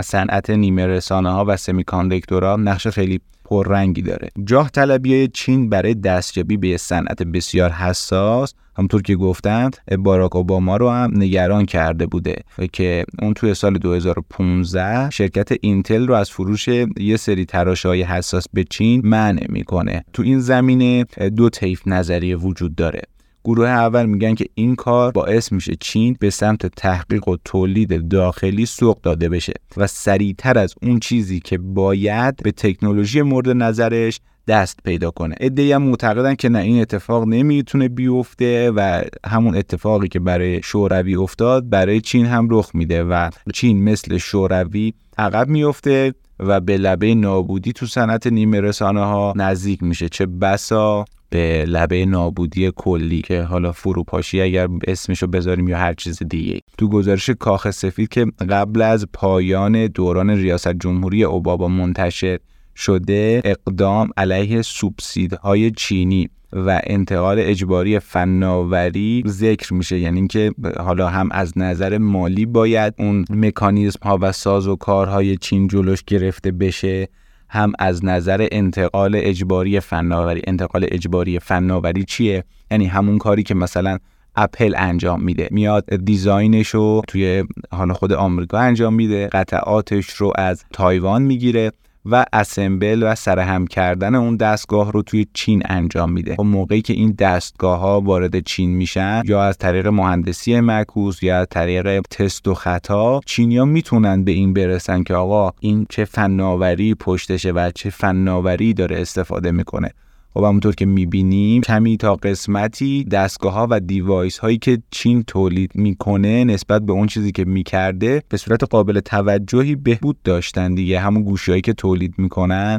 صنعت 0.05 0.51
نیمه 0.51 0.87
رسانه 0.87 1.31
ها 1.31 1.45
و 1.49 1.57
سمیکاندکتورها 1.57 2.57
نقش 2.57 2.87
خیلی 2.87 3.21
پررنگی 3.45 4.03
داره. 4.03 4.29
جاه 4.45 4.71
طلبی 4.71 5.29
چین 5.29 5.69
برای 5.69 5.95
دستیابی 5.95 6.57
به 6.57 6.77
صنعت 6.77 7.23
بسیار 7.23 7.71
حساس 7.71 8.55
همطور 8.77 9.03
که 9.03 9.17
گفتم 9.17 9.71
باراک 9.99 10.37
اوباما 10.37 10.77
رو 10.77 10.91
هم 10.91 11.13
نگران 11.15 11.67
کرده 11.67 12.07
بوده 12.07 12.37
که 12.73 13.05
اون 13.23 13.35
توی 13.35 13.55
سال 13.55 13.79
2015 13.79 15.11
شرکت 15.11 15.49
اینتل 15.61 16.07
رو 16.07 16.15
از 16.15 16.31
فروش 16.31 16.69
یه 17.01 17.17
سری 17.17 17.45
تراشه 17.45 17.89
های 17.89 18.03
حساس 18.03 18.45
به 18.53 18.65
چین 18.65 19.01
منع 19.05 19.47
می‌کنه. 19.49 20.05
تو 20.13 20.23
این 20.23 20.41
زمینه 20.41 21.05
دو 21.37 21.51
طیف 21.51 21.83
نظریه 21.87 22.37
وجود 22.37 22.75
داره. 22.75 23.03
گروه 23.45 23.69
اول 23.69 24.07
میگن 24.07 24.35
که 24.35 24.47
این 24.55 24.77
کار 24.77 25.13
باعث 25.13 25.53
میشه 25.53 25.77
چین 25.81 26.17
به 26.21 26.31
سمت 26.31 26.67
تحقیق 26.67 27.29
و 27.29 27.37
تولید 27.45 28.09
داخلی 28.09 28.67
سوق 28.67 29.01
داده 29.01 29.29
بشه 29.29 29.53
و 29.77 29.87
سریعتر 29.87 30.59
از 30.59 30.75
اون 30.83 31.01
چیزی 31.01 31.41
که 31.41 31.59
باید 31.59 32.37
به 32.37 32.53
تکنولوژی 32.53 33.23
مورد 33.23 33.49
نظرش 33.49 34.21
دست 34.49 34.81
پیدا 34.85 35.11
کنه. 35.11 35.35
ادعی 35.41 35.73
هم 35.73 35.83
معتقدن 35.83 36.35
که 36.35 36.49
نه 36.49 36.59
این 36.59 36.81
اتفاق 36.81 37.25
نمی‌تونه 37.27 37.89
بیفته 37.89 38.71
و 38.71 39.03
همون 39.27 39.57
اتفاقی 39.57 40.09
که 40.09 40.21
برای 40.21 40.63
شوروی 40.63 41.17
افتاد 41.17 41.69
برای 41.69 42.01
چین 42.01 42.27
هم 42.27 42.49
رخ 42.51 42.71
میده 42.75 43.05
و 43.05 43.31
چین 43.55 43.85
مثل 43.85 44.19
شوروی 44.19 44.93
عقب 45.19 45.49
میفته 45.49 46.15
و 46.41 46.61
به 46.61 46.77
لبه 46.77 47.15
نابودی 47.15 47.73
تو 47.73 47.87
صنعت 47.87 48.27
نیمه 48.27 48.61
رسانه 48.61 49.01
ها 49.01 49.33
نزدیک 49.37 49.83
میشه. 49.83 50.09
چه 50.09 50.27
بسا 50.27 51.05
به 51.31 51.65
لبه 51.69 52.07
نابودی 52.07 52.73
کلی 52.77 53.23
که 53.23 53.43
حالا 53.43 53.73
فروپاشی 53.73 54.41
اگر 54.41 54.69
اسمشو 54.87 55.27
بذاریم 55.27 55.69
یا 55.69 55.79
هر 55.79 55.95
چیز 55.95 56.23
دیگه 56.23 56.61
تو 56.79 56.89
گزارش 56.89 57.31
کاخ 57.31 57.71
سفید 57.71 58.09
که 58.09 58.27
قبل 58.51 58.83
از 58.83 59.07
پایان 59.13 59.87
دوران 59.87 60.31
ریاست 60.31 60.73
جمهوری 60.73 61.25
اوباما 61.25 61.69
منتشر 61.69 62.39
شده 62.77 63.43
اقدام 63.45 64.11
علیه 64.17 64.63
سوبسیدهای 64.63 65.71
چینی 65.71 66.29
و 66.53 66.81
انتقال 66.85 67.37
اجباری 67.41 67.99
فناوری 67.99 69.23
ذکر 69.27 69.75
میشه. 69.75 69.99
یعنی 69.99 70.19
اینکه 70.19 70.53
حالا 70.79 71.09
هم 71.09 71.29
از 71.33 71.59
نظر 71.59 71.99
مالی 71.99 72.47
باید 72.47 72.95
اون 72.99 73.25
مکانیزم 73.31 74.01
ها 74.03 74.19
و 74.21 74.33
ساز 74.33 74.69
و 74.69 74.77
کارهای 74.77 75.37
چین 75.37 75.69
جلوش 75.69 76.03
گرفته 76.03 76.53
بشه 76.53 77.09
هم 77.49 77.73
از 77.79 78.05
نظر 78.05 78.49
انتقال 78.53 79.13
اجباری 79.15 79.81
فناوری. 79.81 80.43
انتقال 80.47 80.87
اجباری 80.93 81.39
فناوری 81.39 82.05
چیه؟ 82.05 82.45
یعنی 82.71 82.87
همون 82.87 83.19
کاری 83.19 83.43
که 83.43 83.55
مثلا 83.55 83.99
اپل 84.37 84.75
انجام 84.77 85.23
میده. 85.23 85.49
میاد 85.51 85.97
design 85.97 86.51
ش 86.51 86.69
رو 86.69 87.03
توی 87.09 87.45
حالا 87.71 87.95
خود 87.95 88.13
آمریکا 88.13 88.59
انجام 88.59 88.95
میده 88.95 89.27
قطعاتش 89.27 90.11
رو 90.11 90.33
از 90.37 90.65
تایوان 90.73 91.23
می‌گیره. 91.23 91.73
و 92.07 92.25
assemble 92.33 93.03
و 93.03 93.15
سرهم 93.15 93.67
کردن 93.67 94.15
اون 94.15 94.37
دستگاه 94.37 94.93
رو 94.93 95.03
توی 95.03 95.27
چین 95.35 95.63
انجام 95.65 96.13
میده. 96.13 96.35
خب 96.35 96.43
موقعی 96.43 96.83
که 96.83 96.93
این 96.93 97.13
دستگاه 97.19 97.79
ها 97.79 98.01
وارد 98.01 98.41
چین 98.41 98.71
میشن 98.71 99.23
یا 99.25 99.43
از 99.43 99.59
طریق 99.59 99.87
مهندسی 99.87 100.61
معکوس 100.61 101.23
یا 101.23 101.39
از 101.39 101.47
طریق 101.51 102.01
تست 102.01 102.49
و 102.49 102.55
خطا 102.55 103.21
چینیا 103.27 103.65
می‌تونن 103.65 104.25
به 104.25 104.33
این 104.33 104.53
برسن 104.53 105.03
که 105.03 105.15
آقا 105.15 105.53
این 105.61 105.87
چه 105.89 106.05
فناوری 106.05 106.95
پشتشه 106.95 107.53
و 107.53 107.71
چه 107.75 107.91
فناوری 107.91 108.75
داره 108.75 109.01
استفاده 109.01 109.51
می‌کنه. 109.51 109.91
خب 110.37 110.45
همونطور 110.45 110.75
که 110.75 110.87
می‌بینیم 110.87 111.63
کمی 111.63 111.97
تا 111.97 112.15
قسمتی 112.15 113.05
دستگاه 113.05 113.53
ها 113.53 113.67
و 113.71 113.81
دیوایس 113.81 114.39
هایی 114.39 114.59
که 114.59 114.79
چین 114.91 115.23
تولید 115.23 115.71
می‌کنه 115.75 116.45
نسبت 116.45 116.83
به 116.83 116.93
اون 116.93 117.07
چیزی 117.07 117.33
که 117.33 117.45
می‌کرده 117.45 118.23
به 118.29 118.37
صورت 118.37 118.65
قابل 118.65 119.01
توجهی 119.01 119.77
بهبود 119.77 120.17
داشتن 120.25 120.75
دیگه. 120.75 121.01
همون 121.01 121.23
گوشی 121.23 121.51
هایی 121.51 121.61
که 121.61 121.73
تولید 121.73 122.15
می‌کنن 122.19 122.79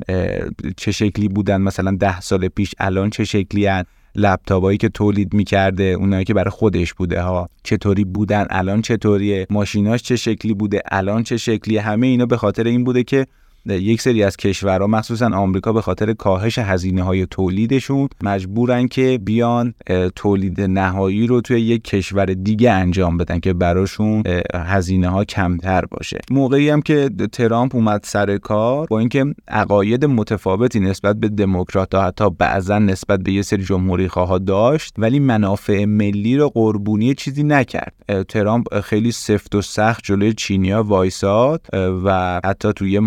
چه 0.77 0.91
شکلی 0.91 1.27
بودن؟ 1.27 1.61
مثلا 1.61 1.91
ده 1.99 2.21
سال 2.21 2.47
پیش 2.47 2.75
الان 2.79 3.09
چه 3.09 3.23
شکلی 3.23 3.65
هن 3.65 3.83
لپتاپایی 4.15 4.77
که 4.77 4.89
تولید 4.89 5.33
می‌کرده 5.33 5.83
اونایی 5.83 6.25
که 6.25 6.33
برای 6.33 6.51
خودش 6.51 6.93
بوده 6.93 7.21
ها 7.21 7.49
چطوری 7.63 8.03
بودن؟ 8.03 8.45
الان 8.49 8.81
چطوریه؟ 8.81 9.47
ماشیناش 9.49 10.01
چه 10.01 10.15
شکلی 10.15 10.53
بوده؟ 10.53 10.81
الان 10.91 11.23
چه 11.23 11.37
شکلی 11.37 11.77
همه 11.77 12.07
اینا 12.07 12.25
به 12.25 12.37
خاطر 12.37 12.63
این 12.63 12.83
بوده 12.83 13.03
که 13.03 13.27
یک 13.67 14.01
سری 14.01 14.23
از 14.23 14.37
کشورها 14.37 14.87
مخصوصا 14.87 15.29
آمریکا 15.33 15.73
به 15.73 15.81
خاطر 15.81 16.13
کاهش 16.13 16.59
هزینه 16.59 17.03
های 17.03 17.25
تولیدشون 17.25 18.09
مجبورن 18.23 18.87
که 18.87 19.19
بیان 19.23 19.73
تولید 20.15 20.61
نهایی 20.61 21.27
رو 21.27 21.41
توی 21.41 21.61
یک 21.61 21.83
کشور 21.83 22.25
دیگه 22.25 22.71
انجام 22.71 23.17
بدن 23.17 23.39
که 23.39 23.53
براشون 23.53 24.23
هزینه 24.55 25.09
ها 25.09 25.23
کمتر 25.23 25.85
باشه. 25.85 26.19
موقعی 26.31 26.69
هم 26.69 26.81
که 26.81 27.09
ترامپ 27.31 27.75
اومد 27.75 28.01
سر 28.03 28.37
کار 28.37 28.87
با 28.89 28.99
اینکه 28.99 29.25
عقاید 29.47 30.05
متفاوتی 30.05 30.79
نسبت 30.79 31.15
به 31.15 31.29
دموکرات 31.29 31.95
ها 31.95 32.03
حتی 32.03 32.29
بعضا 32.29 32.79
نسبت 32.79 33.19
به 33.19 33.31
یه 33.31 33.41
سری 33.41 33.63
جمهوری 33.63 34.07
خواه 34.07 34.39
داشت 34.39 34.93
ولی 34.97 35.19
منافع 35.19 35.85
ملی 35.85 36.37
رو 36.37 36.49
قربونی 36.49 37.13
چیزی 37.13 37.43
نکرد. 37.43 37.93
ترامپ 38.29 38.79
خیلی 38.79 39.11
سفت 39.11 39.55
و 39.55 39.61
سخت 39.61 40.03
جلوی 40.03 40.33
چینیا 40.33 40.83
وایساد 40.83 41.61
و 41.73 42.41
حتی 42.45 42.73
توی 42.73 42.91
یه 42.91 42.99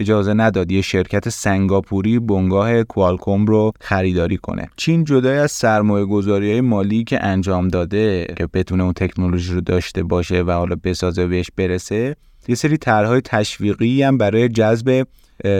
اجازه 0.00 0.34
نداد 0.34 0.72
یه 0.72 0.82
شرکت 0.82 1.28
سنگاپوری 1.28 2.18
بنگاه 2.18 2.82
کوالکوم 2.82 3.46
رو 3.46 3.72
خریداری 3.80 4.36
کنه. 4.36 4.68
چین 4.76 5.04
جدای 5.04 5.38
از 5.38 5.52
سرمایه 5.52 6.04
گذاری 6.04 6.50
های 6.50 6.60
مالی 6.60 7.04
که 7.04 7.24
انجام 7.24 7.68
داده 7.68 8.26
که 8.36 8.46
بتونه 8.46 8.82
اون 8.82 8.92
تکنولوژی 8.92 9.52
رو 9.52 9.60
داشته 9.60 10.02
باشه 10.02 10.42
و 10.42 10.50
حالا 10.50 10.76
بسازه 10.84 11.26
بهش 11.26 11.50
برسه 11.56 12.16
یه 12.48 12.54
سری 12.54 12.76
طرحهای 12.76 13.20
تشویقی 13.20 14.02
هم 14.02 14.18
برای 14.18 14.48
جذب 14.48 15.06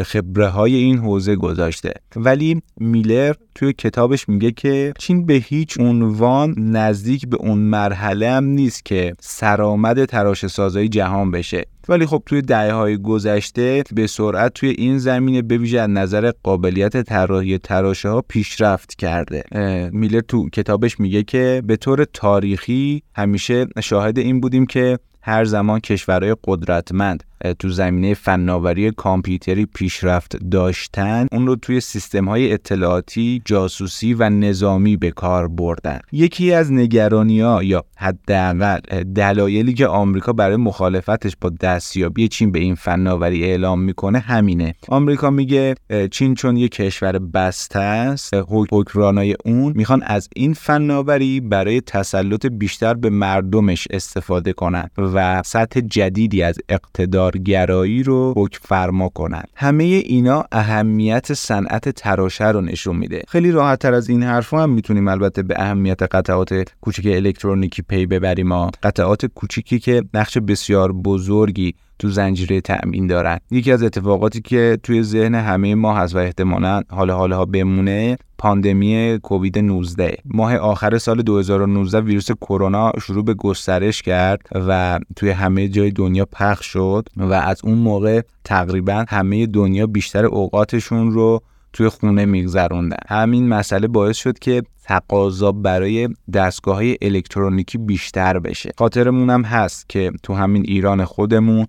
خبره 0.07 0.49
های 0.49 0.75
این 0.75 0.99
حوزه 0.99 1.37
گذاشته. 1.37 1.93
ولی 2.17 2.63
میلر 2.77 3.35
توی 3.55 3.73
کتابش 3.73 4.29
میگه 4.29 4.51
که 4.51 4.93
چین 4.99 5.27
به 5.27 5.35
هیچ 5.35 5.81
عنوان 5.81 6.55
نزدیک 6.59 7.27
به 7.27 7.37
اون 7.37 7.59
مرحله 7.59 8.31
هم 8.31 8.45
نیست 8.45 8.85
که 8.85 9.15
سرآمد 9.21 10.05
تراش 10.05 10.47
سازای 10.47 10.89
جهان 10.89 11.31
بشه. 11.31 11.65
ولی 11.89 12.07
خب 12.07 12.23
توی 12.27 12.43
دهه 12.43 12.73
های 12.73 12.97
گذشته 12.97 13.85
به 13.95 14.07
سرعت 14.07 14.55
توی 14.55 14.69
این 14.69 14.99
زمینه 14.99 15.43
به 15.43 15.59
ویژه 15.59 15.81
از 15.81 15.91
نظر 15.91 16.33
قابلیت 16.43 17.03
طراحی 17.03 17.59
تراشه 17.59 18.09
ها 18.09 18.23
پیشرفت 18.29 18.95
کرده. 18.95 19.45
میلر 19.93 20.21
تو 20.21 20.49
کتابش 20.49 21.01
میگه 21.01 21.23
که 21.23 21.63
به 21.67 21.77
طور 21.77 22.05
تاریخی 22.05 23.03
همیشه 23.17 23.67
شاهد 23.83 24.19
این 24.19 24.41
بودیم 24.41 24.67
که 24.67 24.99
هر 25.23 25.45
زمان 25.45 25.81
کشورهای 25.81 26.37
قدرتمند 26.45 27.25
تو 27.59 27.69
زمینه 27.69 28.15
فناوری 28.15 28.91
کامپیوتری 28.91 29.67
پیشرفت 29.67 30.37
داشتن 30.51 31.27
اون 31.33 31.47
رو 31.47 31.57
توی 31.57 31.81
سیستم 31.81 32.29
های 32.29 32.53
اطلاعاتی 32.53 33.43
جاسوسی 33.45 34.15
و 34.15 34.31
نظامی 34.31 34.97
به 34.97 35.11
کار 35.11 35.49
بردن. 35.49 35.99
یکی 36.13 36.53
از 36.53 36.73
نگرانی 36.73 37.41
ها 37.41 37.63
یا 37.63 37.85
حداقل 37.97 38.79
دلایلی 39.03 39.75
که 39.75 39.87
آمریکا 39.87 40.33
برای 40.33 40.57
مخالفتش 40.57 41.33
با 41.41 41.51
دستیابی 41.61 42.29
چین 42.29 42.53
به 42.53 42.59
این 42.59 42.75
فناوری 42.75 43.45
اعلام 43.45 43.81
می‌کنه 43.81 44.19
همینه. 44.19 44.75
آمریکا 44.89 45.31
میگه 45.31 45.75
چین 46.11 46.35
چون 46.35 46.57
یک 46.57 46.73
کشور 46.73 47.19
بسته 47.19 47.79
است 47.79 48.35
حکمرانای 48.49 49.37
اون 49.45 49.73
می‌خوان 49.77 50.03
از 50.03 50.29
این 50.37 50.55
فناوری 50.55 51.41
برای 51.41 51.81
تسلط 51.81 52.47
بیشتر 52.47 52.95
به 52.95 53.11
مردمش 53.11 53.89
استفاده 53.91 54.53
کنند 54.53 54.91
و 54.99 55.43
سطح 55.43 55.81
جدیدی 55.81 56.43
از 56.43 56.59
اقتدار 56.69 57.28
گرایی 57.31 58.03
رو 58.03 58.35
حکم 58.37 58.61
فرما 58.63 59.09
کنند. 59.09 59.49
همه 59.55 59.85
اینا 59.85 60.45
اهمیت 60.53 61.33
صنعت 61.33 61.89
تراشه 61.89 62.49
رو 62.49 62.61
نشون 62.61 62.97
میده. 62.97 63.23
خیلی 63.29 63.51
راحت 63.51 63.79
تر 63.79 63.95
از 63.95 64.09
این 64.09 64.23
حرفا 64.23 64.63
هم 64.63 64.71
می‌تونیم 64.71 65.09
البته 65.09 65.43
به 65.43 65.55
اهمیت 65.59 66.03
قطعات 66.03 66.65
کوچیک 66.81 67.07
الکترونیکی 67.07 67.83
پی 67.83 68.07
ببریم 68.07 68.49
ما 68.49 68.71
قطعات 68.83 69.27
کوچیکی 69.27 69.79
که 69.79 70.05
نقش 70.15 70.39
بسیار 70.39 70.93
بزرگی 70.93 71.75
تو 71.99 72.09
زنجیره 72.09 72.61
تأمین 72.61 73.07
دارن. 73.07 73.39
یکی 73.51 73.73
از 73.73 73.83
اتفاقاتی 73.83 74.41
که 74.41 74.79
توی 74.83 75.03
ذهن 75.03 75.35
همه 75.35 75.75
ما 75.75 75.95
هست 75.95 76.15
و 76.15 76.19
احتمالا 76.19 76.83
حال 76.91 77.11
حالها 77.11 77.45
بمونه 77.45 78.19
پاندمی 78.39 79.19
کووید 79.23 79.59
19 79.59 80.17
ماه 80.25 80.57
آخر 80.57 80.99
سال 80.99 81.23
2019 81.23 82.01
ویروس 82.01 82.31
کرونا 82.33 82.93
شروع 83.03 83.25
به 83.25 83.35
گسترش 83.35 84.03
کرد 84.03 84.41
و 84.55 85.01
توی 85.17 85.31
همه 85.31 85.69
جای 85.69 85.91
دنیا 85.91 86.27
پخش 86.33 86.67
شد 86.67 87.09
و 87.17 87.33
از 87.33 87.61
اون 87.65 87.79
موقع 87.79 88.21
تقریبا 88.45 89.05
همه 89.09 89.47
دنیا 89.47 89.87
بیشتر 89.87 90.27
اوقاتشون 90.27 91.11
رو 91.11 91.43
توی 91.73 91.89
خونه 91.89 92.25
میگذروندن. 92.25 92.97
همین 93.09 93.49
مسئله 93.49 93.89
باعث 93.89 94.17
شد 94.17 94.39
که 94.39 94.63
تقاضا 94.85 95.53
برای 95.53 96.09
دستگاه 96.35 96.77
های 96.77 96.97
الکترونیکی 97.03 97.79
بیشتر 97.79 98.39
بشه. 98.39 98.71
خاطرمون 98.79 99.31
هم 99.31 99.43
هست 99.43 99.89
که 99.89 100.13
تو 100.23 100.35
همین 100.35 100.65
ایران 100.69 101.05
خودمون 101.05 101.67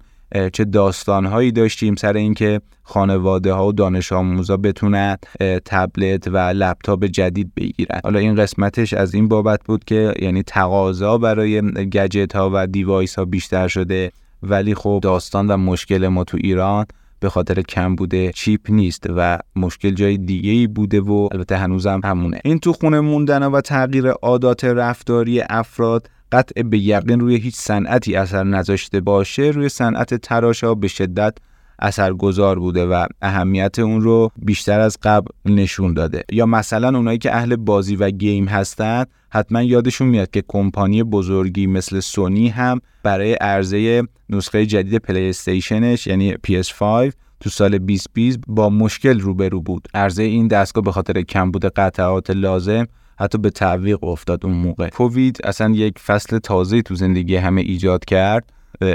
چه 0.54 0.66
داستانهایی 0.66 1.52
داشتیم 1.52 1.96
سر 1.96 2.14
اینکه 2.14 2.62
خانواده 2.84 3.54
ها 3.54 3.68
و 3.68 3.72
دانش 3.72 4.12
آموزا 4.12 4.58
بتونن 4.58 5.18
تبلت 5.66 6.28
و 6.28 6.38
لپتاپ 6.38 7.06
جدید 7.06 7.52
بگیرن. 7.56 8.00
حالا 8.04 8.20
این 8.20 8.36
قسمتش 8.36 8.94
از 8.94 9.14
این 9.14 9.28
بابت 9.28 9.60
بود 9.66 9.84
که 9.84 10.14
یعنی 10.20 10.44
تقاضا 10.44 11.18
برای 11.18 11.62
گجت 11.86 12.36
ها 12.36 12.50
و 12.54 12.68
دیوایس 12.68 13.16
ها 13.16 13.26
بیشتر 13.26 13.68
شده 13.68 14.12
ولی 14.44 14.76
خب 14.76 15.00
داستان 15.04 15.48
و 15.48 15.58
مشکل 15.58 16.08
ما 16.08 16.24
تو 16.24 16.38
ایران 16.42 16.86
به 17.20 17.30
خاطر 17.30 17.62
کم 17.62 17.96
بوده 17.96 18.32
چیپ 18.32 18.62
نیست 18.70 19.06
و 19.16 19.40
مشکل 19.56 19.92
جای 19.92 20.18
دیگه 20.18 20.52
ای 20.52 20.68
بوده 20.68 21.02
و 21.02 21.30
البته 21.32 21.58
هنوزم 21.58 22.02
همونه. 22.04 22.40
این 22.44 22.60
تو 22.60 22.74
خونه 22.74 23.00
موندن 23.00 23.44
و 23.44 23.62
تغییر 23.62 24.10
عادات 24.10 24.66
رفتاری 24.66 25.42
افراد 25.50 26.10
قطع 26.32 26.64
به 26.64 26.80
یقین 26.80 27.20
روی 27.20 27.36
هیچ 27.36 27.56
صنعتی 27.56 28.16
اثر 28.16 28.44
نذاشته 28.44 29.00
باشه 29.00 29.44
روی 29.44 29.70
صنعت 29.70 30.14
تراش 30.14 30.64
به 30.64 30.88
شدت 30.88 31.38
اثرگذار 31.80 32.60
بوده 32.60 32.86
و 32.86 33.06
اهمیت 33.22 33.80
اون 33.80 34.02
رو 34.02 34.32
بیشتر 34.38 34.80
از 34.80 34.98
قبل 35.04 35.28
نشون 35.46 35.94
داده. 35.94 36.24
یا 36.32 36.46
مثلا 36.46 36.98
اونایی 36.98 37.18
که 37.18 37.36
اهل 37.36 37.56
بازی 37.56 37.96
و 37.96 38.10
گیم 38.10 38.48
هستن 38.48 39.06
حتما 39.30 39.62
یادشون 39.62 40.08
میاد 40.08 40.30
که 40.30 40.44
کمپانی 40.48 41.04
بزرگی 41.04 41.68
مثل 41.68 42.00
سونی 42.00 42.48
هم 42.48 42.82
برای 43.04 43.34
عرضه 43.34 44.04
نسخه 44.30 44.66
جدید 44.66 44.96
پلی 44.96 45.30
استیشنش 45.30 46.08
یعنی 46.08 46.34
PS5 46.34 47.12
تو 47.40 47.50
سال 47.50 47.78
2020 47.78 48.40
با 48.48 48.70
مشکل 48.70 49.20
روبرو 49.20 49.62
بود. 49.62 49.88
عرضه 49.94 50.24
این 50.24 50.48
دستگاه 50.48 50.84
به 50.84 50.92
خاطر 50.92 51.22
کمبود 51.22 51.66
قطعات 51.66 52.30
لازم 52.30 52.88
حتی 53.20 53.38
به 53.38 53.50
تعویق 53.50 54.04
افتاد 54.04 54.46
اون 54.46 54.56
موقع. 54.56 54.90
کووید 54.90 55.40
اصلا 55.44 55.70
یک 55.76 56.00
فصل 56.00 56.40
تازه 56.40 56.82
تو 56.82 56.96
زندگی 56.96 57.36
همه 57.36 57.62
ایجاد 57.62 58.06
کرد. 58.06 58.54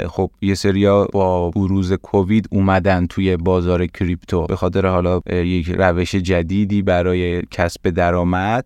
خب 0.09 0.31
یه 0.41 0.55
سریا 0.55 1.07
با 1.13 1.49
بروز 1.51 1.93
کووید 1.93 2.47
اومدن 2.51 3.07
توی 3.07 3.37
بازار 3.37 3.85
کریپتو. 3.85 4.45
به 4.45 4.55
خاطر 4.55 4.85
حالا 4.85 5.21
یک 5.29 5.69
روش 5.69 6.15
جدیدی 6.15 6.81
برای 6.81 7.41
کسب 7.51 7.89
درآمد 7.89 8.65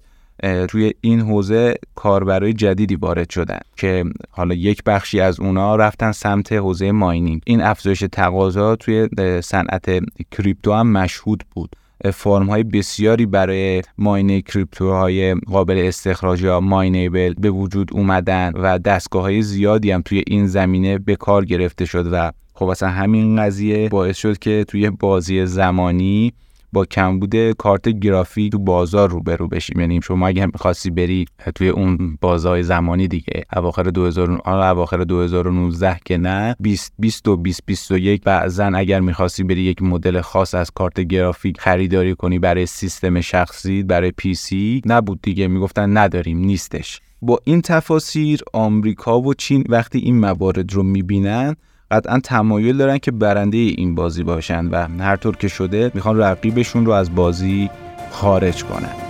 توی 0.70 0.94
این 1.02 1.22
حوزه 1.22 1.76
کاربرای 1.96 2.54
جدیدی 2.54 2.96
وارد 2.96 3.30
شدن 3.30 3.60
که 3.78 4.06
حالا 4.32 4.56
یک 4.56 4.84
بخشی 4.84 5.20
از 5.20 5.40
اونا 5.40 5.76
رفتن 5.76 6.12
سمت 6.12 6.54
حوزه 6.54 6.92
ماینینگ. 6.92 7.42
این 7.46 7.62
افزایش 7.62 8.04
تقاضا 8.12 8.76
توی 8.76 9.10
صنعت 9.42 9.86
کریپتو 10.32 10.74
هم 10.74 10.92
مشهود 10.92 11.44
بود. 11.54 11.76
فرم 12.14 12.50
های 12.50 12.64
بسیاری 12.64 13.26
برای 13.26 13.82
ماین 13.98 14.42
کریپتوهای 14.42 15.34
قابل 15.34 15.78
استخراج 15.78 16.42
یا 16.42 16.60
ماینیبل 16.60 17.34
به 17.34 17.50
وجود 17.50 17.90
اومدن 17.94 18.52
و 18.56 18.80
دستگاه 18.80 19.22
های 19.22 19.42
زیادی 19.42 19.92
هم 19.92 20.02
توی 20.02 20.24
این 20.28 20.48
زمینه 20.48 20.98
به 20.98 21.16
کار 21.16 21.46
گرفته 21.46 21.86
شد 21.86 22.10
و 22.12 22.32
خب 22.54 22.66
اصلا 22.66 22.90
همین 22.90 23.42
قضیه 23.42 23.90
باعث 23.90 24.18
شد 24.18 24.38
که 24.38 24.66
توی 24.68 24.90
بازی 24.90 25.46
زمانی 25.46 26.34
با 26.74 26.86
کمبود 26.86 27.52
کارت 27.52 27.90
گرافیک 27.90 28.52
تو 28.52 28.60
بازار 28.60 29.10
روبرو 29.10 29.48
بشیم. 29.48 29.80
یعنی 29.80 30.00
شما 30.04 30.28
اگه 30.28 30.46
می‌خواستی 30.46 30.90
بری 30.90 31.26
توی 31.56 31.70
اون 31.70 32.18
بازار 32.22 32.62
زمانی 32.62 33.08
دیگه 33.08 33.44
اواخر 33.56 33.84
2000 33.84 34.50
اواخر 34.50 35.04
2019 35.04 36.00
که 36.06 36.18
نه 36.18 36.56
20 36.60 36.94
20 37.00 37.28
و 37.28 37.36
2021 37.36 38.24
بعضا 38.24 38.66
اگر 38.66 39.00
می‌خواستی 39.00 39.44
بری 39.44 39.62
یک 39.62 39.82
مدل 39.82 40.22
خاص 40.22 40.54
از 40.56 40.72
کارت 40.72 41.00
گرافیک 41.00 41.60
خریداری 41.60 42.16
کنی 42.16 42.40
برای 42.40 42.66
سیستم 42.66 43.22
شخصی 43.22 43.84
برای 43.84 44.12
پی 44.12 44.34
سی 44.34 44.82
نبود 44.86 45.20
دیگه. 45.22 45.48
می‌گفتن 45.48 45.98
نداریم 45.98 46.38
نیستش. 46.38 47.02
با 47.22 47.40
این 47.44 47.62
تفاسیر 47.62 48.42
آمریکا 48.54 49.22
و 49.22 49.34
چین 49.34 49.64
وقتی 49.70 50.00
این 50.00 50.20
موارد 50.20 50.74
رو 50.74 50.84
می‌بینن 50.84 51.56
قطعا 51.92 52.20
تمایل 52.20 52.78
دارن 52.78 52.98
که 52.98 53.12
برنده 53.12 53.58
این 53.58 53.96
بازی 53.96 54.24
باشن 54.24 54.66
و 54.66 54.88
هر 55.00 55.16
طور 55.16 55.38
که 55.38 55.48
شده 55.48 55.92
می‌خوان 55.94 56.18
رقیبشون 56.18 56.86
رو 56.86 56.92
از 56.92 57.16
بازی 57.16 57.70
خارج 58.12 58.64
کنن. 58.64 59.09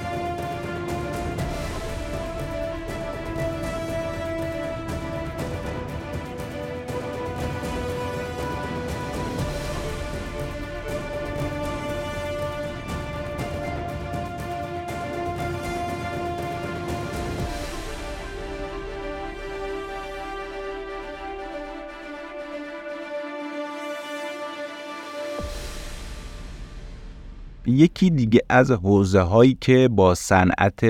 یکی 27.79 28.09
دیگه 28.09 28.41
از 28.49 28.71
حوزه 28.71 29.19
هایی 29.19 29.57
که 29.61 29.89
با 29.91 30.15
صنعت 30.15 30.85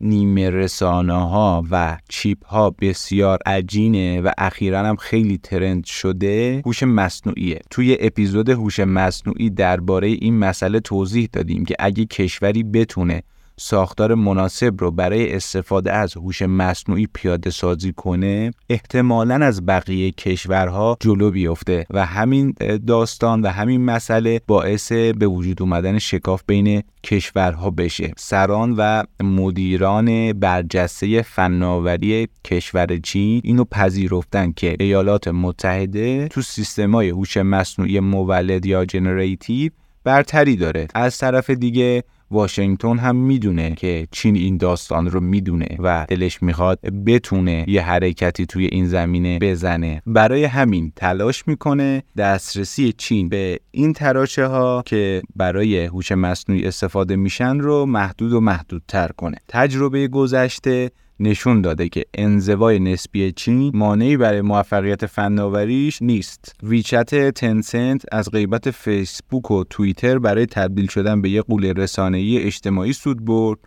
نیمه 0.00 0.50
رسانه 0.50 1.28
ها 1.28 1.64
و 1.70 1.98
چیپ 2.08 2.46
ها 2.46 2.70
بسیار 2.70 3.38
عجینه 3.46 4.20
و 4.20 4.32
اخیرا 4.38 4.78
هم 4.78 4.96
خیلی 4.96 5.38
ترند 5.38 5.84
شده 5.84 6.62
هوش 6.66 6.82
مصنوعیه. 6.82 7.60
توی 7.70 7.96
اپیزود 8.00 8.48
هوش 8.48 8.80
مصنوعی 8.80 9.50
درباره 9.50 10.08
این 10.08 10.38
مسئله 10.38 10.80
توضیح 10.80 11.28
دادیم 11.32 11.64
که 11.64 11.74
اگه 11.78 12.04
کشوری 12.04 12.62
بتونه 12.62 13.22
ساختار 13.62 14.14
مناسب 14.14 14.74
رو 14.78 14.90
برای 14.90 15.34
استفاده 15.34 15.92
از 15.92 16.16
هوش 16.16 16.42
مصنوعی 16.42 17.08
پیاده 17.14 17.50
سازی 17.50 17.92
کنه 17.92 18.50
احتمالا 18.68 19.34
از 19.34 19.66
بقیه 19.66 20.10
کشورها 20.10 20.96
جلو 21.00 21.30
بیفته 21.30 21.86
و 21.90 22.06
همین 22.06 22.54
داستان 22.86 23.42
و 23.42 23.48
همین 23.48 23.84
مسئله 23.84 24.40
باعث 24.46 24.92
به 24.92 25.26
وجود 25.26 25.62
اومدن 25.62 25.98
شکاف 25.98 26.42
بین 26.46 26.82
کشورها 27.04 27.70
بشه. 27.70 28.12
سران 28.16 28.74
و 28.78 29.04
مدیران 29.22 30.32
برجسته 30.32 31.22
فناوری 31.22 32.28
کشور 32.44 32.96
چین 32.96 33.40
اینو 33.44 33.64
پذیرفتن 33.64 34.52
که 34.52 34.76
ایالات 34.80 35.28
متحده 35.28 36.28
تو 36.28 36.42
سیستمای 36.42 37.08
هوش 37.08 37.36
مصنوعی 37.36 38.00
مولد 38.00 38.66
یا 38.66 38.84
generative 38.84 39.70
برتری 40.04 40.56
داره. 40.56 40.88
از 40.94 41.18
طرف 41.18 41.50
دیگه 41.50 42.04
واشنگتن 42.30 42.98
هم 42.98 43.16
می‌دونه 43.16 43.74
که 43.74 44.08
چین 44.10 44.36
این 44.36 44.56
داستان 44.56 45.10
رو 45.10 45.20
می‌دونه 45.20 45.76
و 45.78 46.06
دلش 46.08 46.42
می‌خواد 46.42 46.80
بتونه 47.06 47.64
یه 47.68 47.82
حرکتی 47.82 48.46
توی 48.46 48.66
این 48.66 48.86
زمینه 48.86 49.38
بزنه. 49.38 50.02
برای 50.06 50.44
همین 50.44 50.92
تلاش 50.96 51.48
می‌کنه 51.48 52.02
دسترسی 52.16 52.92
چین 52.92 53.28
به 53.28 53.60
این 53.70 53.92
تراشه 53.92 54.46
ها 54.46 54.82
که 54.86 55.22
برای 55.36 55.84
هوش 55.84 56.12
مصنوعی 56.12 56.66
استفاده 56.66 57.16
میشن 57.16 57.58
رو 57.58 57.86
محدود 57.86 58.32
و 58.32 58.40
محدودتر 58.40 59.08
کنه. 59.16 59.36
تجربه 59.48 60.08
گذشته 60.08 60.90
نشون 61.20 61.60
داده 61.60 61.88
که 61.88 62.04
انزوای 62.14 62.78
نسبی 62.78 63.32
چین 63.32 63.70
مانعی 63.74 64.16
برای 64.16 64.40
موفقیت 64.40 65.06
فناوریش 65.06 66.02
نیست. 66.02 66.56
WeChat 66.62 67.30
Tencent 67.30 68.02
از 68.12 68.30
غیبت 68.30 68.70
فیسبوک 68.70 69.50
و 69.50 69.64
توییتر 69.64 70.18
برای 70.18 70.46
تبدیل 70.46 70.86
شدن 70.86 71.22
به 71.22 71.30
یک 71.30 71.44
غول 71.44 71.64
رسانه‌ای 71.64 72.38
اجتماعی 72.38 72.92
سود 72.92 73.24
برد 73.24 73.58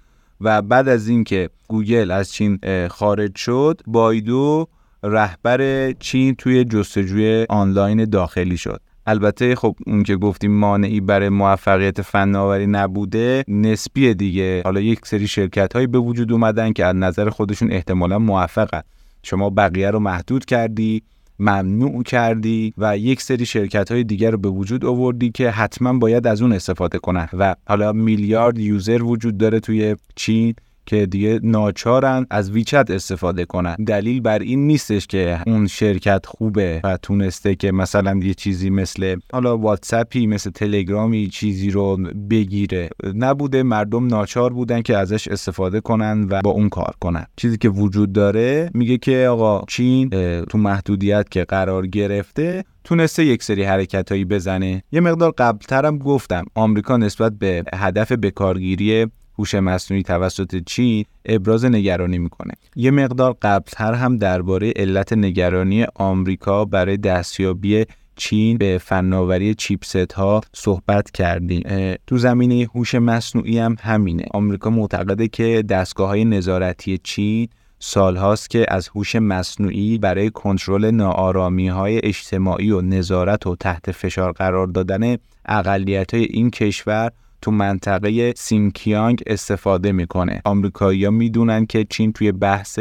و 0.42 0.62
بعد 0.62 0.90
از 0.90 1.08
اینکه 1.08 1.50
گوگل 1.68 2.12
از 2.12 2.32
چین 2.32 2.60
خارج 2.88 3.36
شد 3.36 3.82
بایدو 3.88 4.68
رهبر 5.04 5.92
چین 5.92 6.36
توی 6.36 6.66
جستجوی 6.66 7.46
آنلاین 7.50 8.06
داخلی 8.06 8.58
شد 8.58 8.82
البته 9.06 9.56
خب 9.56 9.76
اون 9.86 10.04
که 10.04 10.16
گفتیم 10.16 10.52
مانعی 10.52 11.02
برای 11.02 11.30
موفقیت 11.30 12.02
فناوری 12.02 12.68
نبوده 12.68 13.44
نسبی 13.48 14.14
دیگه. 14.14 14.62
حالا 14.66 14.80
یک 14.80 15.06
سری 15.06 15.28
شرکت 15.28 15.74
هایی 15.74 15.88
به 15.88 16.00
وجود 16.00 16.32
اومدن 16.32 16.74
که 16.74 16.86
از 16.86 16.96
نظر 16.96 17.30
خودشون 17.30 17.72
احتمالا 17.72 18.20
موفقن. 18.20 18.82
شما 19.24 19.50
بقیه 19.50 19.92
رو 19.92 20.00
محدود 20.00 20.46
کردی 20.46 21.04
ممنوع 21.40 22.04
کردی 22.04 22.74
و 22.78 22.98
یک 22.98 23.22
سری 23.22 23.46
شرکت 23.46 23.92
های 23.92 24.04
دیگر 24.04 24.32
رو 24.32 24.38
به 24.38 24.50
وجود 24.50 24.86
آوردی 24.86 25.32
که 25.32 25.50
حتما 25.50 25.94
باید 25.94 26.28
از 26.28 26.42
اون 26.42 26.54
استفاده 26.54 27.00
کنن. 27.00 27.30
و 27.34 27.56
حالا 27.68 27.94
میلیارد 27.94 28.58
یوزر 28.58 29.04
وجود 29.04 29.38
داره 29.38 29.60
توی 29.60 29.96
چین. 30.16 30.56
که 30.86 31.06
دیگه 31.06 31.40
ناچارن 31.44 32.28
از 32.30 32.52
ویچت 32.52 32.86
استفاده 32.90 33.46
کنن. 33.46 33.76
دلیل 33.76 34.22
بر 34.22 34.40
این 34.40 34.68
نیستش 34.68 35.08
که 35.08 35.40
اون 35.48 35.68
شرکت 35.68 36.26
خوبه 36.26 36.82
و 36.84 36.98
تونسته 36.98 37.56
که 37.56 37.72
مثلا 37.72 38.20
یه 38.24 38.34
چیزی 38.34 38.70
مثل 38.70 39.16
حالا 39.34 39.58
واتساپی 39.58 40.28
مثل 40.28 40.50
تلگرامی 40.50 41.28
چیزی 41.28 41.70
رو 41.70 41.98
بگیره. 42.30 42.90
نبوده 43.16 43.64
مردم 43.64 44.08
ناچار 44.08 44.54
بودن 44.54 44.82
که 44.82 44.98
ازش 44.98 45.28
استفاده 45.28 45.82
کنن 45.82 46.28
و 46.30 46.42
با 46.42 46.52
اون 46.52 46.70
کار 46.70 46.94
کنن. 47.02 47.26
چیزی 47.36 47.58
که 47.58 47.70
وجود 47.70 48.14
داره 48.14 48.72
میگه 48.74 48.98
که 48.98 49.28
آقا 49.28 49.66
چین 49.68 50.10
تو 50.50 50.58
محدودیت 50.58 51.30
که 51.30 51.44
قرار 51.44 51.88
گرفته 51.88 52.64
تونسته 52.84 53.26
یک 53.26 53.44
سری 53.44 53.64
حرکتهایی 53.64 54.26
بزنه. 54.26 54.84
یه 54.92 55.02
مقدار 55.02 55.34
قبلترم 55.38 55.98
گفتم 55.98 56.46
آمریکا 56.56 56.98
نسبت 56.98 57.34
به 57.40 57.64
هدف 57.74 58.12
بکارگیری 58.12 59.08
هوش 59.40 59.56
مصنوعی 59.56 60.04
توسط 60.04 60.64
چین 60.66 61.06
ابراز 61.26 61.66
نگرانی 61.66 62.18
می‌کنه. 62.18 62.54
یه 62.76 62.92
مقدار 62.92 63.38
قبلتر 63.42 63.94
هم 63.94 64.18
درباره 64.18 64.74
علت 64.76 65.14
نگرانی 65.14 65.86
آمریکا 65.96 66.66
برای 66.66 66.98
دستیابی 66.98 67.86
چین 68.16 68.58
به 68.58 68.78
فناوری 68.78 69.56
چیپست 69.56 70.14
ها 70.14 70.42
صحبت 70.54 71.12
کردیم. 71.12 71.64
تو 72.08 72.18
زمینه 72.18 72.68
هوش 72.76 72.96
مصنوعی 72.96 73.60
هم 73.60 73.76
همینه. 73.80 74.26
آمریکا 74.34 74.70
معتقده 74.70 75.28
که 75.28 75.64
دستگاه 75.70 76.08
های 76.08 76.26
نظارتی 76.26 76.98
چین 77.04 77.48
سالهاست 77.80 78.50
که 78.50 78.66
از 78.68 78.88
هوش 78.88 79.16
مصنوعی 79.16 79.98
برای 79.98 80.30
کنترل 80.30 80.92
ناآرامی 80.92 81.68
های 81.68 82.00
اجتماعی 82.04 82.72
و 82.72 82.82
نظارت 82.82 83.48
و 83.48 83.56
تحت 83.56 83.92
فشار 83.92 84.32
قرار 84.32 84.68
دادن 84.68 85.18
اقلیت 85.46 86.14
های 86.14 86.24
این 86.24 86.50
کشور 86.50 87.12
تو 87.44 87.52
منطقه 87.52 88.34
سینکیانگ 88.38 89.24
استفاده 89.28 89.92
می‌کنه. 89.92 90.42
آمریکایی‌ها 90.46 91.12
می‌دونن 91.12 91.66
که 91.66 91.86
چین 91.90 92.14
توی 92.14 92.32
بحث 92.32 92.80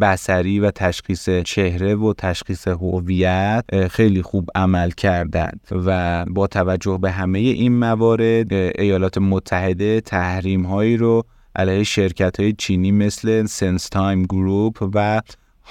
بصری 0.00 0.60
و 0.60 0.70
تشخیص 0.70 1.28
چهره 1.30 1.94
و 1.94 2.14
تشخیص 2.18 2.68
هویت 2.68 3.64
خیلی 3.90 4.22
خوب 4.22 4.50
عمل 4.54 4.90
کردن 4.90 5.50
و 5.70 6.24
با 6.30 6.46
توجه 6.46 6.98
به 7.02 7.10
همه 7.10 7.38
این 7.38 7.78
موارد 7.78 8.52
ایالات 8.52 9.18
متحده 9.18 10.00
تحریم 10.00 10.62
هایی 10.62 10.96
رو 10.96 11.24
علیه 11.56 11.82
شرکت 11.82 12.40
های 12.40 12.52
چینی 12.52 12.92
مثل 12.92 13.46
SenseTime 13.46 14.22
Group 14.22 14.88
و 14.94 15.20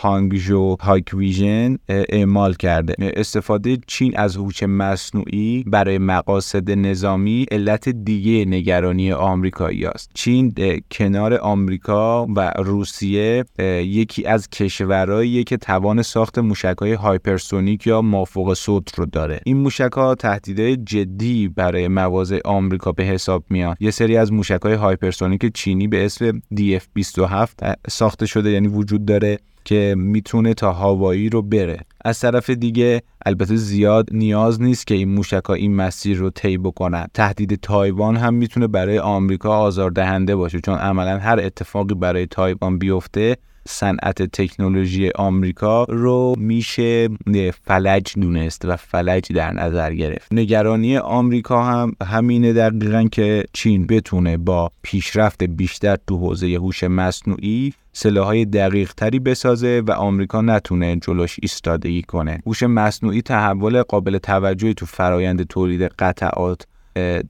Hangzhou 0.01 0.75
Hikvision 0.81 1.77
اعمال 1.89 2.53
کرده. 2.53 2.95
استفاده 2.99 3.77
چین 3.87 4.17
از 4.17 4.35
هوش 4.35 4.63
مصنوعی 4.63 5.63
برای 5.67 5.97
مقاصد 5.97 6.71
نظامی 6.71 7.45
علت 7.51 7.89
دیگه 7.89 8.45
نگرانی 8.45 9.11
آمریکایی‌هاست. 9.11 10.11
چین 10.13 10.53
کنار 10.91 11.33
آمریکا 11.33 12.25
و 12.25 12.51
روسیه 12.57 13.45
یکی 13.83 14.25
از 14.25 14.49
کشورهایی 14.49 15.43
که 15.43 15.57
توان 15.57 16.01
ساخت 16.01 16.37
های 16.79 16.93
hypersonic 16.93 17.87
یا 17.87 18.01
مافوق 18.01 18.53
صوت 18.53 18.99
رو 18.99 19.05
داره. 19.05 19.39
این 19.45 19.57
موشک 19.57 19.91
ها 19.95 20.15
تهدیدهای 20.15 20.77
جدی 20.77 21.47
برای 21.47 21.87
مواضع 21.87 22.39
آمریکا 22.45 22.91
به 22.91 23.03
حساب 23.03 23.43
میان. 23.49 23.75
یه 23.79 23.91
سری 23.91 24.17
از 24.17 24.31
های 24.63 24.73
hypersonic 24.73 25.51
چینی 25.53 25.87
به 25.87 26.05
اسم 26.05 26.41
DF27 26.55 27.73
ساخته 27.89 28.25
شده 28.25 28.51
یعنی 28.51 28.67
وجود 28.67 29.05
داره. 29.05 29.39
که 29.65 29.95
می‌تونه 29.97 30.53
تا 30.53 30.73
هاوایی 30.73 31.29
رو 31.29 31.41
بره. 31.41 31.79
از 32.05 32.19
طرف 32.19 32.49
دیگه 32.49 33.01
البته 33.25 33.55
زیاد 33.55 34.09
نیاز 34.11 34.61
نیست 34.61 34.87
که 34.87 34.95
این 34.95 35.09
موشک 35.09 35.49
این 35.49 35.75
مسیر 35.75 36.17
رو 36.17 36.29
طی 36.29 36.57
بکنن. 36.57 37.07
تهدید 37.13 37.55
تایوان 37.55 38.17
هم 38.17 38.33
می‌تونه 38.33 38.67
برای 38.67 38.99
آمریکا 38.99 39.57
آزاردهنده 39.57 40.35
باشه 40.35 40.59
چون 40.59 40.75
عملا 40.75 41.17
هر 41.17 41.39
اتفاقی 41.39 41.95
برای 41.95 42.25
تایوان 42.25 42.79
بیفته 42.79 43.37
صنعت 43.69 44.23
تکنولوژی 44.23 45.09
آمریکا 45.15 45.83
رو 45.83 46.35
میشه 46.37 47.09
فلج 47.63 48.13
دونست 48.15 48.65
و 48.65 48.75
فلج 48.75 49.33
در 49.33 49.51
نظر 49.51 49.93
گرفت. 49.93 50.33
نگرانی 50.33 50.97
آمریکا 50.97 51.63
هم 51.63 51.95
همینه 52.03 52.53
دقیقا 52.53 53.07
که 53.11 53.43
چین 53.53 53.87
بتونه 53.87 54.37
با 54.37 54.71
پیشرفت 54.81 55.43
بیشتر 55.43 55.97
تو 56.07 56.17
حوزه 56.17 56.55
هوش 56.55 56.83
مصنوعی 56.83 57.73
سلاحهای 57.93 58.45
دقیق 58.45 58.93
تری 58.93 59.19
بسازه 59.19 59.83
و 59.87 59.91
آمریکا 59.91 60.41
نتونه 60.41 60.95
جلوش 60.95 61.35
ایستادگی 61.41 62.01
کنه. 62.01 62.41
هوش 62.45 62.63
مصنوعی 62.63 63.21
تحول 63.21 63.81
قابل 63.81 64.17
توجهی 64.17 64.73
تو 64.73 64.85
فرایند 64.85 65.43
تولید 65.43 65.81
قطعات 65.81 66.67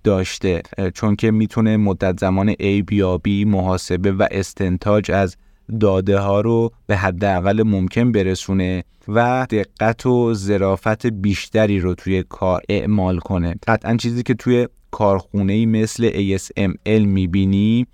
داشته 0.04 0.62
چون 0.94 1.16
که 1.16 1.32
می‌تونه 1.32 1.78
مدت 1.78 2.20
زمان 2.20 2.54
بیابی 2.88 3.46
محاسبه 3.46 4.12
و 4.12 4.28
استنتاج 4.32 5.12
از 5.12 5.38
داده 5.80 6.20
ها 6.20 6.41
رو 6.41 6.72
به 6.88 6.97
حداقل 6.97 7.63
ممکن 7.63 8.11
برسونه 8.11 8.84
و 9.07 9.47
دقت 9.49 10.05
و 10.05 10.34
ظرافت 10.34 11.07
بیشتری 11.07 11.80
رو 11.80 11.95
توی 11.95 12.24
کار 12.24 12.61
اعمال 12.70 13.20
کنه. 13.20 13.55
قطعا 13.67 13.97
چیزی 13.97 14.24
که 14.24 14.34
توی 14.34 14.67
کارخونه 14.91 15.65
مثل 15.65 16.09
ASML 16.09 17.05
می‌بینیم 17.05 17.88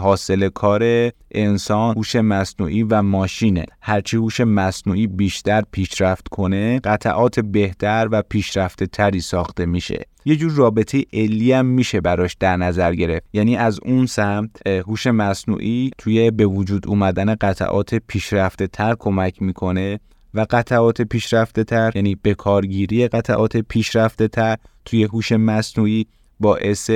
حاصل 0.00 0.48
کار 0.48 1.10
انسان 1.30 1.96
هوش 1.96 2.16
مصنوعی 2.16 2.82
و 2.82 3.02
ماشینه. 3.02 3.64
هرچی 3.80 4.16
هوش 4.16 4.40
مصنوعی 4.40 5.06
بیشتر 5.06 5.62
پیشرفت 5.72 6.28
کنه 6.28 6.80
قطعات 6.84 7.40
بهتر 7.40 8.08
و 8.12 8.22
پیشرفته 8.22 8.86
تری 8.86 9.20
ساخته 9.20 9.66
میشه. 9.66 10.04
یه 10.24 10.36
جور 10.36 10.52
رابطه 10.52 11.04
علی 11.12 11.52
هم 11.52 11.66
میشه 11.66 12.00
براش 12.00 12.36
در 12.40 12.56
نظر 12.56 12.94
گرفت. 12.94 13.24
یعنی 13.32 13.56
از 13.56 13.80
اون 13.82 14.06
سمت 14.06 14.66
هوش 14.66 15.06
مصنوعی 15.06 15.90
توی 15.98 16.30
به 16.30 16.46
وجود 16.46 16.86
اومدن 16.88 17.34
قطعات 17.34 17.94
پیشرفته 17.94 18.66
تر 18.66 18.94
کمک 18.98 19.42
می‌کنه 19.42 20.00
و 20.34 20.46
قطعات 20.50 21.02
پیشرفته 21.02 21.64
تر 21.64 21.92
یعنی 21.94 22.14
بکارگیری 22.24 23.08
قطعات 23.08 23.56
پیشرفته 23.56 24.28
تر 24.28 24.56
توی 24.84 25.04
هوش 25.04 25.32
مصنوعی 25.32 26.06
باعث 26.42 26.90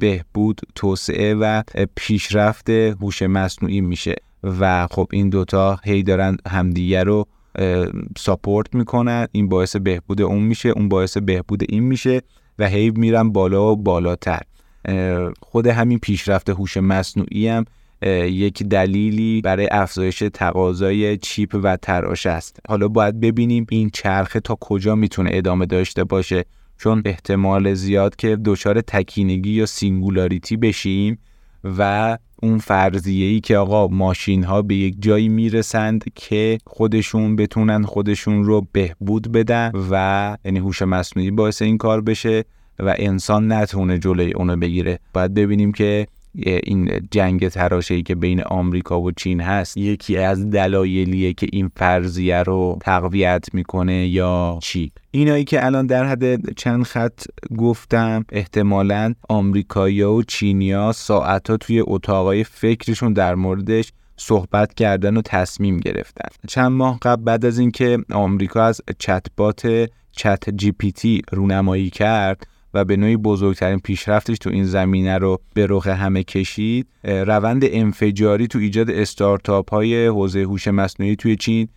بهبود 0.00 0.60
توسعه 0.74 1.34
و 1.34 1.62
پیشرفت 1.94 2.70
هوش 2.70 3.22
مصنوعی 3.22 3.80
میشه 3.80 4.14
و 4.42 4.86
خب 4.90 5.08
این 5.12 5.28
دوتا 5.28 5.80
هی 5.84 6.02
دارن 6.02 6.36
همدیگه 6.48 7.04
رو 7.04 7.26
ساپورت 8.18 8.74
می‌کنن. 8.74 9.26
این 9.32 9.48
باعث 9.48 9.76
بهبود 9.76 10.22
اون 10.22 10.42
میشه 10.42 10.68
اون 10.68 10.88
باعث 10.88 11.16
بهبود 11.16 11.62
این 11.68 11.82
میشه 11.82 12.22
و 12.58 12.68
هی 12.68 12.90
میرن 12.90 13.32
بالا 13.32 13.72
و 13.72 13.76
بالاتر. 13.76 14.42
خود 15.40 15.66
همین 15.66 15.98
پیشرفت 15.98 16.50
هوش 16.50 16.76
مصنوعی 16.76 17.48
هم 17.48 17.64
یک 18.26 18.62
دلیلی 18.62 19.40
برای 19.40 19.68
افزایش 19.70 20.22
تقاضای 20.34 21.16
chip 21.16 21.60
و 21.62 21.76
تراشه 21.76 22.26
است. 22.26 22.58
حالا 22.68 22.88
باید 22.88 23.20
ببینیم 23.20 23.66
این 23.70 23.90
چرخه 23.90 24.40
تا 24.40 24.58
کجا 24.60 24.94
می‌تونه 24.94 25.30
ادامه 25.32 25.66
داشته 25.66 26.04
باشه. 26.04 26.44
چون 26.78 27.02
احتمال 27.04 27.74
زیاد 27.74 28.16
که 28.16 28.38
دچار 28.44 28.80
تکینگی 28.80 29.50
یا 29.50 29.66
singularity 29.66 30.56
بشیم 30.56 31.18
و 31.64 32.18
اون 32.42 32.58
فرضیه 32.58 33.26
ای 33.26 33.40
که 33.40 33.56
آقا 33.56 33.88
ماشین 33.88 34.44
ها 34.44 34.62
به 34.62 34.74
یک 34.74 34.96
جایی 34.98 35.28
می‌رسند 35.28 36.04
که 36.14 36.58
خودشون 36.66 37.36
بتونن 37.36 37.82
خودشون 37.82 38.44
رو 38.44 38.66
بهبود 38.72 39.32
بدن 39.32 39.72
و 39.90 40.36
یعنی 40.44 40.58
هوش 40.58 40.82
مصنوعی 40.82 41.30
باعث 41.30 41.62
این 41.62 41.78
کار 41.78 42.00
بشه 42.00 42.44
و 42.78 42.94
انسان 42.98 43.52
نتونه 43.52 43.98
جلوی 43.98 44.32
اونو 44.32 44.56
بگیره. 44.56 44.98
باید 45.14 45.34
ببینیم 45.34 45.72
که 45.72 46.06
این 46.36 47.08
جنگ 47.10 47.48
تراشه‌ای 47.48 48.02
که 48.02 48.14
بین 48.14 48.42
آمریکا 48.42 49.00
و 49.00 49.10
چین 49.10 49.40
هست 49.40 49.76
یکی 49.76 50.16
از 50.16 50.50
دلایلیه 50.50 51.32
که 51.32 51.46
این 51.52 51.70
فرضیه 51.76 52.42
رو 52.42 52.78
تقویت 52.80 53.46
می‌کنه 53.52 54.06
یا 54.08 54.58
چی؟ 54.62 54.92
اینایی 55.10 55.44
که 55.44 55.66
الان 55.66 55.86
در 55.86 56.04
حد 56.04 56.52
چند 56.54 56.82
خط 56.82 57.24
گفتم 57.58 58.24
احتمالا 58.32 59.14
آمریکایی‌ها 59.28 60.12
و 60.12 60.22
چینیا 60.22 60.92
ساعتها 60.92 61.56
توی 61.56 61.82
اتاقای 61.86 62.44
فکرشون 62.44 63.12
در 63.12 63.34
موردش 63.34 63.92
صحبت 64.16 64.74
کردن 64.74 65.16
و 65.16 65.22
تصمیم 65.22 65.76
گرفتن. 65.76 66.28
چند 66.48 66.72
ماه 66.72 66.98
قبل 67.02 67.22
بعد 67.22 67.44
از 67.44 67.58
اینکه 67.58 67.98
آمریکا 68.12 68.64
از 68.64 68.80
چتبات 68.98 69.90
چت 70.12 70.50
جی 70.50 70.72
پی 70.72 70.92
تی 70.92 71.22
رونمایی 71.32 71.90
کرد 71.90 72.46
و 72.74 72.84
به 72.84 72.96
نوعی 72.96 73.16
بزرگترین 73.16 73.78
پیشرفتش 73.78 74.38
تو 74.38 74.50
این 74.50 74.64
زمینه 74.64 75.18
رو 75.18 75.40
به 75.54 75.66
رخ 75.70 75.86
همه 75.86 76.22
کشید. 76.22 76.86
روند 77.04 77.62
انفجاری 77.64 78.46
تو 78.46 78.58
ایجاد 78.58 78.90
استارتاپ 78.90 79.70
های 79.70 80.06
حوزه 80.06 80.42
هوش 80.42 80.68
مصنوعی 80.68 81.16
توی 81.16 81.36
چین 81.36 81.68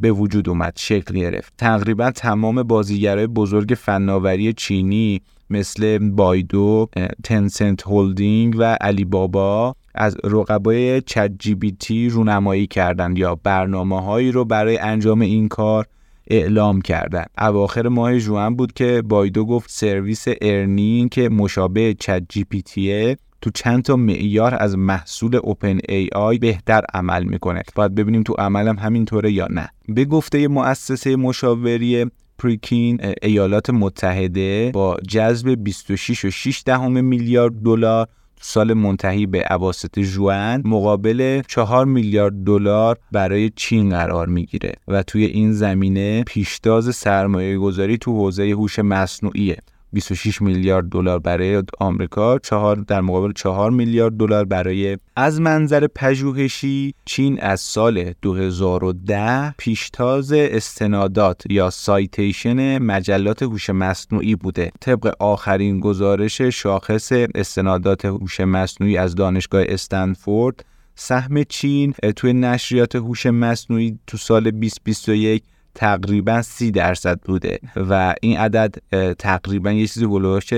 به 0.00 0.12
وجود 0.12 0.48
اومد 0.48 0.72
شکل 0.76 1.14
گرفت. 1.14 1.52
تقریبا 1.58 2.10
تمام 2.10 2.62
بازیگرای 2.62 3.26
بزرگ 3.26 3.74
فناوری 3.78 4.52
چینی 4.52 5.20
مثل 5.50 6.10
بایدو، 6.10 6.88
تنسنت 7.24 7.86
هولدینگ 7.86 8.54
و 8.58 8.76
علی 8.80 9.04
بابا 9.04 9.74
از 9.94 10.16
رقبای 10.24 11.00
چت 11.00 11.30
جی 11.38 11.54
بی 11.54 11.72
تی 11.72 12.08
رونمایی 12.08 12.66
کردند 12.66 13.18
یا 13.18 13.34
برنامه 13.34 14.02
هایی 14.02 14.32
رو 14.32 14.44
برای 14.44 14.78
انجام 14.78 15.20
این 15.20 15.48
کار 15.48 15.86
اعلام 16.26 16.80
کردن. 16.80 17.24
اواخر 17.38 17.88
ماه 17.88 18.18
ژوئن 18.18 18.54
بود 18.54 18.72
که 18.72 19.02
بایدو 19.08 19.44
گفت 19.44 19.70
سرویس 19.70 20.24
ERNIE 20.42 21.08
که 21.08 21.28
مشابه 21.28 21.94
ChatGPT 21.98 22.62
ـه 22.62 23.16
تو 23.42 23.50
چند 23.54 23.82
تا 23.82 23.96
معیار 23.96 24.56
از 24.60 24.78
محصول 24.78 25.36
OpenAI 25.36 26.38
بهتر 26.38 26.82
عمل 26.94 27.24
می‌کنه. 27.24 27.62
باید 27.74 27.94
ببینیم 27.94 28.22
تو 28.22 28.34
عملم 28.38 28.78
همینطوره 28.78 29.32
یا 29.32 29.48
نه. 29.50 29.68
به 29.88 30.04
گفته 30.04 30.48
مؤسسه 30.48 31.16
مشاوره‌ای 31.16 32.06
Preqin 32.38 33.00
ایالات 33.22 33.70
متحده 33.70 34.70
با 34.74 34.96
جذب 35.08 35.54
26.6 35.64 36.62
دهم 36.66 37.04
میلیارد 37.04 37.62
دلار 37.64 38.08
سال 38.44 38.72
منتهی 38.72 39.26
به 39.26 39.46
اواسط 39.50 40.00
ژوئن 40.00 40.62
مقابل 40.64 41.42
4 41.48 41.86
میلیارد 41.86 42.44
دلار 42.44 42.98
برای 43.12 43.50
چین 43.56 43.90
قرار 43.90 44.26
می‌گیره 44.26 44.72
و 44.88 45.02
توی 45.02 45.24
این 45.24 45.52
زمینه 45.52 46.24
پیشتاز 46.24 46.96
سرمایه 46.96 47.58
گذاری 47.58 47.98
تو 47.98 48.12
حوزه 48.12 48.50
هوش 48.50 48.78
مصنوعیه. 48.78 49.58
26 49.92 50.42
میلیارد 50.42 50.88
دلار 50.88 51.18
برای 51.18 51.62
آمریکا 51.80 52.38
چهار 52.38 52.76
در 52.76 53.00
مقابل 53.00 53.32
4 53.32 53.70
میلیارد 53.70 54.16
دلار 54.16 54.44
برای 54.44 54.98
از 55.16 55.40
منظر 55.40 55.86
پژوهشی 55.86 56.94
چین 57.04 57.40
از 57.40 57.60
سال 57.60 58.12
2010 58.22 59.54
پیشتاز 59.58 60.32
استنادات 60.32 61.42
یا 61.50 61.70
سایتیشن 61.70 62.78
مجلات 62.78 63.42
هوش 63.42 63.70
مصنوعی 63.70 64.36
بوده. 64.36 64.72
طبق 64.80 65.12
آخرین 65.18 65.80
گزارش 65.80 66.40
شاخص 66.40 67.12
استنادات 67.34 68.04
هوش 68.04 68.40
مصنوعی 68.40 68.96
از 68.96 69.14
دانشگاه 69.14 69.62
استنفورد 69.68 70.64
سهم 70.94 71.42
چین 71.44 71.92
توی 72.16 72.32
نشریات 72.32 72.96
هوش 72.96 73.26
مصنوعی 73.26 73.98
تو 74.06 74.16
سال 74.16 74.50
2021 74.50 75.42
تقریبا 75.74 76.42
سی 76.42 76.70
درصد 76.70 77.20
بوده 77.20 77.58
و 77.76 78.14
این 78.22 78.38
عدد 78.38 78.74
تقریبا 79.14 79.72
یه 79.72 79.86
چیزی 79.86 80.04
هلوش 80.04 80.52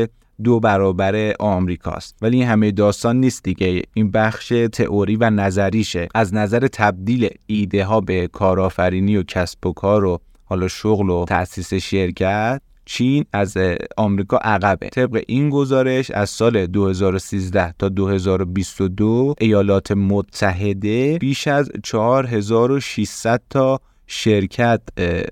دو 0.44 0.60
برابر 0.60 1.34
آمریکاست. 1.38 2.16
ولی 2.22 2.36
این 2.36 2.48
همه 2.48 2.70
داستان 2.70 3.16
نیست 3.16 3.42
دیگه. 3.42 3.82
این 3.94 4.10
بخش 4.10 4.52
تئوری 4.72 5.16
و 5.16 5.30
نظریشه. 5.30 6.08
از 6.14 6.34
نظر 6.34 6.68
تبدیل 6.72 7.28
ایده 7.46 7.84
ها 7.84 8.00
به 8.00 8.28
کارآفرینی 8.28 9.16
و 9.16 9.22
کسب 9.22 9.66
و 9.66 9.72
کار 9.72 10.04
و 10.04 10.20
حالا 10.44 10.68
شغل 10.68 11.10
و 11.10 11.24
تأسیس 11.24 11.74
شرکت 11.74 12.60
چین 12.84 13.24
از 13.32 13.56
آمریکا 13.96 14.36
عقبه. 14.36 14.88
طبق 14.88 15.22
این 15.26 15.50
گزارش 15.50 16.10
از 16.10 16.30
سال 16.30 16.66
2013 16.66 17.74
تا 17.78 17.88
2022 17.88 19.34
ایالات 19.40 19.92
متحده 19.92 21.18
بیش 21.18 21.48
از 21.48 21.70
4600 21.82 23.42
تا 23.50 23.80
شرکت 24.06 24.80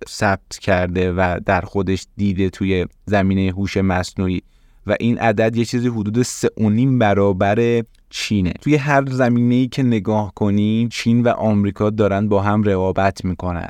ثبت 0.09 0.59
کرده 0.61 1.13
و 1.13 1.41
در 1.47 1.61
خودش 1.61 2.07
دیده 2.17 2.51
توی 2.51 2.87
زمینه 3.07 3.53
هوش 3.53 3.77
مصنوعی. 3.77 4.43
و 4.87 4.97
این 5.01 5.19
عدد 5.19 5.57
یه 5.57 5.65
چیزی 5.65 5.89
حدود 5.89 6.23
سه 6.23 6.51
برابر 6.99 7.83
چینه. 8.11 8.53
توی 8.61 8.77
هر 8.77 9.07
زمینه 9.07 9.55
ای 9.55 9.69
که 9.69 9.83
نگاه 9.83 10.33
کنیم 10.35 10.89
چین 10.89 11.23
و 11.23 11.29
آمریکا 11.29 11.91
دارن 11.91 12.29
با 12.29 12.43
هم 12.43 12.63
رقابت 12.63 13.25
می‌کنن. 13.25 13.69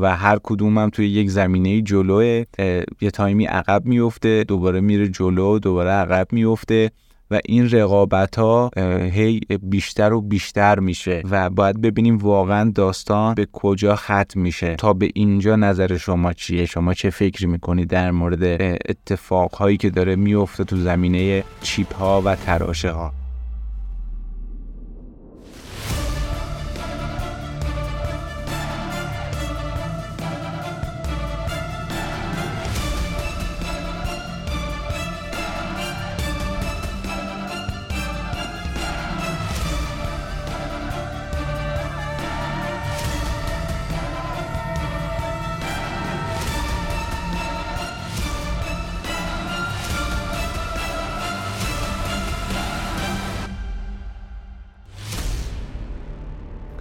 و 0.00 0.16
هر 0.16 0.38
کدوم 0.42 0.78
هم 0.78 0.90
توی 0.90 1.08
یک 1.08 1.30
زمینه 1.30 1.82
جلوه. 1.82 2.44
یه 3.00 3.10
تایمی 3.12 3.44
عقب 3.44 3.86
میفته 3.86 4.44
دوباره 4.44 4.80
میره 4.80 5.08
جلو 5.08 5.58
دوباره 5.58 5.90
عقب 5.90 6.28
میفته 6.32 6.90
و 7.30 7.40
این 7.44 7.70
رقابت 7.70 8.38
ها 8.38 8.70
هی 9.12 9.40
بیشتر 9.62 10.12
و 10.12 10.20
بیشتر 10.20 10.78
میشه 10.78 11.22
و 11.30 11.50
باید 11.50 11.80
ببینیم 11.80 12.18
واقعا 12.18 12.70
داستان 12.74 13.34
به 13.34 13.46
کجا 13.52 13.96
ختم 13.96 14.40
میشه. 14.40 14.74
تا 14.76 14.92
به 14.92 15.10
اینجا 15.14 15.56
نظر 15.56 15.96
شما 15.96 16.32
چیه؟ 16.32 16.66
شما 16.66 16.94
چه 16.94 17.10
فکری 17.10 17.46
می‌کنید 17.46 17.88
در 17.88 18.10
مورد 18.10 18.44
اتفاق 18.88 19.54
هایی 19.54 19.76
که 19.76 19.90
داره 19.90 20.16
میفته 20.16 20.64
تو 20.64 20.76
زمینه 20.76 21.44
چیپ 21.60 21.94
ها 21.94 22.22
و 22.24 22.36
تراشه 22.36 22.90
ها 22.90 23.12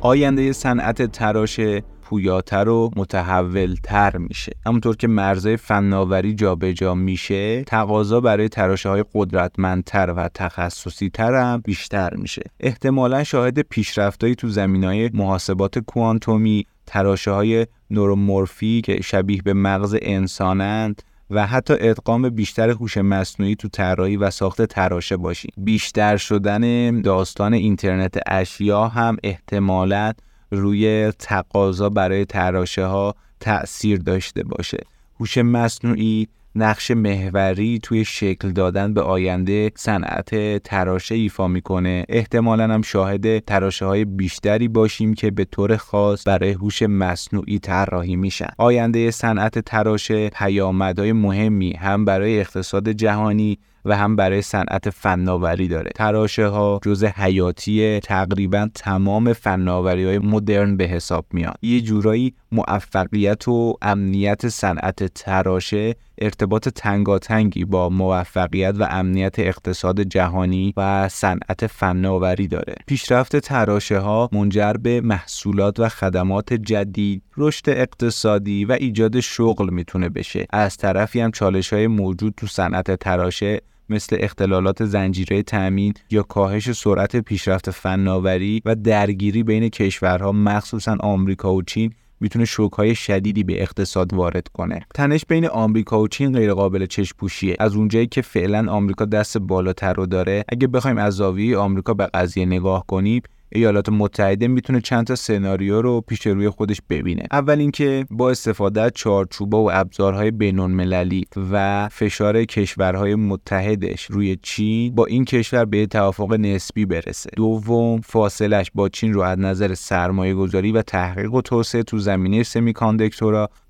آینده 0.01 0.51
صنعت 0.53 1.11
تراش 1.11 1.59
پویاتر 2.01 2.69
و 2.69 2.91
متحولتر 2.95 4.17
میشه. 4.17 4.51
همونطور 4.65 4.95
که 4.95 5.07
مرزهای 5.07 5.57
فناوری 5.57 6.33
جابجا 6.33 6.93
میشه 6.93 7.63
تقاضا 7.63 8.19
برای 8.21 8.49
تراشه 8.49 8.89
های 8.89 9.05
قدرتمندتر 9.13 10.13
و 10.17 10.29
تخصصی 10.33 11.09
تر 11.09 11.33
هم 11.35 11.61
بیشتر 11.65 12.13
میشه. 12.13 12.41
احتمالا 12.59 13.23
شاهد 13.23 13.59
پیشرفتهایی 13.59 14.35
تو 14.35 14.49
زمین 14.49 14.83
های 14.83 15.09
محاسبات 15.13 15.79
کوانتومی 15.79 16.65
تراشه 16.85 17.31
های 17.31 17.67
نورومورفی 17.91 18.81
که 18.81 19.01
شبیه 19.01 19.41
به 19.41 19.53
مغز 19.53 19.95
انسانند 20.01 21.01
و 21.29 21.47
حتی 21.47 21.73
ادغام 21.79 22.29
بیشتر 22.29 22.69
هوش 22.69 22.97
مصنوعی 22.97 23.55
تو 23.55 23.67
طراحی 23.67 24.17
و 24.17 24.29
ساخت 24.29 24.61
تراشه 24.61 25.17
باشیم 25.17 25.51
بیشتر 25.57 26.17
شدن 26.17 27.01
داستان 27.01 27.53
اینترنت 27.53 28.19
اشیا 28.27 28.87
هم 28.87 29.17
احتمالا 29.23 30.13
روی 30.51 31.11
تقاضا 31.19 31.89
برای 31.89 32.25
تراشه 32.25 32.85
ها 32.85 33.15
تأثیر 33.39 33.99
داشته 33.99 34.43
باشه. 34.43 34.77
هوش 35.19 35.37
مصنوعی 35.37 36.27
نقش 36.57 36.91
محوری 36.91 37.79
توی 37.83 38.05
شکل 38.05 38.51
دادن 38.51 38.93
به 38.93 39.01
آینده 39.01 39.71
صنعت 39.75 40.57
تراشه 40.63 41.15
ایفا 41.15 41.47
می‌کنه. 41.47 42.05
احتمالا 42.09 42.63
هم 42.63 42.81
شاهد 42.81 43.39
تراشه 43.39 43.85
های 43.85 44.05
بیشتری 44.05 44.67
باشیم 44.67 45.13
که 45.13 45.31
به 45.31 45.45
طور 45.45 45.77
خاص 45.77 46.27
برای 46.27 46.51
هوش 46.51 46.81
مصنوعی 46.83 47.59
طراحی 47.59 48.15
میشن. 48.15 48.49
آینده 48.57 49.11
صنعت 49.11 49.59
تراشه 49.59 50.29
پیامدهای 50.29 51.11
مهمی 51.11 51.73
هم 51.73 52.05
برای 52.05 52.39
اقتصاد 52.39 52.89
جهانی 52.89 53.59
و 53.87 53.97
هم 53.97 54.15
برای 54.15 54.41
صنعت 54.41 54.89
فناوری 54.89 55.67
داره. 55.67 55.91
تراشه 55.95 56.47
ها 56.47 56.79
جز 56.83 57.03
حیاتی 57.03 57.99
تقریبا 57.99 58.69
تمام 58.75 59.33
فناوری 59.33 60.05
های 60.05 60.19
مدرن 60.19 60.77
به 60.77 60.83
حساب 60.83 61.25
میاد 61.33 61.57
یه 61.61 61.81
جورایی 61.81 62.33
موفقیت 62.51 63.47
و 63.47 63.77
امنیت 63.81 64.47
صنعت 64.47 65.03
تراشه 65.03 65.95
ارتباط 66.17 66.69
تنگاتنگی 66.69 67.65
با 67.65 67.89
موفقیت 67.89 68.75
و 68.77 68.87
امنیت 68.89 69.39
اقتصاد 69.39 70.01
جهانی 70.01 70.73
و 70.77 71.09
صنعت 71.09 71.67
فناوری 71.67 72.47
داره. 72.47 72.75
پیشرفت 72.87 73.35
تراشه 73.35 73.99
ها 73.99 74.29
منجر 74.31 74.73
به 74.73 75.01
محصولات 75.01 75.79
و 75.79 75.89
خدمات 75.89 76.53
جدید 76.53 77.23
رشد 77.37 77.69
اقتصادی 77.69 78.65
و 78.65 78.71
ایجاد 78.71 79.19
شغل 79.19 79.69
می‌تونه 79.69 80.09
بشه. 80.09 80.45
از 80.49 80.77
طرفی 80.77 81.19
هم 81.19 81.31
چالش 81.31 81.73
های 81.73 81.87
موجود 81.87 82.33
تو 82.37 82.47
صنعت 82.47 82.91
تراشه 82.91 83.61
مثل 83.89 84.17
اختلالات 84.19 84.85
زنجیره 84.85 85.43
تأمین 85.43 85.93
یا 86.11 86.23
کاهش 86.23 86.71
سرعت 86.71 87.15
پیشرفت 87.15 87.71
فناوری 87.71 88.61
و 88.65 88.75
درگیری 88.75 89.43
بین 89.43 89.69
کشورها 89.69 90.31
مخصوصا 90.31 90.97
آمریکا 90.99 91.53
و 91.53 91.61
چین 91.61 91.93
می‌تونه 92.19 92.45
های 92.77 92.95
شدیدی 92.95 93.43
به 93.43 93.61
اقتصاد 93.61 94.13
وارد 94.13 94.47
کنه. 94.47 94.85
تنش 94.95 95.25
بین 95.25 95.45
آمریکا 95.45 96.01
و 96.01 96.07
چین 96.07 96.33
غیر 96.33 96.53
قابل 96.53 96.85
چشم 96.85 97.17
از 97.59 97.75
اونجایی 97.75 98.07
که 98.07 98.21
فعلا 98.21 98.71
آمریکا 98.71 99.05
دست 99.05 99.37
بالاتر 99.37 99.93
رو 99.93 100.05
داره 100.05 100.45
اگه 100.49 100.67
بخوایم 100.67 100.97
از 100.97 101.13
زاویه 101.13 101.57
آمریکا 101.57 101.93
به 101.93 102.05
قضیه 102.05 102.45
نگاه 102.45 102.85
کنیم 102.87 103.21
ایالات 103.49 103.89
متحده 103.89 104.47
می‌تونه 104.47 104.81
چند 104.81 105.07
تا 105.07 105.15
سناریو 105.15 105.81
رو 105.81 106.01
پیش 106.01 106.27
روی 106.27 106.49
خودش 106.49 106.81
ببینه. 106.89 107.23
اول 107.31 107.59
اینکه 107.59 108.05
با 108.09 108.31
استفاده 108.31 108.81
از 108.81 108.91
چارچوبا 108.95 109.63
و 109.63 109.71
ابزارهای 109.71 110.31
بین‌المللی 110.31 111.25
و 111.51 111.89
فشار 111.91 112.45
کشورهای 112.45 113.15
متحدش 113.15 114.05
روی 114.05 114.37
چین 114.41 114.95
با 114.95 115.05
این 115.05 115.25
کشور 115.25 115.65
به 115.65 115.85
توافق 115.85 116.33
نسبی 116.33 116.85
برسه. 116.85 117.29
دوم 117.35 118.01
فاصلش 118.01 118.71
با 118.75 118.89
چین 118.89 119.13
رو 119.13 119.21
از 119.21 119.39
نظر 119.39 119.73
سرمایه 119.73 120.33
گذاری 120.33 120.71
و 120.71 120.81
تحقیق 120.81 121.33
و 121.33 121.41
توسعه 121.41 121.83
تو 121.83 121.97
زمینه 121.97 122.43
سمی 122.43 122.73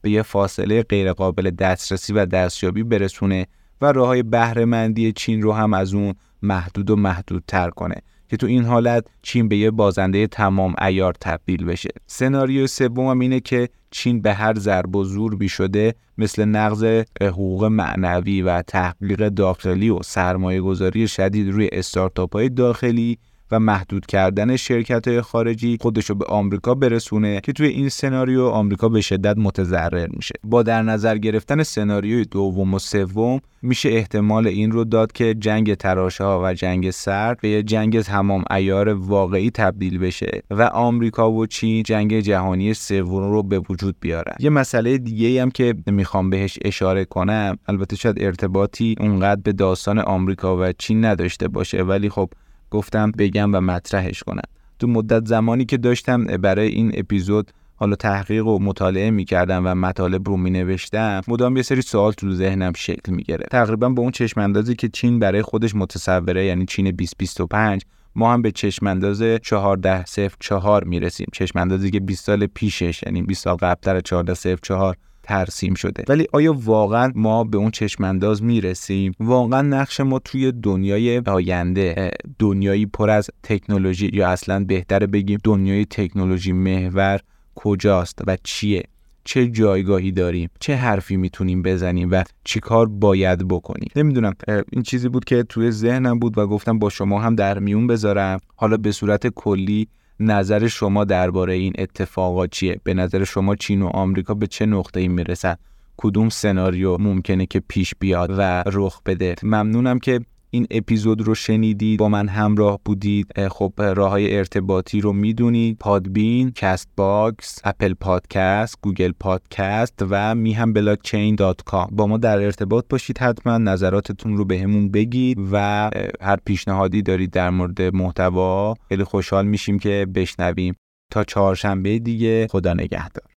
به 0.02 0.10
یه 0.10 0.22
فاصله 0.22 0.84
غیرقابل 0.84 1.50
دسترسی 1.50 2.14
و 2.14 2.26
دستیابی 2.26 2.84
برسونه 2.84 3.48
و 3.82 3.92
راه 3.92 4.08
های 4.08 4.24
بهرهمندی 4.24 5.12
چین 5.12 5.42
رو 5.42 5.54
هم 5.54 5.74
از 5.74 5.94
اون 5.94 6.14
محدود 6.42 6.90
و 6.90 6.96
محدودتر 6.96 7.70
کنه. 7.70 7.96
که 8.30 8.38
تو 8.38 8.48
این 8.48 8.64
حالت 8.64 9.06
چین 9.22 9.48
به 9.48 9.58
یه 9.58 9.72
بازنده 9.72 10.28
تمام 10.28 10.76
ایار 10.82 11.14
تبدیل 11.22 11.66
بشه. 11.66 11.90
سناریو 12.08 12.68
سوم 12.68 13.20
اینه 13.20 13.40
که 13.40 13.70
چین 13.92 14.22
به 14.22 14.34
هر 14.34 14.60
ضرب 14.60 14.96
و 14.96 15.04
زور 15.04 15.36
بی 15.36 15.50
شده 15.50 15.96
مثل 16.18 16.46
نقض 16.46 17.04
حقوق 17.22 17.64
معنوی 17.64 18.42
و 18.42 18.62
تحقیق 18.62 19.30
داخلی 19.30 19.90
و 19.90 20.04
سرمایه 20.04 20.62
گذاری 20.62 21.08
شدید 21.08 21.50
روی 21.50 21.70
استارتاپ 21.72 22.34
های 22.34 22.50
داخلی 22.50 23.18
و 23.52 23.60
محدود 23.60 24.06
کردن 24.06 24.56
شرکت 24.56 25.08
های 25.08 25.22
خارجی 25.22 25.78
خودشو 25.82 26.16
به 26.16 26.26
آمریکا 26.26 26.76
برسونه 26.76 27.41
که 27.43 27.54
توی 27.54 27.68
این 27.68 27.89
سناریو 27.89 28.45
آمریکا 28.45 28.89
به 28.89 29.02
شدت 29.02 29.38
متضرر 29.38 30.08
میشه. 30.08 30.36
با 30.43 30.64
در 30.64 30.82
نظر 30.82 31.18
گرفتن 31.18 31.64
سناریوی 31.64 32.26
دوم 32.26 32.74
و 32.74 32.80
سوم 32.80 33.39
میشه 33.62 33.89
احتمال 33.89 34.48
این 34.48 34.72
رو 34.72 34.84
داد 34.84 35.12
که 35.12 35.34
جنگ 35.34 35.74
تراشه 35.74 36.24
ها 36.24 36.41
و 36.43 36.54
جنگ 36.54 36.89
سرد 36.91 37.41
به 37.41 37.64
جنگ 37.64 38.02
تمام 38.02 38.43
ایار 38.52 38.89
واقعی 38.89 39.52
تبدیل 39.52 39.98
بشه 39.98 40.41
و 40.50 40.62
آمریکا 40.62 41.32
و 41.32 41.45
چین 41.45 41.84
جنگ 41.84 42.20
جهانی 42.20 42.74
سوم 42.74 43.32
رو 43.32 43.43
به 43.43 43.60
وجود 43.70 43.95
بیارن. 44.00 44.36
یه 44.39 44.50
مسئله 44.50 44.98
دیگه 44.98 45.41
هم 45.41 45.52
که 45.52 45.76
می‌خوام 45.86 46.30
بهش 46.30 46.60
اشاره 46.66 47.06
کنم 47.06 47.58
البته 47.68 47.95
شاید 47.95 48.24
ارتباطی 48.24 48.95
اونقدر 49.00 49.41
به 49.43 49.54
داستان 49.54 50.00
آمریکا 50.00 50.58
و 50.58 50.72
چین 50.72 51.06
نداشته 51.06 51.48
باشه 51.48 51.84
ولی 51.84 52.10
خب 52.10 52.30
گفتم 52.72 53.11
بگم 53.11 53.55
و 53.55 53.61
مطرحش 53.61 54.24
کنم. 54.24 54.41
تو 54.80 54.88
مدت 54.88 55.26
زمانی 55.26 55.65
که 55.65 55.78
داشتم 55.78 56.26
برای 56.26 56.68
این 56.68 56.91
اپیزود 56.93 57.51
حالا 57.76 57.95
تحقیق 57.95 58.47
و 58.47 58.59
مطالعه 58.59 59.11
می‌کردم 59.11 59.65
و 59.65 59.76
مطالب 59.76 60.30
رو 60.30 60.38
می 60.38 60.49
نوشتم 60.49 61.22
مدام 61.28 61.57
یه 61.57 61.63
سری 61.63 61.82
سوال 61.82 62.11
تو 62.11 62.36
ذهنم 62.36 62.74
شکل 62.76 63.11
می‌گیره 63.11 63.45
تقریبا 63.51 63.89
با 63.89 64.01
اون 64.03 64.11
چشم 64.11 64.41
اندازی 64.41 64.76
که 64.76 64.89
چین 64.89 65.20
برای 65.20 65.41
خودش 65.41 65.76
متصوره 65.76 66.45
یعنی 66.45 66.65
چین 66.65 66.91
2025 66.91 67.82
ما 68.15 68.34
هم 68.34 68.41
به 68.41 68.51
چشم 68.51 68.88
انداز 68.88 69.22
14 69.22 70.05
0 70.05 70.36
4 70.39 70.84
می‌رسیم. 70.84 71.28
چشم 71.34 71.89
که 71.89 71.99
20 71.99 72.26
سال 72.26 72.45
پیشش 72.45 73.03
یعنی 73.03 73.22
20 73.22 73.43
سال 73.43 73.55
قبلتر 73.55 73.99
14 73.99 74.34
0 74.34 74.57
4 74.63 74.97
ترسیم 75.28 75.74
شده. 75.74 76.04
ولی 76.08 76.28
آیا 76.34 76.54
واقعا 76.54 77.12
ما 77.16 77.44
به 77.44 77.58
اون 77.58 77.72
چشمانداز 77.72 78.44
می‌رسیم؟ 78.44 79.12
واقعا 79.20 79.62
نقش 79.62 80.00
ما 80.00 80.20
توی 80.20 80.52
دنیای 80.52 81.18
آینده 81.18 82.12
دنیایی 82.40 82.86
پر 82.86 83.10
از 83.10 83.30
تکنولوژی 83.44 84.10
یا 84.14 84.30
اصلا 84.30 84.64
بهتر 84.64 85.06
بگیم 85.06 85.40
دنیای 85.44 85.86
تکنولوژی 85.86 86.52
محور 86.52 87.20
کجاست 87.56 88.20
و 88.28 88.38
چیه؟ 88.44 88.84
چه 89.24 89.48
جایگاهی 89.48 90.12
داریم؟ 90.12 90.50
چه 90.60 90.76
حرفی 90.76 91.18
می‌تونیم 91.18 91.62
بزنیم 91.62 92.12
و 92.12 92.24
چی 92.44 92.60
کار 92.60 92.88
باید 92.88 93.48
بکنیم؟ 93.48 93.90
نمی‌دونم 93.96 94.34
این 94.72 94.84
چیزی 94.84 95.10
بود 95.10 95.26
که 95.26 95.44
توی 95.44 95.72
ذهنم 95.72 96.20
بود 96.20 96.38
و 96.38 96.48
گفتم 96.48 96.80
با 96.80 96.90
شما 96.90 97.22
هم 97.22 97.36
در 97.36 97.60
میون 97.60 97.88
بذارم. 97.88 98.40
حالا 98.56 98.78
به 98.78 98.92
صورت 98.92 99.28
کلی 99.28 99.88
نظر 100.20 100.68
شما 100.68 101.03
درباره 101.03 101.53
این 101.53 101.74
اتفاقات 101.78 102.49
چیه؟ 102.51 102.80
به 102.84 102.93
نظر 102.93 103.24
شما 103.24 103.55
چین 103.55 103.82
و 103.82 103.88
آمریکا 103.88 104.34
به 104.34 104.47
چه 104.47 104.65
نقطه‌ای 104.65 105.07
می‌رسن؟ 105.07 105.55
کدوم 105.97 106.30
سناریو 106.30 106.97
ممکنه 106.97 107.45
که 107.45 107.59
پیش 107.68 107.95
بیاد 107.99 108.30
و 108.38 108.63
رخ 108.65 109.01
بده؟ 109.05 109.36
ممنونم 109.43 109.99
که 109.99 110.20
این 110.50 110.68
اپیزود 110.72 111.22
رو 111.22 111.36
شنیدید 111.36 112.00
با 112.00 112.10
من 112.10 112.28
همراه 112.28 112.80
بودید. 112.86 113.48
خب 113.50 113.74
راه 113.78 114.10
های 114.10 114.38
ارتباطی 114.38 115.02
رو 115.02 115.14
می‌دونید. 115.14 115.78
Podbean 115.78 116.52
Castbox 116.52 117.60
Apple 117.64 117.93
Podcast 117.93 118.76
Google 118.82 119.12
Podcast 119.20 120.06
و 120.10 120.36
میهن 120.36 120.74
بلاکچین 120.74 121.36
dot 121.36 121.62
com. 121.62 121.89
با 121.91 122.08
ما 122.08 122.18
در 122.18 122.38
ارتباط 122.39 122.86
باشید 122.89 123.18
حتما. 123.18 123.58
نظراتتون 123.58 124.38
رو 124.38 124.45
بهمون 124.45 124.89
به 124.89 124.98
بگید 125.00 125.38
و 125.52 125.89
هر 126.22 126.38
پیشنهادی 126.45 127.02
دارید 127.02 127.32
در 127.32 127.50
مورد 127.50 127.82
محتوا 127.82 128.76
خیلی 128.89 129.04
خوشحال 129.04 129.45
میشیم 129.45 129.80
که 129.80 130.08
بشنویم. 130.16 130.76
تا 131.12 131.24
چهارشنبه 131.24 132.00
دیگه 132.00 132.48
خدا 132.52 132.74
نگهدار. 132.74 133.28